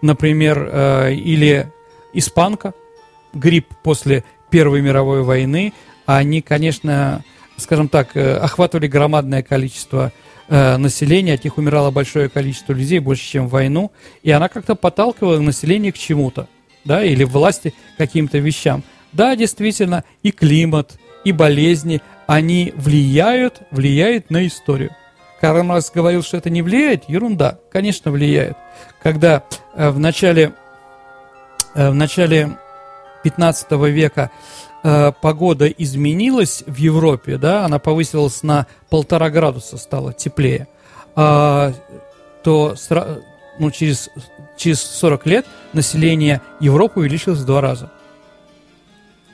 например, 0.01 0.69
э, 0.71 1.13
или 1.13 1.71
испанка, 2.13 2.73
грипп 3.33 3.67
после 3.81 4.23
Первой 4.49 4.81
мировой 4.81 5.23
войны, 5.23 5.73
они, 6.05 6.41
конечно, 6.41 7.23
скажем 7.57 7.87
так, 7.87 8.15
э, 8.15 8.35
охватывали 8.35 8.87
громадное 8.87 9.41
количество 9.41 10.11
э, 10.47 10.77
населения, 10.77 11.33
от 11.33 11.43
них 11.43 11.57
умирало 11.57 11.89
большое 11.89 12.29
количество 12.29 12.73
людей, 12.73 12.99
больше, 12.99 13.23
чем 13.23 13.47
в 13.47 13.51
войну, 13.51 13.91
и 14.21 14.31
она 14.31 14.49
как-то 14.49 14.75
подталкивала 14.75 15.39
население 15.39 15.91
к 15.91 15.97
чему-то, 15.97 16.47
да, 16.85 17.03
или 17.03 17.23
власти 17.23 17.73
к 17.95 17.97
каким-то 17.97 18.37
вещам. 18.37 18.83
Да, 19.13 19.35
действительно, 19.35 20.03
и 20.21 20.31
климат, 20.31 20.99
и 21.23 21.31
болезни, 21.31 22.01
они 22.27 22.73
влияют, 22.75 23.61
влияют 23.71 24.29
на 24.29 24.45
историю. 24.45 24.91
Карл 25.43 25.63
Маркс 25.63 25.91
говорил, 25.93 26.23
что 26.23 26.37
это 26.37 26.49
не 26.49 26.61
влияет, 26.61 27.09
ерунда, 27.09 27.59
конечно, 27.69 28.11
влияет. 28.11 28.55
Когда 29.01 29.43
э, 29.75 29.89
в 29.89 29.99
начале, 29.99 30.53
э, 31.75 31.89
в 31.89 31.93
начале 31.93 32.57
15 33.25 33.71
века 33.71 34.31
э, 34.85 35.11
погода 35.21 35.67
изменилась 35.67 36.63
в 36.65 36.77
Европе, 36.77 37.37
да, 37.37 37.65
она 37.65 37.77
повысилась 37.77 38.41
на 38.41 38.67
полтора 38.89 39.29
градуса, 39.29 39.75
стало 39.75 40.13
теплее, 40.13 40.69
а, 41.13 41.73
то 42.41 42.77
ну, 43.59 43.69
через, 43.69 44.09
через 44.55 44.79
40 44.81 45.25
лет 45.25 45.45
население 45.73 46.39
Европы 46.61 47.01
увеличилось 47.01 47.39
в 47.39 47.45
два 47.45 47.59
раза. 47.59 47.91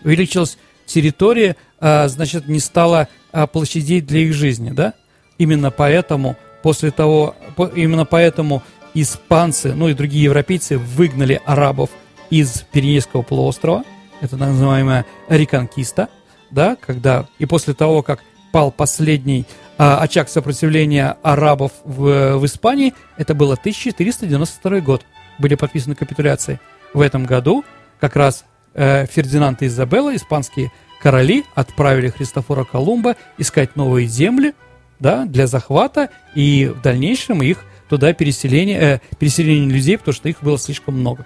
Увеличилась 0.04 0.58
территория, 0.88 1.56
а, 1.80 2.08
значит, 2.08 2.48
не 2.48 2.60
стало 2.60 3.10
а, 3.32 3.46
площадей 3.46 4.02
для 4.02 4.22
их 4.22 4.34
жизни, 4.34 4.72
да? 4.72 4.96
Именно 5.40 5.72
поэтому, 5.72 6.36
после 6.62 6.92
того, 6.92 7.36
именно 7.76 8.06
поэтому 8.06 8.62
испанцы, 8.94 9.74
ну 9.74 9.88
и 9.88 9.94
другие 9.94 10.26
европейцы 10.26 10.78
выгнали 10.78 11.42
арабов 11.46 11.90
из 12.30 12.66
Пиренейского 12.72 13.24
полуострова, 13.24 13.84
это 14.22 14.38
так 14.38 14.50
называемая 14.50 15.06
реконкиста, 15.30 16.10
да, 16.52 16.76
когда, 16.76 17.26
и 17.40 17.46
после 17.46 17.74
того, 17.74 18.04
как 18.04 18.20
пал 18.52 18.72
последний 18.72 19.46
а, 19.78 20.00
очаг 20.00 20.28
сопротивления 20.28 21.16
арабов 21.24 21.72
в, 21.86 22.38
в 22.38 22.46
Испании, 22.46 22.94
это 23.18 23.34
было 23.34 23.54
1492 23.54 24.80
год, 24.82 25.06
были 25.38 25.56
подписаны 25.56 25.96
капитуляции. 25.96 26.60
В 26.94 27.00
этом 27.00 27.26
году 27.26 27.64
как 28.00 28.16
раз 28.16 28.44
э, 28.74 29.06
Фердинанд 29.06 29.62
и 29.62 29.68
Изабелла, 29.68 30.16
испанские 30.16 30.72
короли, 31.02 31.46
отправили 31.56 32.10
Христофора 32.10 32.66
Колумба 32.66 33.16
искать 33.38 33.76
новые 33.76 34.08
земли 34.08 34.54
да, 35.00 35.26
для 35.26 35.48
захвата 35.48 36.10
и 36.36 36.72
в 36.74 36.82
дальнейшем 36.82 37.42
их 37.42 37.64
туда 37.90 38.14
переселение, 38.14 38.80
э, 38.80 39.00
переселение 39.18 39.70
людей, 39.70 39.98
потому 39.98 40.14
что 40.14 40.30
их 40.30 40.42
было 40.42 40.58
слишком 40.58 41.00
много. 41.00 41.26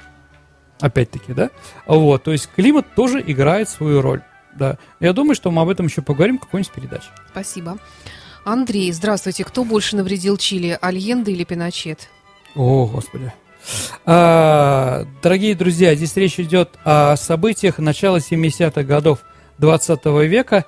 Опять-таки, 0.80 1.34
да? 1.34 1.50
Вот, 1.86 2.24
то 2.24 2.32
есть 2.32 2.50
климат 2.56 2.94
тоже 2.96 3.24
играет 3.26 3.70
свою 3.70 4.02
роль. 4.02 4.22
Да. 4.56 4.78
Я 5.00 5.14
думаю, 5.14 5.36
что 5.36 5.52
мы 5.52 5.62
об 5.62 5.70
этом 5.70 5.88
еще 5.88 6.02
поговорим 6.02 6.38
в 6.38 6.42
какой-нибудь 6.42 6.72
передаче. 6.72 7.08
Спасибо. 7.32 7.78
Андрей, 8.46 8.92
здравствуйте. 8.92 9.44
Кто 9.44 9.64
больше 9.64 9.96
навредил 9.96 10.38
Чили, 10.38 10.78
Альенде 10.80 11.32
или 11.32 11.44
Пиночет? 11.44 12.10
О, 12.56 12.86
Господи. 12.86 13.32
А, 14.06 15.06
дорогие 15.22 15.56
друзья, 15.56 15.96
здесь 15.96 16.16
речь 16.18 16.40
идет 16.40 16.72
о 16.84 17.16
событиях 17.16 17.78
начала 17.78 18.18
70-х 18.18 18.84
годов 18.84 19.20
20 19.60 20.06
века, 20.28 20.66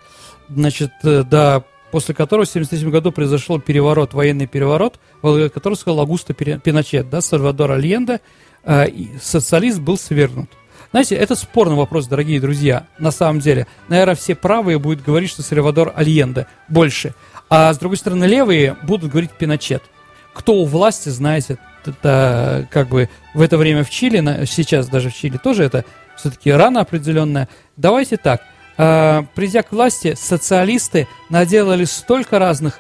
значит, 0.48 0.92
э, 1.04 1.24
да, 1.24 1.66
после 1.96 2.14
которого 2.14 2.44
в 2.44 2.50
1973 2.50 2.92
году 2.92 3.14
произошел 3.14 3.58
переворот, 3.58 4.14
военный 4.14 4.48
переворот, 4.48 5.00
который 5.22 5.76
сказал 5.76 6.02
Аугусто 6.02 6.34
Пиночет, 6.34 7.10
да, 7.10 7.22
Сальвадор 7.22 7.72
Альенде, 7.72 8.20
а, 8.66 8.86
социалист 9.22 9.80
был 9.80 9.98
свергнут. 9.98 10.50
Знаете, 10.92 11.16
это 11.16 11.36
спорный 11.36 11.78
вопрос, 11.78 12.08
дорогие 12.08 12.42
друзья, 12.42 12.88
на 13.00 13.12
самом 13.12 13.40
деле. 13.40 13.66
Наверное, 13.88 14.16
все 14.16 14.36
правые 14.36 14.78
будут 14.78 15.06
говорить, 15.06 15.30
что 15.30 15.42
Сальвадор 15.42 15.94
Альенде 15.96 16.48
больше. 16.68 17.14
А 17.50 17.74
с 17.74 17.78
другой 17.78 17.96
стороны, 17.96 18.26
левые 18.26 18.76
будут 18.84 19.10
говорить 19.10 19.32
Пиночет. 19.32 19.82
Кто 20.34 20.56
у 20.56 20.66
власти, 20.66 21.08
знаете, 21.08 21.60
это 21.86 22.68
как 22.72 22.90
бы 22.90 23.08
в 23.34 23.42
это 23.42 23.58
время 23.58 23.86
в 23.86 23.90
Чили, 23.90 24.44
сейчас 24.44 24.90
даже 24.90 25.12
в 25.12 25.16
Чили 25.16 25.38
тоже 25.38 25.64
это 25.64 25.86
все-таки 26.18 26.52
рано 26.52 26.82
определенная. 26.82 27.48
Давайте 27.78 28.18
так, 28.18 28.42
э, 28.78 29.24
придя 29.36 29.64
к 29.64 29.72
власти, 29.72 30.16
социалисты 30.18 31.08
наделали 31.30 31.86
столько 31.86 32.40
разных 32.40 32.80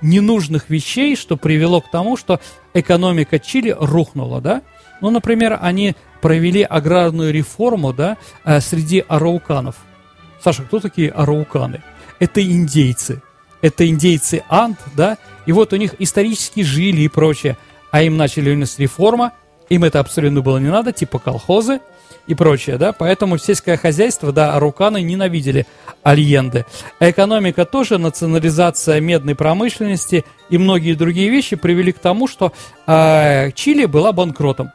ненужных 0.00 0.70
вещей, 0.70 1.16
что 1.16 1.36
привело 1.36 1.80
к 1.80 1.90
тому, 1.90 2.16
что 2.16 2.40
экономика 2.74 3.38
Чили 3.38 3.76
рухнула, 3.78 4.40
да? 4.40 4.62
Ну, 5.00 5.10
например, 5.10 5.58
они 5.60 5.94
провели 6.20 6.62
аграрную 6.62 7.32
реформу, 7.32 7.92
да, 7.92 8.16
э, 8.44 8.60
среди 8.60 9.04
арауканов. 9.06 9.76
Саша, 10.42 10.62
кто 10.62 10.80
такие 10.80 11.10
арауканы? 11.10 11.82
Это 12.18 12.42
индейцы 12.42 13.22
это 13.62 13.88
индейцы 13.88 14.42
Ант, 14.48 14.78
да, 14.94 15.18
и 15.46 15.52
вот 15.52 15.72
у 15.72 15.76
них 15.76 15.94
исторически 15.98 16.62
жили 16.62 17.02
и 17.02 17.08
прочее, 17.08 17.56
а 17.90 18.02
им 18.02 18.16
начали 18.16 18.54
нести 18.54 18.82
реформа, 18.82 19.32
им 19.68 19.84
это 19.84 20.00
абсолютно 20.00 20.40
было 20.40 20.58
не 20.58 20.70
надо, 20.70 20.92
типа 20.92 21.18
колхозы 21.18 21.80
и 22.26 22.34
прочее, 22.34 22.78
да, 22.78 22.92
поэтому 22.92 23.38
сельское 23.38 23.76
хозяйство, 23.76 24.32
да, 24.32 24.54
аруканы 24.54 25.02
ненавидели 25.02 25.66
Альенды. 26.02 26.66
А 26.98 27.10
экономика 27.10 27.64
тоже, 27.64 27.98
национализация 27.98 29.00
медной 29.00 29.34
промышленности 29.34 30.24
и 30.48 30.58
многие 30.58 30.94
другие 30.94 31.30
вещи 31.30 31.56
привели 31.56 31.92
к 31.92 31.98
тому, 31.98 32.28
что 32.28 32.52
э, 32.86 33.50
Чили 33.52 33.86
была 33.86 34.12
банкротом. 34.12 34.70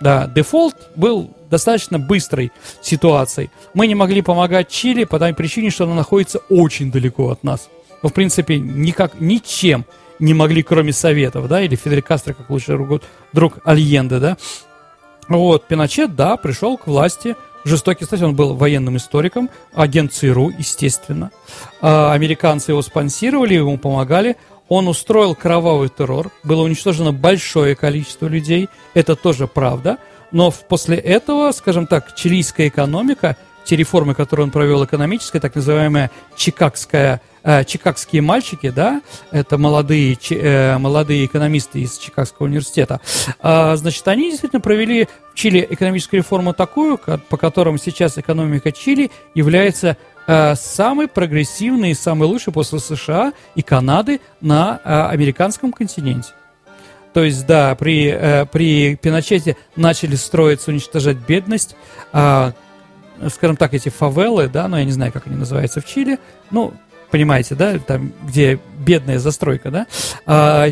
Да, 0.00 0.26
дефолт 0.26 0.90
был 0.94 1.30
достаточно 1.50 1.98
быстрой 1.98 2.52
ситуацией. 2.82 3.50
Мы 3.72 3.86
не 3.86 3.94
могли 3.94 4.20
помогать 4.20 4.68
Чили 4.68 5.04
по 5.04 5.18
той 5.18 5.32
причине, 5.32 5.70
что 5.70 5.84
она 5.84 5.94
находится 5.94 6.38
очень 6.50 6.90
далеко 6.90 7.30
от 7.30 7.42
нас 7.42 7.68
ну, 8.06 8.10
в 8.10 8.12
принципе, 8.12 8.58
никак, 8.58 9.20
ничем 9.20 9.84
не 10.18 10.32
могли, 10.32 10.62
кроме 10.62 10.92
Советов, 10.92 11.48
да, 11.48 11.60
или 11.60 11.74
Фидель 11.74 12.02
Кастро, 12.02 12.34
как 12.34 12.48
лучший 12.50 12.76
друг, 12.76 13.02
друг 13.32 13.58
Альенде, 13.64 14.18
да. 14.18 14.36
Вот, 15.28 15.66
Пиночет, 15.66 16.14
да, 16.14 16.36
пришел 16.36 16.78
к 16.78 16.86
власти, 16.86 17.36
жестокий, 17.64 18.04
кстати, 18.04 18.22
он 18.22 18.34
был 18.36 18.54
военным 18.54 18.96
историком, 18.96 19.50
агент 19.74 20.12
ЦРУ, 20.12 20.52
естественно. 20.56 21.30
А, 21.80 22.12
американцы 22.12 22.72
его 22.72 22.82
спонсировали, 22.82 23.54
ему 23.54 23.76
помогали. 23.78 24.36
Он 24.68 24.88
устроил 24.88 25.34
кровавый 25.34 25.88
террор, 25.88 26.30
было 26.42 26.62
уничтожено 26.62 27.12
большое 27.12 27.76
количество 27.76 28.26
людей, 28.26 28.68
это 28.94 29.14
тоже 29.14 29.46
правда. 29.46 29.98
Но 30.32 30.50
после 30.50 30.96
этого, 30.96 31.52
скажем 31.52 31.86
так, 31.86 32.14
чилийская 32.16 32.68
экономика, 32.68 33.36
те 33.64 33.76
реформы, 33.76 34.14
которые 34.14 34.44
он 34.44 34.50
провел 34.50 34.84
экономическая, 34.84 35.40
так 35.40 35.54
называемая 35.54 36.10
чикагская 36.36 37.20
э, 37.46 37.64
чикагские 37.64 38.20
мальчики, 38.22 38.70
да, 38.70 39.00
это 39.30 39.56
молодые, 39.56 40.18
э, 40.30 40.76
молодые 40.78 41.24
экономисты 41.24 41.80
из 41.80 41.96
Чикагского 41.96 42.46
университета, 42.46 43.00
э, 43.40 43.76
значит, 43.76 44.06
они 44.08 44.30
действительно 44.30 44.60
провели 44.60 45.08
в 45.32 45.36
Чили 45.36 45.66
экономическую 45.70 46.18
реформу 46.18 46.52
такую, 46.52 46.98
по 46.98 47.36
которому 47.36 47.78
сейчас 47.78 48.18
экономика 48.18 48.72
Чили 48.72 49.10
является 49.34 49.96
э, 50.26 50.54
самой 50.56 51.08
прогрессивной 51.08 51.92
и 51.92 51.94
самой 51.94 52.26
лучшей 52.26 52.52
после 52.52 52.80
США 52.80 53.32
и 53.54 53.62
Канады 53.62 54.20
на 54.40 54.80
э, 54.82 55.06
американском 55.08 55.72
континенте. 55.72 56.30
То 57.14 57.24
есть, 57.24 57.46
да, 57.46 57.74
при, 57.76 58.46
при 58.52 58.96
Пиночете 58.96 59.56
начали 59.74 60.16
строиться, 60.16 60.70
уничтожать 60.70 61.16
бедность, 61.16 61.74
э, 62.12 62.52
скажем 63.30 63.56
так, 63.56 63.72
эти 63.72 63.88
фавелы, 63.88 64.48
да, 64.48 64.68
но 64.68 64.78
я 64.78 64.84
не 64.84 64.92
знаю, 64.92 65.12
как 65.12 65.26
они 65.26 65.36
называются 65.36 65.80
в 65.80 65.86
Чили, 65.86 66.18
ну, 66.50 66.74
понимаете, 67.10 67.54
да, 67.54 67.78
там, 67.78 68.12
где 68.26 68.58
бедная 68.78 69.18
застройка, 69.18 69.70
да, 69.70 69.86
а, 70.26 70.70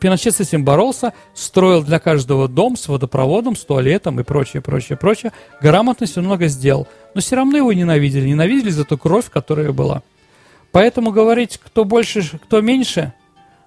Пиночет 0.00 0.34
с 0.34 0.40
этим 0.40 0.64
боролся, 0.64 1.12
строил 1.34 1.82
для 1.82 1.98
каждого 1.98 2.48
дом 2.48 2.76
с 2.76 2.88
водопроводом, 2.88 3.56
с 3.56 3.64
туалетом 3.64 4.20
и 4.20 4.22
прочее, 4.22 4.62
прочее, 4.62 4.96
прочее. 4.96 5.32
Грамотно 5.60 6.06
все 6.06 6.20
много 6.20 6.48
сделал. 6.48 6.88
Но 7.14 7.20
все 7.20 7.36
равно 7.36 7.56
его 7.56 7.72
ненавидели, 7.72 8.28
ненавидели 8.28 8.70
за 8.70 8.84
ту 8.84 8.98
кровь, 8.98 9.30
которая 9.30 9.72
была. 9.72 10.02
Поэтому 10.72 11.12
говорить, 11.12 11.60
кто 11.62 11.84
больше, 11.84 12.22
кто 12.38 12.60
меньше, 12.60 13.12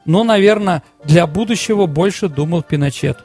ну, 0.05 0.23
наверное, 0.23 0.83
для 1.03 1.27
будущего 1.27 1.85
больше 1.85 2.27
думал 2.27 2.63
Пиночет. 2.63 3.19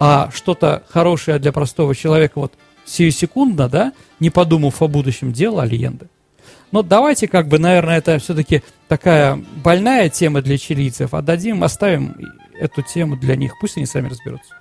А 0.00 0.30
что-то 0.34 0.82
хорошее 0.88 1.38
для 1.38 1.52
простого 1.52 1.94
человека, 1.94 2.32
вот 2.36 2.52
сию 2.84 3.12
секундно, 3.12 3.68
да, 3.68 3.92
не 4.20 4.30
подумав 4.30 4.82
о 4.82 4.88
будущем, 4.88 5.32
делал 5.32 5.60
Альенде. 5.60 6.08
Но 6.74 6.82
давайте, 6.82 7.28
как 7.28 7.46
бы, 7.46 7.60
наверное, 7.60 7.98
это 7.98 8.18
все-таки 8.18 8.64
такая 8.88 9.40
больная 9.62 10.08
тема 10.08 10.42
для 10.42 10.58
чилийцев. 10.58 11.14
Отдадим, 11.14 11.62
оставим 11.62 12.16
эту 12.58 12.82
тему 12.82 13.16
для 13.16 13.36
них. 13.36 13.52
Пусть 13.60 13.76
они 13.76 13.86
сами 13.86 14.08
разберутся. 14.08 14.56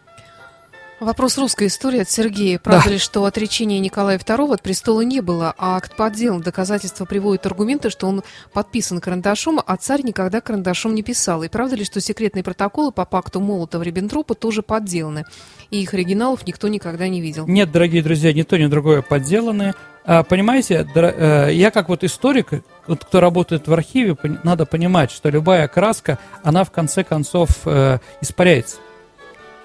Вопрос 1.03 1.37
русской 1.37 1.67
истории 1.67 1.99
от 1.99 2.09
Сергея. 2.09 2.59
Правда 2.59 2.85
да. 2.85 2.91
ли, 2.91 2.97
что 2.97 3.25
отречения 3.25 3.79
Николая 3.79 4.17
II 4.17 4.53
от 4.53 4.61
престола 4.61 5.01
не 5.01 5.19
было, 5.19 5.53
а 5.57 5.75
акт 5.75 5.97
подделан? 5.97 6.41
Доказательства 6.41 7.03
приводят 7.03 7.45
аргументы, 7.45 7.89
что 7.89 8.07
он 8.07 8.23
подписан 8.53 9.01
карандашом, 9.01 9.59
а 9.65 9.75
царь 9.75 10.01
никогда 10.03 10.39
карандашом 10.39 10.95
не 10.95 11.03
писал. 11.03 11.43
И 11.43 11.49
правда 11.49 11.75
ли, 11.75 11.83
что 11.83 11.99
секретные 11.99 12.41
протоколы 12.41 12.93
по 12.93 13.03
пакту 13.03 13.41
Молотова-Риббентропа 13.41 14.33
тоже 14.33 14.61
подделаны? 14.61 15.25
И 15.71 15.81
их 15.81 15.93
оригиналов 15.93 16.47
никто 16.47 16.69
никогда 16.69 17.09
не 17.09 17.19
видел. 17.19 17.47
Нет, 17.47 17.69
дорогие 17.69 18.01
друзья, 18.01 18.31
ни 18.31 18.43
то, 18.43 18.57
ни 18.57 18.67
другое 18.67 19.01
подделаны. 19.01 19.73
А, 20.05 20.23
понимаете, 20.23 20.87
э, 20.95 21.49
я 21.51 21.71
как 21.71 21.89
вот 21.89 22.05
историк, 22.05 22.63
кто 22.87 23.19
работает 23.19 23.67
в 23.67 23.73
архиве, 23.73 24.15
надо 24.43 24.65
понимать, 24.65 25.11
что 25.11 25.29
любая 25.29 25.67
краска, 25.67 26.17
она 26.43 26.63
в 26.63 26.71
конце 26.71 27.03
концов 27.03 27.49
э, 27.65 27.99
испаряется, 28.21 28.77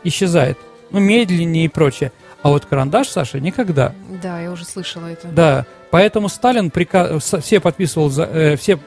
исчезает 0.03 0.59
ну, 0.91 1.01
медленнее 1.01 1.67
и 1.67 1.69
прочее. 1.69 2.13
А 2.43 2.51
вот 2.51 2.67
карандаш, 2.67 3.09
Саша, 3.09 3.41
никогда. 3.41 3.93
Да, 4.23 4.41
я 4.41 4.53
уже 4.53 4.65
слышала 4.65 5.07
это. 5.07 5.29
Да, 5.29 5.67
поэтому 5.91 6.29
Сталин 6.29 6.71
приказ... 6.71 7.35
все 7.43 7.61
подписывал, 7.61 8.11
за... 8.11 8.25
э, 8.25 8.57
все... 8.57 8.79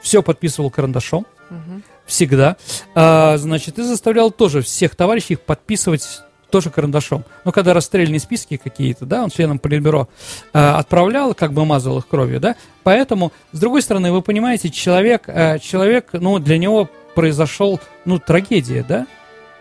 все 0.00 0.22
подписывал 0.22 0.70
карандашом, 0.70 1.26
угу. 1.50 1.82
всегда. 2.06 2.56
А, 2.94 3.36
значит, 3.36 3.78
и 3.78 3.82
заставлял 3.82 4.30
тоже 4.30 4.62
всех 4.62 4.96
товарищей 4.96 5.36
подписывать 5.36 6.22
тоже 6.50 6.70
карандашом. 6.70 7.24
Но 7.44 7.52
когда 7.52 7.74
расстрельные 7.74 8.20
списки 8.20 8.56
какие-то, 8.56 9.06
да, 9.06 9.22
он 9.22 9.30
членам 9.30 9.58
Политбюро 9.58 10.08
э, 10.52 10.58
отправлял, 10.58 11.34
как 11.34 11.52
бы 11.52 11.64
мазал 11.64 11.98
их 11.98 12.08
кровью, 12.08 12.40
да, 12.40 12.56
поэтому, 12.82 13.32
с 13.52 13.60
другой 13.60 13.82
стороны, 13.82 14.12
вы 14.12 14.22
понимаете, 14.22 14.70
человек, 14.70 15.24
э, 15.26 15.58
человек, 15.58 16.10
ну, 16.12 16.38
для 16.38 16.58
него 16.58 16.88
произошел, 17.14 17.80
ну, 18.04 18.18
трагедия, 18.18 18.84
да, 18.86 19.06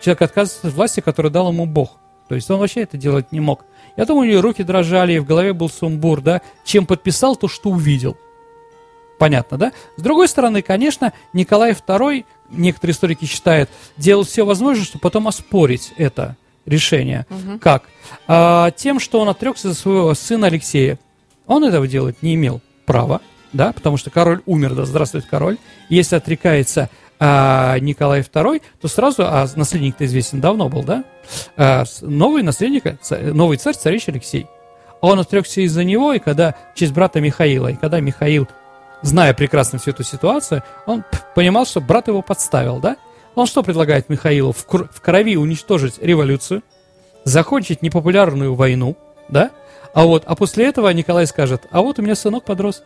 человек 0.01 0.21
отказывается 0.21 0.67
от 0.67 0.73
власти, 0.73 0.99
которую 0.99 1.31
дал 1.31 1.51
ему 1.51 1.65
Бог, 1.65 1.97
то 2.27 2.35
есть 2.35 2.49
он 2.49 2.59
вообще 2.59 2.81
это 2.81 2.97
делать 2.97 3.31
не 3.31 3.39
мог. 3.39 3.65
Я 3.95 4.05
думаю, 4.05 4.27
у 4.27 4.31
него 4.31 4.41
руки 4.41 4.63
дрожали, 4.63 5.13
и 5.13 5.19
в 5.19 5.25
голове 5.25 5.53
был 5.53 5.69
сумбур, 5.69 6.21
да, 6.21 6.41
чем 6.63 6.85
подписал 6.85 7.35
то, 7.35 7.47
что 7.47 7.69
увидел. 7.69 8.17
Понятно, 9.17 9.57
да? 9.57 9.71
С 9.95 10.01
другой 10.01 10.27
стороны, 10.27 10.61
конечно, 10.61 11.13
Николай 11.33 11.71
II, 11.71 12.25
некоторые 12.51 12.93
историки 12.93 13.25
считают, 13.25 13.69
делал 13.95 14.23
все 14.23 14.45
возможное, 14.45 14.85
чтобы 14.85 15.01
потом 15.01 15.27
оспорить 15.27 15.93
это 15.97 16.35
решение. 16.67 17.25
Угу. 17.29 17.59
Как? 17.59 17.83
А, 18.27 18.69
тем, 18.71 18.99
что 18.99 19.19
он 19.19 19.29
отрекся 19.29 19.69
за 19.69 19.73
своего 19.73 20.13
сына 20.13 20.47
Алексея. 20.47 20.99
Он 21.47 21.63
этого 21.63 21.87
делать 21.87 22.21
не 22.21 22.35
имел 22.35 22.61
права, 22.85 23.21
да, 23.53 23.71
потому 23.71 23.97
что 23.97 24.11
король 24.11 24.41
умер, 24.45 24.75
да, 24.75 24.85
здравствует 24.85 25.25
король. 25.25 25.57
Если 25.89 26.15
отрекается 26.15 26.89
а, 27.19 27.77
Николай 27.79 28.21
II, 28.21 28.61
то 28.81 28.87
сразу, 28.87 29.23
а 29.25 29.47
наследник-то 29.55 30.05
известен 30.05 30.39
давно 30.39 30.69
был, 30.69 30.83
да, 30.83 31.03
а, 31.55 31.83
новый 32.01 32.43
наследник, 32.43 32.99
новый 33.09 33.57
царь, 33.57 33.75
царевич 33.75 34.09
Алексей. 34.09 34.47
Он 35.01 35.19
отрекся 35.19 35.61
из-за 35.61 35.83
него, 35.83 36.13
и 36.13 36.19
когда, 36.19 36.55
честь 36.75 36.93
брата 36.93 37.19
Михаила, 37.19 37.67
и 37.67 37.75
когда 37.75 37.99
Михаил 37.99 38.47
зная 39.01 39.33
прекрасно 39.33 39.79
всю 39.79 39.91
эту 39.91 40.03
ситуацию, 40.03 40.63
он 40.85 41.03
понимал, 41.35 41.65
что 41.65 41.81
брат 41.81 42.07
его 42.07 42.21
подставил, 42.21 42.79
да? 42.79 42.97
Он 43.35 43.45
что 43.45 43.61
предлагает 43.61 44.09
Михаилу? 44.09 44.51
В, 44.51 44.65
кр- 44.65 44.89
в 44.91 45.01
крови 45.01 45.37
уничтожить 45.37 45.99
революцию, 46.01 46.63
закончить 47.23 47.83
непопулярную 47.83 48.55
войну, 48.55 48.97
да? 49.29 49.51
А 49.93 50.05
вот, 50.05 50.23
а 50.25 50.35
после 50.35 50.65
этого 50.65 50.89
Николай 50.89 51.27
скажет, 51.27 51.67
а 51.71 51.81
вот 51.81 51.99
у 51.99 52.01
меня 52.01 52.15
сынок 52.15 52.43
подрос. 52.43 52.83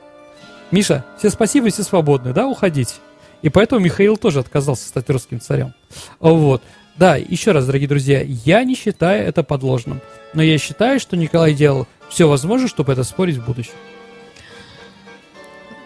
Миша, 0.72 1.06
все 1.18 1.30
спасибо, 1.30 1.70
все 1.70 1.84
свободны, 1.84 2.34
да, 2.34 2.48
уходите. 2.48 2.96
И 3.42 3.50
поэтому 3.50 3.82
Михаил 3.82 4.18
тоже 4.18 4.40
отказался 4.40 4.88
стать 4.88 5.10
русским 5.10 5.40
царем. 5.40 5.74
Вот. 6.20 6.62
Да, 6.98 7.16
еще 7.16 7.52
раз, 7.52 7.66
дорогие 7.66 7.88
друзья, 7.88 8.22
я 8.24 8.64
не 8.64 8.76
считаю 8.76 9.26
это 9.26 9.44
подложным. 9.44 10.02
Но 10.34 10.42
я 10.42 10.58
считаю, 10.58 11.00
что 11.00 11.18
Николай 11.18 11.54
делал 11.54 11.88
все 12.10 12.28
возможное, 12.28 12.68
чтобы 12.68 12.94
это 12.94 13.04
спорить 13.04 13.38
в 13.38 13.46
будущем. 13.46 13.74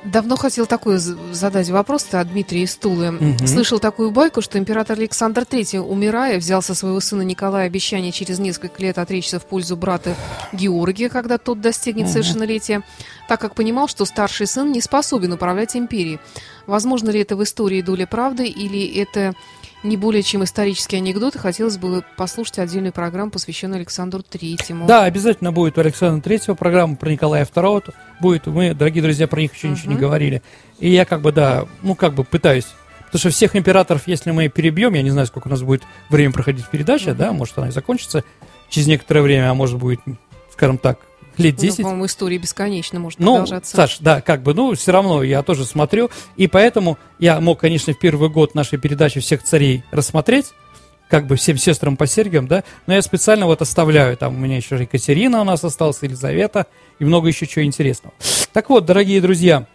Давно 0.06 0.36
хотел 0.36 0.68
такой 0.68 0.98
задать 0.98 1.70
вопрос 1.70 2.08
от 2.12 2.30
Дмитрия 2.30 2.68
Стулы. 2.68 3.10
Угу. 3.10 3.48
Слышал 3.48 3.80
такую 3.80 4.12
байку, 4.12 4.42
что 4.42 4.60
император 4.60 4.98
Александр 4.98 5.42
III, 5.42 5.80
умирая, 5.80 6.38
взял 6.38 6.62
со 6.62 6.76
своего 6.76 7.00
сына 7.00 7.24
Николая 7.24 7.66
обещание 7.66 8.12
через 8.12 8.38
несколько 8.38 8.82
лет 8.82 8.98
отречься 8.98 9.40
в 9.40 9.46
пользу 9.46 9.76
брата 9.76 10.16
Георгия, 10.54 11.10
когда 11.10 11.38
тот 11.38 11.60
достигнет 11.60 12.06
угу. 12.06 12.14
совершеннолетия, 12.14 12.84
так 13.28 13.42
как 13.42 13.56
понимал, 13.56 13.88
что 13.88 14.06
старший 14.06 14.48
сын 14.48 14.72
не 14.72 14.82
способен 14.82 15.34
управлять 15.34 15.76
империей. 15.76 16.20
Возможно 16.68 17.10
ли 17.10 17.20
это 17.20 17.36
в 17.36 17.44
истории 17.44 17.82
доля 17.82 18.06
правды, 18.06 18.46
или 18.48 18.86
это 18.86 19.34
не 19.84 19.98
более 19.98 20.24
чем 20.24 20.44
исторический 20.44 20.98
анекдот, 20.98 21.36
хотелось 21.36 21.78
бы 21.78 22.04
послушать 22.18 22.60
отдельную 22.60 22.94
программу, 22.94 23.32
посвященную 23.32 23.78
Александру 23.78 24.24
Третьему. 24.24 24.88
Да, 24.88 25.04
обязательно 25.04 25.52
будет 25.52 25.78
у 25.78 25.82
Александра 25.82 26.22
Третьего 26.22 26.56
программа 26.56 26.96
про 26.96 27.10
Николая 27.10 27.46
Второго. 27.46 27.84
Будет, 28.20 28.48
мы, 28.48 28.74
дорогие 28.74 29.04
друзья, 29.04 29.28
про 29.28 29.42
них 29.42 29.54
еще 29.54 29.68
uh-huh. 29.68 29.72
ничего 29.72 29.92
не 29.92 29.98
говорили. 29.98 30.42
И 30.80 30.90
я 30.90 31.06
как 31.06 31.22
бы, 31.22 31.32
да, 31.32 31.66
ну 31.82 31.96
как 31.96 32.14
бы 32.14 32.24
пытаюсь 32.24 32.66
Потому 33.16 33.32
что 33.32 33.38
всех 33.38 33.56
императоров, 33.56 34.08
если 34.08 34.32
мы 34.32 34.50
перебьем, 34.50 34.94
я 34.94 35.02
не 35.02 35.10
знаю, 35.10 35.26
сколько 35.28 35.48
у 35.48 35.52
нас 35.52 35.62
будет 35.62 35.84
время 36.10 36.34
проходить 36.34 36.68
передача, 36.68 37.14
да, 37.14 37.32
может 37.32 37.58
она 37.58 37.70
и 37.70 37.72
закончится 37.72 38.26
через 38.68 38.88
некоторое 38.88 39.22
время, 39.22 39.50
а 39.50 39.54
может 39.54 39.80
будет, 39.80 40.02
скажем 40.52 40.78
так, 40.78 41.00
лет 41.40 41.56
10. 41.56 41.80
Ну, 41.80 41.84
по-моему, 41.84 42.06
история 42.06 42.38
бесконечно 42.38 43.00
может 43.00 43.20
ну, 43.20 43.34
продолжаться. 43.34 43.76
Саш, 43.76 43.98
да, 44.00 44.22
как 44.22 44.44
бы, 44.44 44.54
ну, 44.54 44.74
все 44.76 44.92
равно 44.92 45.24
я 45.24 45.44
тоже 45.44 45.66
смотрю, 45.66 46.10
и 46.36 46.48
поэтому 46.48 46.98
я 47.20 47.40
мог, 47.40 47.60
конечно, 47.60 47.94
в 47.94 48.00
первый 48.00 48.30
год 48.30 48.56
нашей 48.56 48.80
передачи 48.80 49.20
всех 49.20 49.44
царей 49.44 49.84
рассмотреть, 49.92 50.54
как 51.10 51.28
бы 51.28 51.36
всем 51.36 51.58
сестрам 51.58 51.98
по 51.98 52.08
серьгам, 52.08 52.48
да, 52.48 52.64
но 52.88 52.94
я 52.94 53.02
специально 53.02 53.46
вот 53.46 53.62
оставляю, 53.62 54.18
там 54.18 54.36
у 54.36 54.38
меня 54.38 54.58
еще 54.58 54.76
Екатерина 54.76 55.42
у 55.42 55.44
нас 55.44 55.64
осталась, 55.64 56.00
Елизавета, 56.02 56.68
и 57.00 57.06
много 57.06 57.28
еще 57.28 57.46
чего 57.46 57.64
интересного. 57.64 58.14
Так 58.54 58.70
вот, 58.70 58.86
дорогие 58.86 59.22
друзья, 59.22 59.66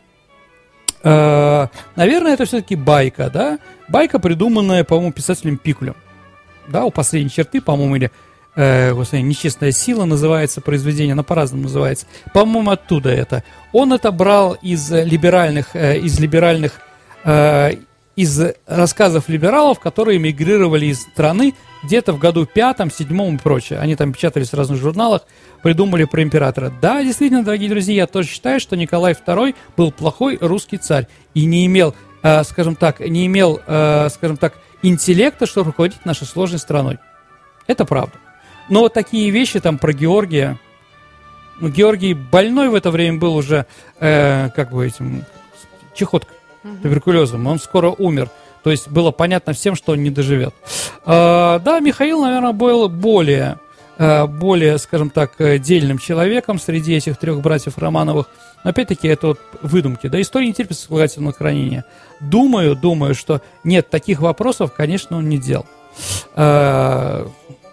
э, 1.03 1.67
наверное, 1.97 2.35
это 2.35 2.45
все-таки 2.47 2.77
байка, 2.77 3.31
да, 3.31 3.59
байка, 3.89 4.19
придуманная, 4.19 4.85
по-моему, 4.85 5.13
писателем 5.13 5.57
Пикулем, 5.57 5.97
да, 6.69 6.85
у 6.85 6.91
последней 6.91 7.31
черты, 7.31 7.61
по-моему, 7.61 7.97
или 7.97 8.11
э, 8.61 8.93
господи, 8.93 9.23
«Нечестная 9.23 9.73
сила» 9.73 10.05
называется 10.05 10.61
произведение, 10.61 11.15
оно 11.15 11.25
по-разному 11.25 11.65
называется. 11.65 12.07
По-моему, 12.35 12.71
оттуда 12.71 13.11
это. 13.11 13.43
Он 13.73 13.93
это 13.93 14.13
брал 14.13 14.55
из 14.61 14.91
либеральных, 14.91 15.75
э, 15.75 15.99
из 15.99 16.19
либеральных, 16.21 16.81
э, 17.25 17.73
из 18.17 18.41
рассказов 18.67 19.29
либералов, 19.29 19.81
которые 19.81 20.19
эмигрировали 20.19 20.87
из 20.87 21.01
страны 21.01 21.55
где-то 21.83 22.13
в 22.13 22.19
году 22.19 22.45
пятом, 22.45 22.91
седьмом 22.91 23.37
и 23.37 23.39
прочее. 23.39 23.79
Они 23.79 23.97
там 23.97 24.13
печатались 24.13 24.51
в 24.51 24.55
разных 24.55 24.79
журналах, 24.79 25.23
придумали 25.63 26.05
про 26.05 26.23
императора. 26.23 26.71
Да, 26.83 27.03
действительно, 27.03 27.43
дорогие 27.43 27.71
друзья, 27.71 27.95
я 27.95 28.07
тоже 28.07 28.29
считаю, 28.29 28.61
что 28.61 28.77
Николай 28.77 29.15
II 29.15 29.55
был 29.77 29.91
плохой 29.91 30.37
русский 30.41 30.77
царь 30.77 31.07
и 31.33 31.47
не 31.47 31.65
имел, 31.65 31.95
э, 32.23 32.45
скажем 32.45 32.77
так, 32.77 33.01
не 33.01 33.27
имел, 33.27 33.59
скажем 34.11 34.37
так, 34.37 34.55
интеллекта, 34.83 35.47
чтобы 35.47 35.69
руководить 35.69 36.05
нашей 36.05 36.27
сложной 36.27 36.59
страной. 36.59 36.99
Это 37.67 37.85
правда. 37.87 38.13
Но 38.71 38.81
вот 38.81 38.95
такие 38.95 39.31
вещи 39.31 39.61
там 39.61 39.79
про 39.79 39.93
Георгия. 39.93 40.59
Ну, 41.61 41.69
Георгий 41.69 42.15
больной 42.15 42.69
в 42.69 42.75
это 42.75 42.91
время 42.91 43.19
был 43.19 43.35
уже, 43.35 43.67
э, 43.99 44.49
как 44.55 44.71
бы 44.71 44.87
этим, 44.87 45.25
чехоткой, 45.93 46.37
угу. 46.65 46.77
туберкулезом. 46.83 47.47
Он 47.47 47.59
скоро 47.59 47.91
умер. 47.91 48.31
То 48.63 48.71
есть 48.71 48.89
было 48.89 49.11
понятно 49.11 49.53
всем, 49.53 49.75
что 49.75 49.93
он 49.93 50.03
не 50.03 50.11
доживет. 50.11 50.55
Э, 51.05 51.59
да, 51.63 51.81
Михаил, 51.81 52.23
наверное, 52.23 52.53
был 52.53 52.89
более, 52.89 53.59
э, 53.99 54.27
более, 54.27 54.79
скажем 54.79 55.11
так, 55.11 55.33
э, 55.39 55.59
дельным 55.59 55.99
человеком 55.99 56.59
среди 56.59 56.95
этих 56.95 57.19
трех 57.19 57.41
братьев 57.41 57.77
Романовых. 57.77 58.27
Но 58.63 58.71
опять-таки 58.71 59.09
это 59.09 59.29
вот 59.29 59.41
выдумки. 59.63 60.07
Да, 60.07 60.21
история 60.21 60.47
не 60.47 60.55
терпит 60.55 60.79
слагательного 60.79 61.35
хранения. 61.35 61.85
Думаю, 62.21 62.77
думаю, 62.77 63.15
что 63.15 63.43
нет, 63.65 63.91
таких 63.91 64.21
вопросов, 64.21 64.73
конечно, 64.77 65.17
он 65.17 65.29
не 65.29 65.39
делал. 65.39 65.67
Э, 66.37 67.27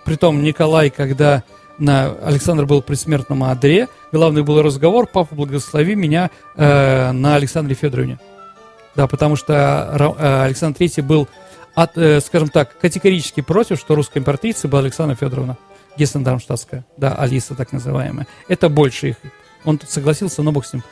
Притом 0.07 0.41
Николай, 0.41 0.89
когда 0.89 1.43
на 1.79 2.13
Александр 2.23 2.65
был 2.65 2.81
при 2.81 2.95
смертном 2.95 3.43
одре, 3.43 3.89
главный 4.13 4.41
был 4.41 4.61
разговор, 4.61 5.05
папа, 5.05 5.35
благослови 5.35 5.95
меня 5.95 6.31
э, 6.55 7.11
на 7.11 7.35
Александре 7.35 7.75
Федоровне. 7.75 8.17
Да, 8.95 9.07
потому 9.07 9.35
что 9.35 10.15
э, 10.17 10.43
Александр 10.45 10.79
III 10.79 11.01
был, 11.01 11.27
от, 11.75 11.97
э, 11.97 12.21
скажем 12.21 12.47
так, 12.47 12.79
категорически 12.79 13.41
против, 13.41 13.77
что 13.81 13.95
русская 13.95 14.19
императрица 14.19 14.69
была 14.69 14.79
Александра 14.79 15.13
Федоровна, 15.17 15.57
Гессен-Дармштадтская, 15.97 16.85
да, 16.95 17.13
Алиса 17.13 17.53
так 17.53 17.73
называемая. 17.73 18.27
Это 18.47 18.69
больше 18.69 19.09
их. 19.09 19.17
Он 19.65 19.77
согласился, 19.85 20.41
но 20.41 20.53
бог 20.53 20.65
с 20.65 20.71
ним. 20.71 20.83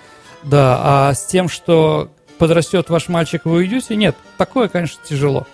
Да, 0.43 0.82
а 0.84 1.13
с 1.13 1.26
тем, 1.26 1.47
что 1.47 2.11
подрастет 2.38 2.89
ваш 2.89 3.07
мальчик, 3.07 3.45
вы 3.45 3.59
уйдете, 3.59 3.95
нет, 3.95 4.18
такое, 4.38 4.68
конечно, 4.68 4.99
тяжело. 5.07 5.47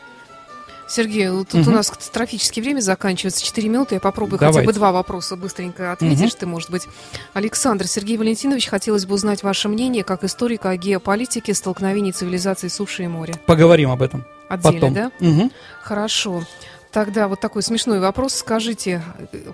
Сергей, 0.91 1.27
тут 1.27 1.55
угу. 1.55 1.71
у 1.71 1.73
нас 1.73 1.89
катастрофическое 1.89 2.61
время 2.61 2.81
заканчивается. 2.81 3.43
Четыре 3.43 3.69
минуты. 3.69 3.95
Я 3.95 4.01
попробую 4.01 4.39
Давайте. 4.39 4.59
хотя 4.59 4.67
бы 4.67 4.73
два 4.73 4.91
вопроса 4.91 5.37
быстренько 5.37 5.93
ответишь 5.93 6.31
угу. 6.31 6.37
ты, 6.39 6.45
может 6.45 6.69
быть. 6.69 6.87
Александр, 7.33 7.87
Сергей 7.87 8.17
Валентинович, 8.17 8.67
хотелось 8.67 9.05
бы 9.05 9.15
узнать 9.15 9.41
ваше 9.41 9.69
мнение 9.69 10.03
как 10.03 10.23
историка 10.25 10.69
о 10.69 10.77
геополитике 10.77 11.53
столкновений 11.53 12.11
цивилизаций 12.11 12.69
суши 12.69 13.03
и 13.03 13.07
моря. 13.07 13.35
Поговорим 13.45 13.89
об 13.89 14.01
этом. 14.01 14.25
Отдельно, 14.49 14.79
Потом. 14.79 14.93
да? 14.93 15.11
Угу. 15.21 15.51
Хорошо. 15.81 16.43
Тогда 16.91 17.29
вот 17.29 17.39
такой 17.39 17.63
смешной 17.63 18.01
вопрос. 18.01 18.33
Скажите, 18.33 19.01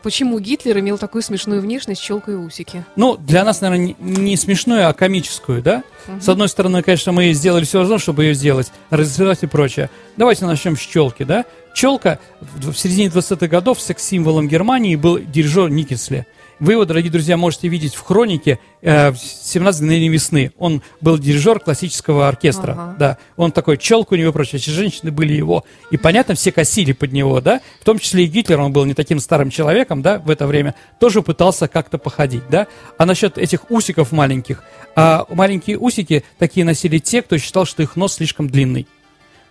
почему 0.01 0.39
Гитлер 0.39 0.79
имел 0.79 0.97
такую 0.97 1.21
смешную 1.21 1.61
внешность, 1.61 2.01
челку 2.01 2.31
и 2.31 2.35
усики? 2.35 2.83
Ну, 2.95 3.15
для 3.15 3.43
нас, 3.43 3.61
наверное, 3.61 3.95
не 3.99 4.35
смешную, 4.37 4.89
а 4.89 4.93
комическую, 4.93 5.61
да? 5.61 5.83
Угу. 6.07 6.21
С 6.21 6.29
одной 6.29 6.49
стороны, 6.49 6.81
конечно, 6.81 7.11
мы 7.11 7.31
сделали 7.33 7.63
все 7.63 7.77
возможное, 7.77 8.01
чтобы 8.01 8.23
ее 8.23 8.33
сделать, 8.33 8.71
развивать 8.89 9.43
и 9.43 9.47
прочее. 9.47 9.91
Давайте 10.15 10.45
начнем 10.45 10.75
с 10.75 10.79
челки, 10.79 11.23
да? 11.23 11.45
Челка 11.75 12.17
в 12.41 12.73
середине 12.73 13.09
20-х 13.09 13.47
годов 13.47 13.79
секс-символом 13.79 14.47
Германии 14.47 14.95
был 14.95 15.19
дирижер 15.19 15.69
Никесле. 15.69 16.25
Вы 16.59 16.73
его, 16.73 16.85
дорогие 16.85 17.11
друзья, 17.11 17.37
можете 17.37 17.67
видеть 17.67 17.93
в 17.93 18.01
хронике 18.01 18.59
э, 18.81 19.13
17 19.13 19.81
мгновений 19.81 20.09
весны. 20.09 20.51
Он 20.57 20.81
был 21.01 21.19
дирижер 21.19 21.59
классического 21.59 22.27
оркестра. 22.27 22.71
Ага. 22.71 22.95
Да. 22.97 23.17
Он 23.35 23.51
такой 23.51 23.77
челку 23.77 24.15
у 24.15 24.17
него 24.17 24.33
прочее. 24.33 24.59
Эти 24.59 24.71
женщины 24.71 25.11
были 25.11 25.33
его. 25.33 25.65
И, 25.91 25.97
понятно, 25.97 26.33
все 26.33 26.51
косили 26.51 26.93
под 26.93 27.11
него, 27.11 27.41
да. 27.41 27.61
В 27.79 27.85
том 27.85 27.99
числе 27.99 28.23
и 28.23 28.27
Гитлер, 28.27 28.59
он 28.59 28.73
был 28.73 28.85
не 28.85 28.95
таким 28.95 29.19
старым 29.19 29.51
человеком, 29.51 30.01
да, 30.01 30.17
в 30.17 30.31
это 30.31 30.47
время. 30.47 30.73
Тоже 30.99 31.21
пытался 31.21 31.67
как-то 31.67 31.99
походить, 31.99 32.43
да. 32.49 32.65
А 32.97 33.05
насчет 33.05 33.37
этих 33.37 33.69
усиков 33.69 34.11
маленьких. 34.11 34.63
А 34.95 35.27
маленькие 35.29 35.77
усики 35.77 36.23
такие 36.39 36.65
носили 36.65 36.97
те, 36.97 37.21
кто 37.21 37.37
считал, 37.37 37.65
что 37.65 37.83
их 37.83 37.95
нос 37.95 38.15
слишком 38.15 38.49
длинный. 38.49 38.87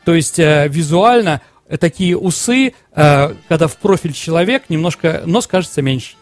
То 0.05 0.15
есть 0.15 0.41
э, 0.41 0.67
визуально 0.69 1.41
такие 1.81 2.17
усы, 2.17 2.75
э, 2.95 3.35
когда 3.49 3.67
в 3.67 3.77
профиль 3.77 4.13
человек, 4.13 4.65
немножко 4.69 5.23
нос 5.27 5.47
кажется 5.47 5.83
меньше. 5.83 6.15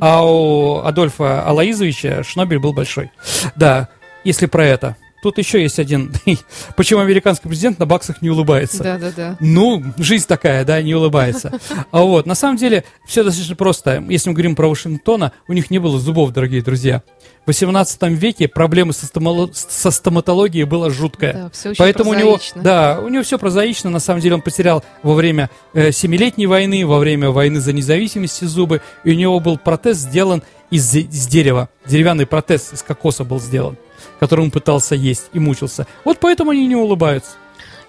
А 0.00 0.24
у 0.24 0.78
Адольфа 0.78 1.46
Алаизовича 1.46 2.22
шнобель 2.24 2.58
был 2.58 2.72
большой. 2.72 3.10
Да, 3.56 3.88
если 4.24 4.46
про 4.46 4.66
это. 4.66 4.96
Тут 5.22 5.38
еще 5.38 5.62
есть 5.62 5.78
один. 5.78 6.12
Почему 6.76 7.00
американский 7.00 7.48
президент 7.48 7.78
на 7.78 7.86
баксах 7.86 8.22
не 8.22 8.30
улыбается? 8.30 8.82
Да, 8.82 8.98
да, 8.98 9.12
да. 9.16 9.36
Ну, 9.38 9.80
жизнь 9.96 10.26
такая, 10.26 10.64
да, 10.64 10.82
не 10.82 10.96
улыбается. 10.96 11.52
А 11.92 12.02
вот, 12.02 12.26
на 12.26 12.34
самом 12.34 12.56
деле, 12.56 12.82
все 13.06 13.22
достаточно 13.22 13.54
просто. 13.54 14.04
Если 14.08 14.28
мы 14.28 14.34
говорим 14.34 14.56
про 14.56 14.68
Вашингтона, 14.68 15.32
у 15.46 15.52
них 15.52 15.70
не 15.70 15.78
было 15.78 16.00
зубов, 16.00 16.32
дорогие 16.32 16.60
друзья. 16.60 17.02
В 17.44 17.48
18 17.48 18.02
веке 18.10 18.48
проблемы 18.48 18.92
со, 18.92 19.06
стомало- 19.06 19.50
со 19.52 19.92
стоматологией 19.92 20.64
была 20.64 20.90
жуткая. 20.90 21.32
Да, 21.34 21.50
все 21.50 21.70
очень 21.70 21.78
Поэтому 21.78 22.10
у 22.10 22.14
него, 22.14 22.32
прозаично. 22.32 22.62
да, 22.62 23.00
у 23.00 23.08
него 23.08 23.22
все 23.22 23.38
прозаично. 23.38 23.90
На 23.90 24.00
самом 24.00 24.20
деле 24.20 24.34
он 24.34 24.42
потерял 24.42 24.84
во 25.04 25.14
время 25.14 25.50
э, 25.72 25.92
Семилетней 25.92 26.46
войны, 26.46 26.84
во 26.84 26.98
время 26.98 27.30
войны 27.30 27.60
за 27.60 27.72
независимость 27.72 28.44
зубы, 28.44 28.80
и 29.04 29.10
у 29.10 29.14
него 29.14 29.38
был 29.38 29.56
протез 29.56 29.98
сделан 29.98 30.42
из, 30.70 30.94
из 30.94 31.26
дерева. 31.26 31.68
Деревянный 31.86 32.26
протез 32.26 32.72
из 32.72 32.82
кокоса 32.82 33.24
был 33.24 33.40
сделан, 33.40 33.76
которым 34.20 34.50
пытался 34.50 34.94
есть 34.94 35.30
и 35.32 35.38
мучился. 35.38 35.86
Вот 36.04 36.18
поэтому 36.20 36.50
они 36.50 36.66
не 36.66 36.76
улыбаются. 36.76 37.32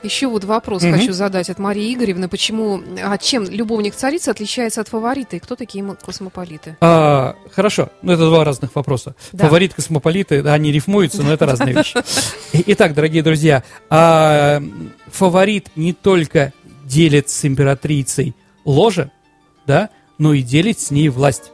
Еще 0.01 0.27
вот 0.27 0.43
вопрос 0.43 0.83
Мгм. 0.83 0.99
хочу 0.99 1.13
задать 1.13 1.49
от 1.49 1.59
Марии 1.59 1.93
Игоревны. 1.93 2.27
Почему, 2.27 2.81
а 3.01 3.17
чем 3.17 3.45
любовник 3.45 3.95
царицы 3.95 4.27
отличается 4.29 4.81
от 4.81 4.89
фаворита? 4.89 5.37
И 5.37 5.39
кто 5.39 5.55
такие 5.55 5.81
мо- 5.81 5.95
космополиты? 5.95 6.75
А, 6.81 7.37
хорошо, 7.53 7.87
ну 8.01 8.11
это 8.11 8.25
два 8.25 8.43
разных 8.43 8.75
вопроса. 8.75 9.15
Да. 9.31 9.45
Фаворит, 9.45 9.73
космополиты, 9.73 10.41
да, 10.41 10.55
они 10.55 10.73
рифмуются, 10.73 11.23
но 11.23 11.31
это 11.31 11.45
разные 11.45 11.73
вещи. 11.73 11.95
Итак, 12.67 12.93
дорогие 12.95 13.23
друзья, 13.23 13.63
а, 13.89 14.61
фаворит 15.09 15.69
не 15.77 15.93
только 15.93 16.51
делит 16.83 17.29
с 17.29 17.45
императрицей 17.45 18.35
ложе, 18.65 19.09
да, 19.65 19.89
но 20.17 20.33
и 20.33 20.41
делит 20.41 20.81
с 20.81 20.91
ней 20.91 21.07
власть. 21.07 21.51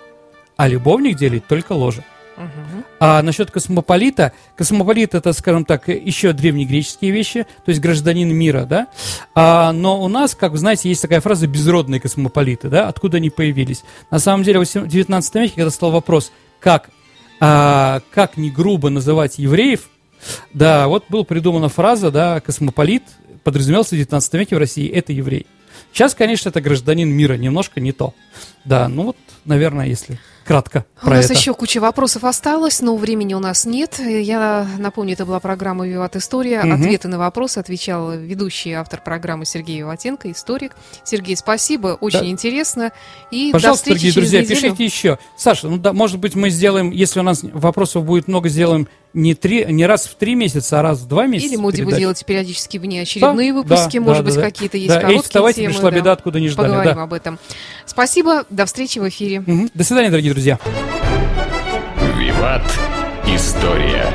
А 0.58 0.68
любовник 0.68 1.18
делит 1.18 1.46
только 1.48 1.74
ложе. 1.74 2.04
Мгм. 2.36 2.79
А 3.00 3.22
насчет 3.22 3.50
космополита, 3.50 4.34
космополит 4.58 5.16
это, 5.16 5.32
скажем 5.34 5.66
так, 5.66 5.88
еще 5.88 6.34
древнегреческие 6.34 7.12
вещи, 7.12 7.48
то 7.66 7.70
есть 7.70 7.80
гражданин 7.80 8.34
мира, 8.36 8.66
да. 8.66 8.88
А, 9.36 9.72
но 9.72 10.02
у 10.02 10.08
нас, 10.08 10.36
как 10.36 10.52
вы 10.52 10.58
знаете, 10.58 10.90
есть 10.90 11.02
такая 11.02 11.22
фраза 11.22 11.48
безродные 11.48 12.02
космополиты, 12.02 12.68
да, 12.70 12.88
откуда 12.88 13.18
они 13.18 13.30
появились. 13.30 13.84
На 14.12 14.20
самом 14.20 14.44
деле 14.44 14.60
в 14.60 14.88
19 14.88 15.36
веке, 15.36 15.54
когда 15.56 15.72
стал 15.72 15.92
вопрос, 15.92 16.32
как, 16.60 16.90
а, 17.40 18.02
как 18.12 18.36
не 18.36 18.52
грубо 18.52 18.90
называть 18.90 19.40
евреев, 19.40 19.90
да, 20.54 20.88
вот 20.90 21.06
была 21.08 21.24
придумана 21.24 21.70
фраза, 21.70 22.12
да, 22.12 22.42
космополит 22.42 23.04
подразумевался 23.44 23.96
в 23.96 23.98
19 23.98 24.34
веке 24.34 24.56
в 24.56 24.60
России, 24.60 24.88
это 24.88 25.14
еврей. 25.14 25.48
Сейчас, 25.92 26.14
конечно, 26.14 26.50
это 26.50 26.62
гражданин 26.62 27.10
мира, 27.10 27.34
немножко 27.34 27.80
не 27.80 27.92
то. 27.92 28.14
Да, 28.66 28.88
ну 28.88 29.04
вот, 29.04 29.18
наверное, 29.46 29.88
если 29.88 30.20
кратко 30.50 30.84
У 31.04 31.06
про 31.06 31.18
нас 31.18 31.26
это. 31.26 31.36
еще 31.36 31.54
куча 31.54 31.80
вопросов 31.80 32.24
осталось, 32.24 32.82
но 32.82 32.98
времени 32.98 33.36
у 33.36 33.40
нас 33.40 33.66
нет. 33.66 34.00
Я 34.00 34.66
напомню, 34.80 35.14
это 35.14 35.24
была 35.28 35.40
программа 35.40 35.88
«Виват 35.88 36.16
История». 36.16 36.64
Мгм. 36.64 36.82
Ответы 36.82 37.08
на 37.08 37.20
вопросы 37.20 37.60
отвечал 37.60 38.14
ведущий 38.14 38.72
автор 38.74 39.00
программы 39.00 39.46
Сергей 39.46 39.78
Виватенко, 39.78 40.32
историк. 40.32 40.72
Сергей, 41.04 41.38
спасибо, 41.38 41.98
очень 42.02 42.22
Да. 42.22 42.26
интересно. 42.30 42.92
И 43.30 43.52
до 43.52 43.54
Пожалуйста, 43.60 43.84
встречи 43.94 44.00
дорогие 44.00 44.12
через 44.14 44.30
друзья, 44.32 44.42
неделю. 44.42 44.76
пишите 44.76 44.86
еще. 44.86 45.20
Саша, 45.38 45.68
ну 45.70 45.78
да, 45.78 45.94
может 45.94 46.18
быть, 46.18 46.34
мы 46.34 46.50
сделаем, 46.50 46.90
если 46.90 47.20
у 47.20 47.24
нас 47.24 47.42
вопросов 47.44 48.04
будет 48.06 48.28
много, 48.28 48.50
сделаем 48.50 48.88
не, 49.12 49.34
три, 49.34 49.66
не 49.66 49.88
раз 49.88 50.06
в 50.06 50.14
три 50.16 50.36
месяца, 50.36 50.80
а 50.80 50.84
раз 50.84 51.00
в 51.00 51.08
два 51.08 51.26
месяца. 51.26 51.50
Или 51.50 51.56
мы 51.56 51.64
будем 51.72 51.86
передач. 51.86 52.00
делать 52.00 52.26
периодически 52.26 52.78
внеочередные 52.78 53.52
Да, 53.54 53.58
выпуски, 53.58 53.98
да, 53.98 54.04
может 54.06 54.24
да, 54.24 54.30
быть, 54.30 54.36
да. 54.36 54.42
какие-то 54.44 54.78
есть 54.78 54.88
Да, 54.90 54.96
эй, 54.98 55.02
короткие 55.02 55.24
вставайте, 55.24 55.62
темы. 55.62 55.74
пришла 55.74 55.90
да. 55.90 55.98
беда, 55.98 56.12
откуда 56.12 56.40
не 56.40 56.48
ждали. 56.50 56.68
Поговорим 56.68 56.96
да. 56.96 57.04
об 57.04 57.14
этом. 57.14 57.40
Спасибо, 57.88 58.46
до 58.52 58.68
встречи 58.68 59.00
в 59.00 59.10
эфире. 59.10 59.40
Мгм. 59.40 59.72
До 59.74 59.84
свидания, 59.84 60.10
дорогие 60.12 60.32
друзья. 60.40 60.58
Виват. 62.18 62.64
История. 63.28 64.06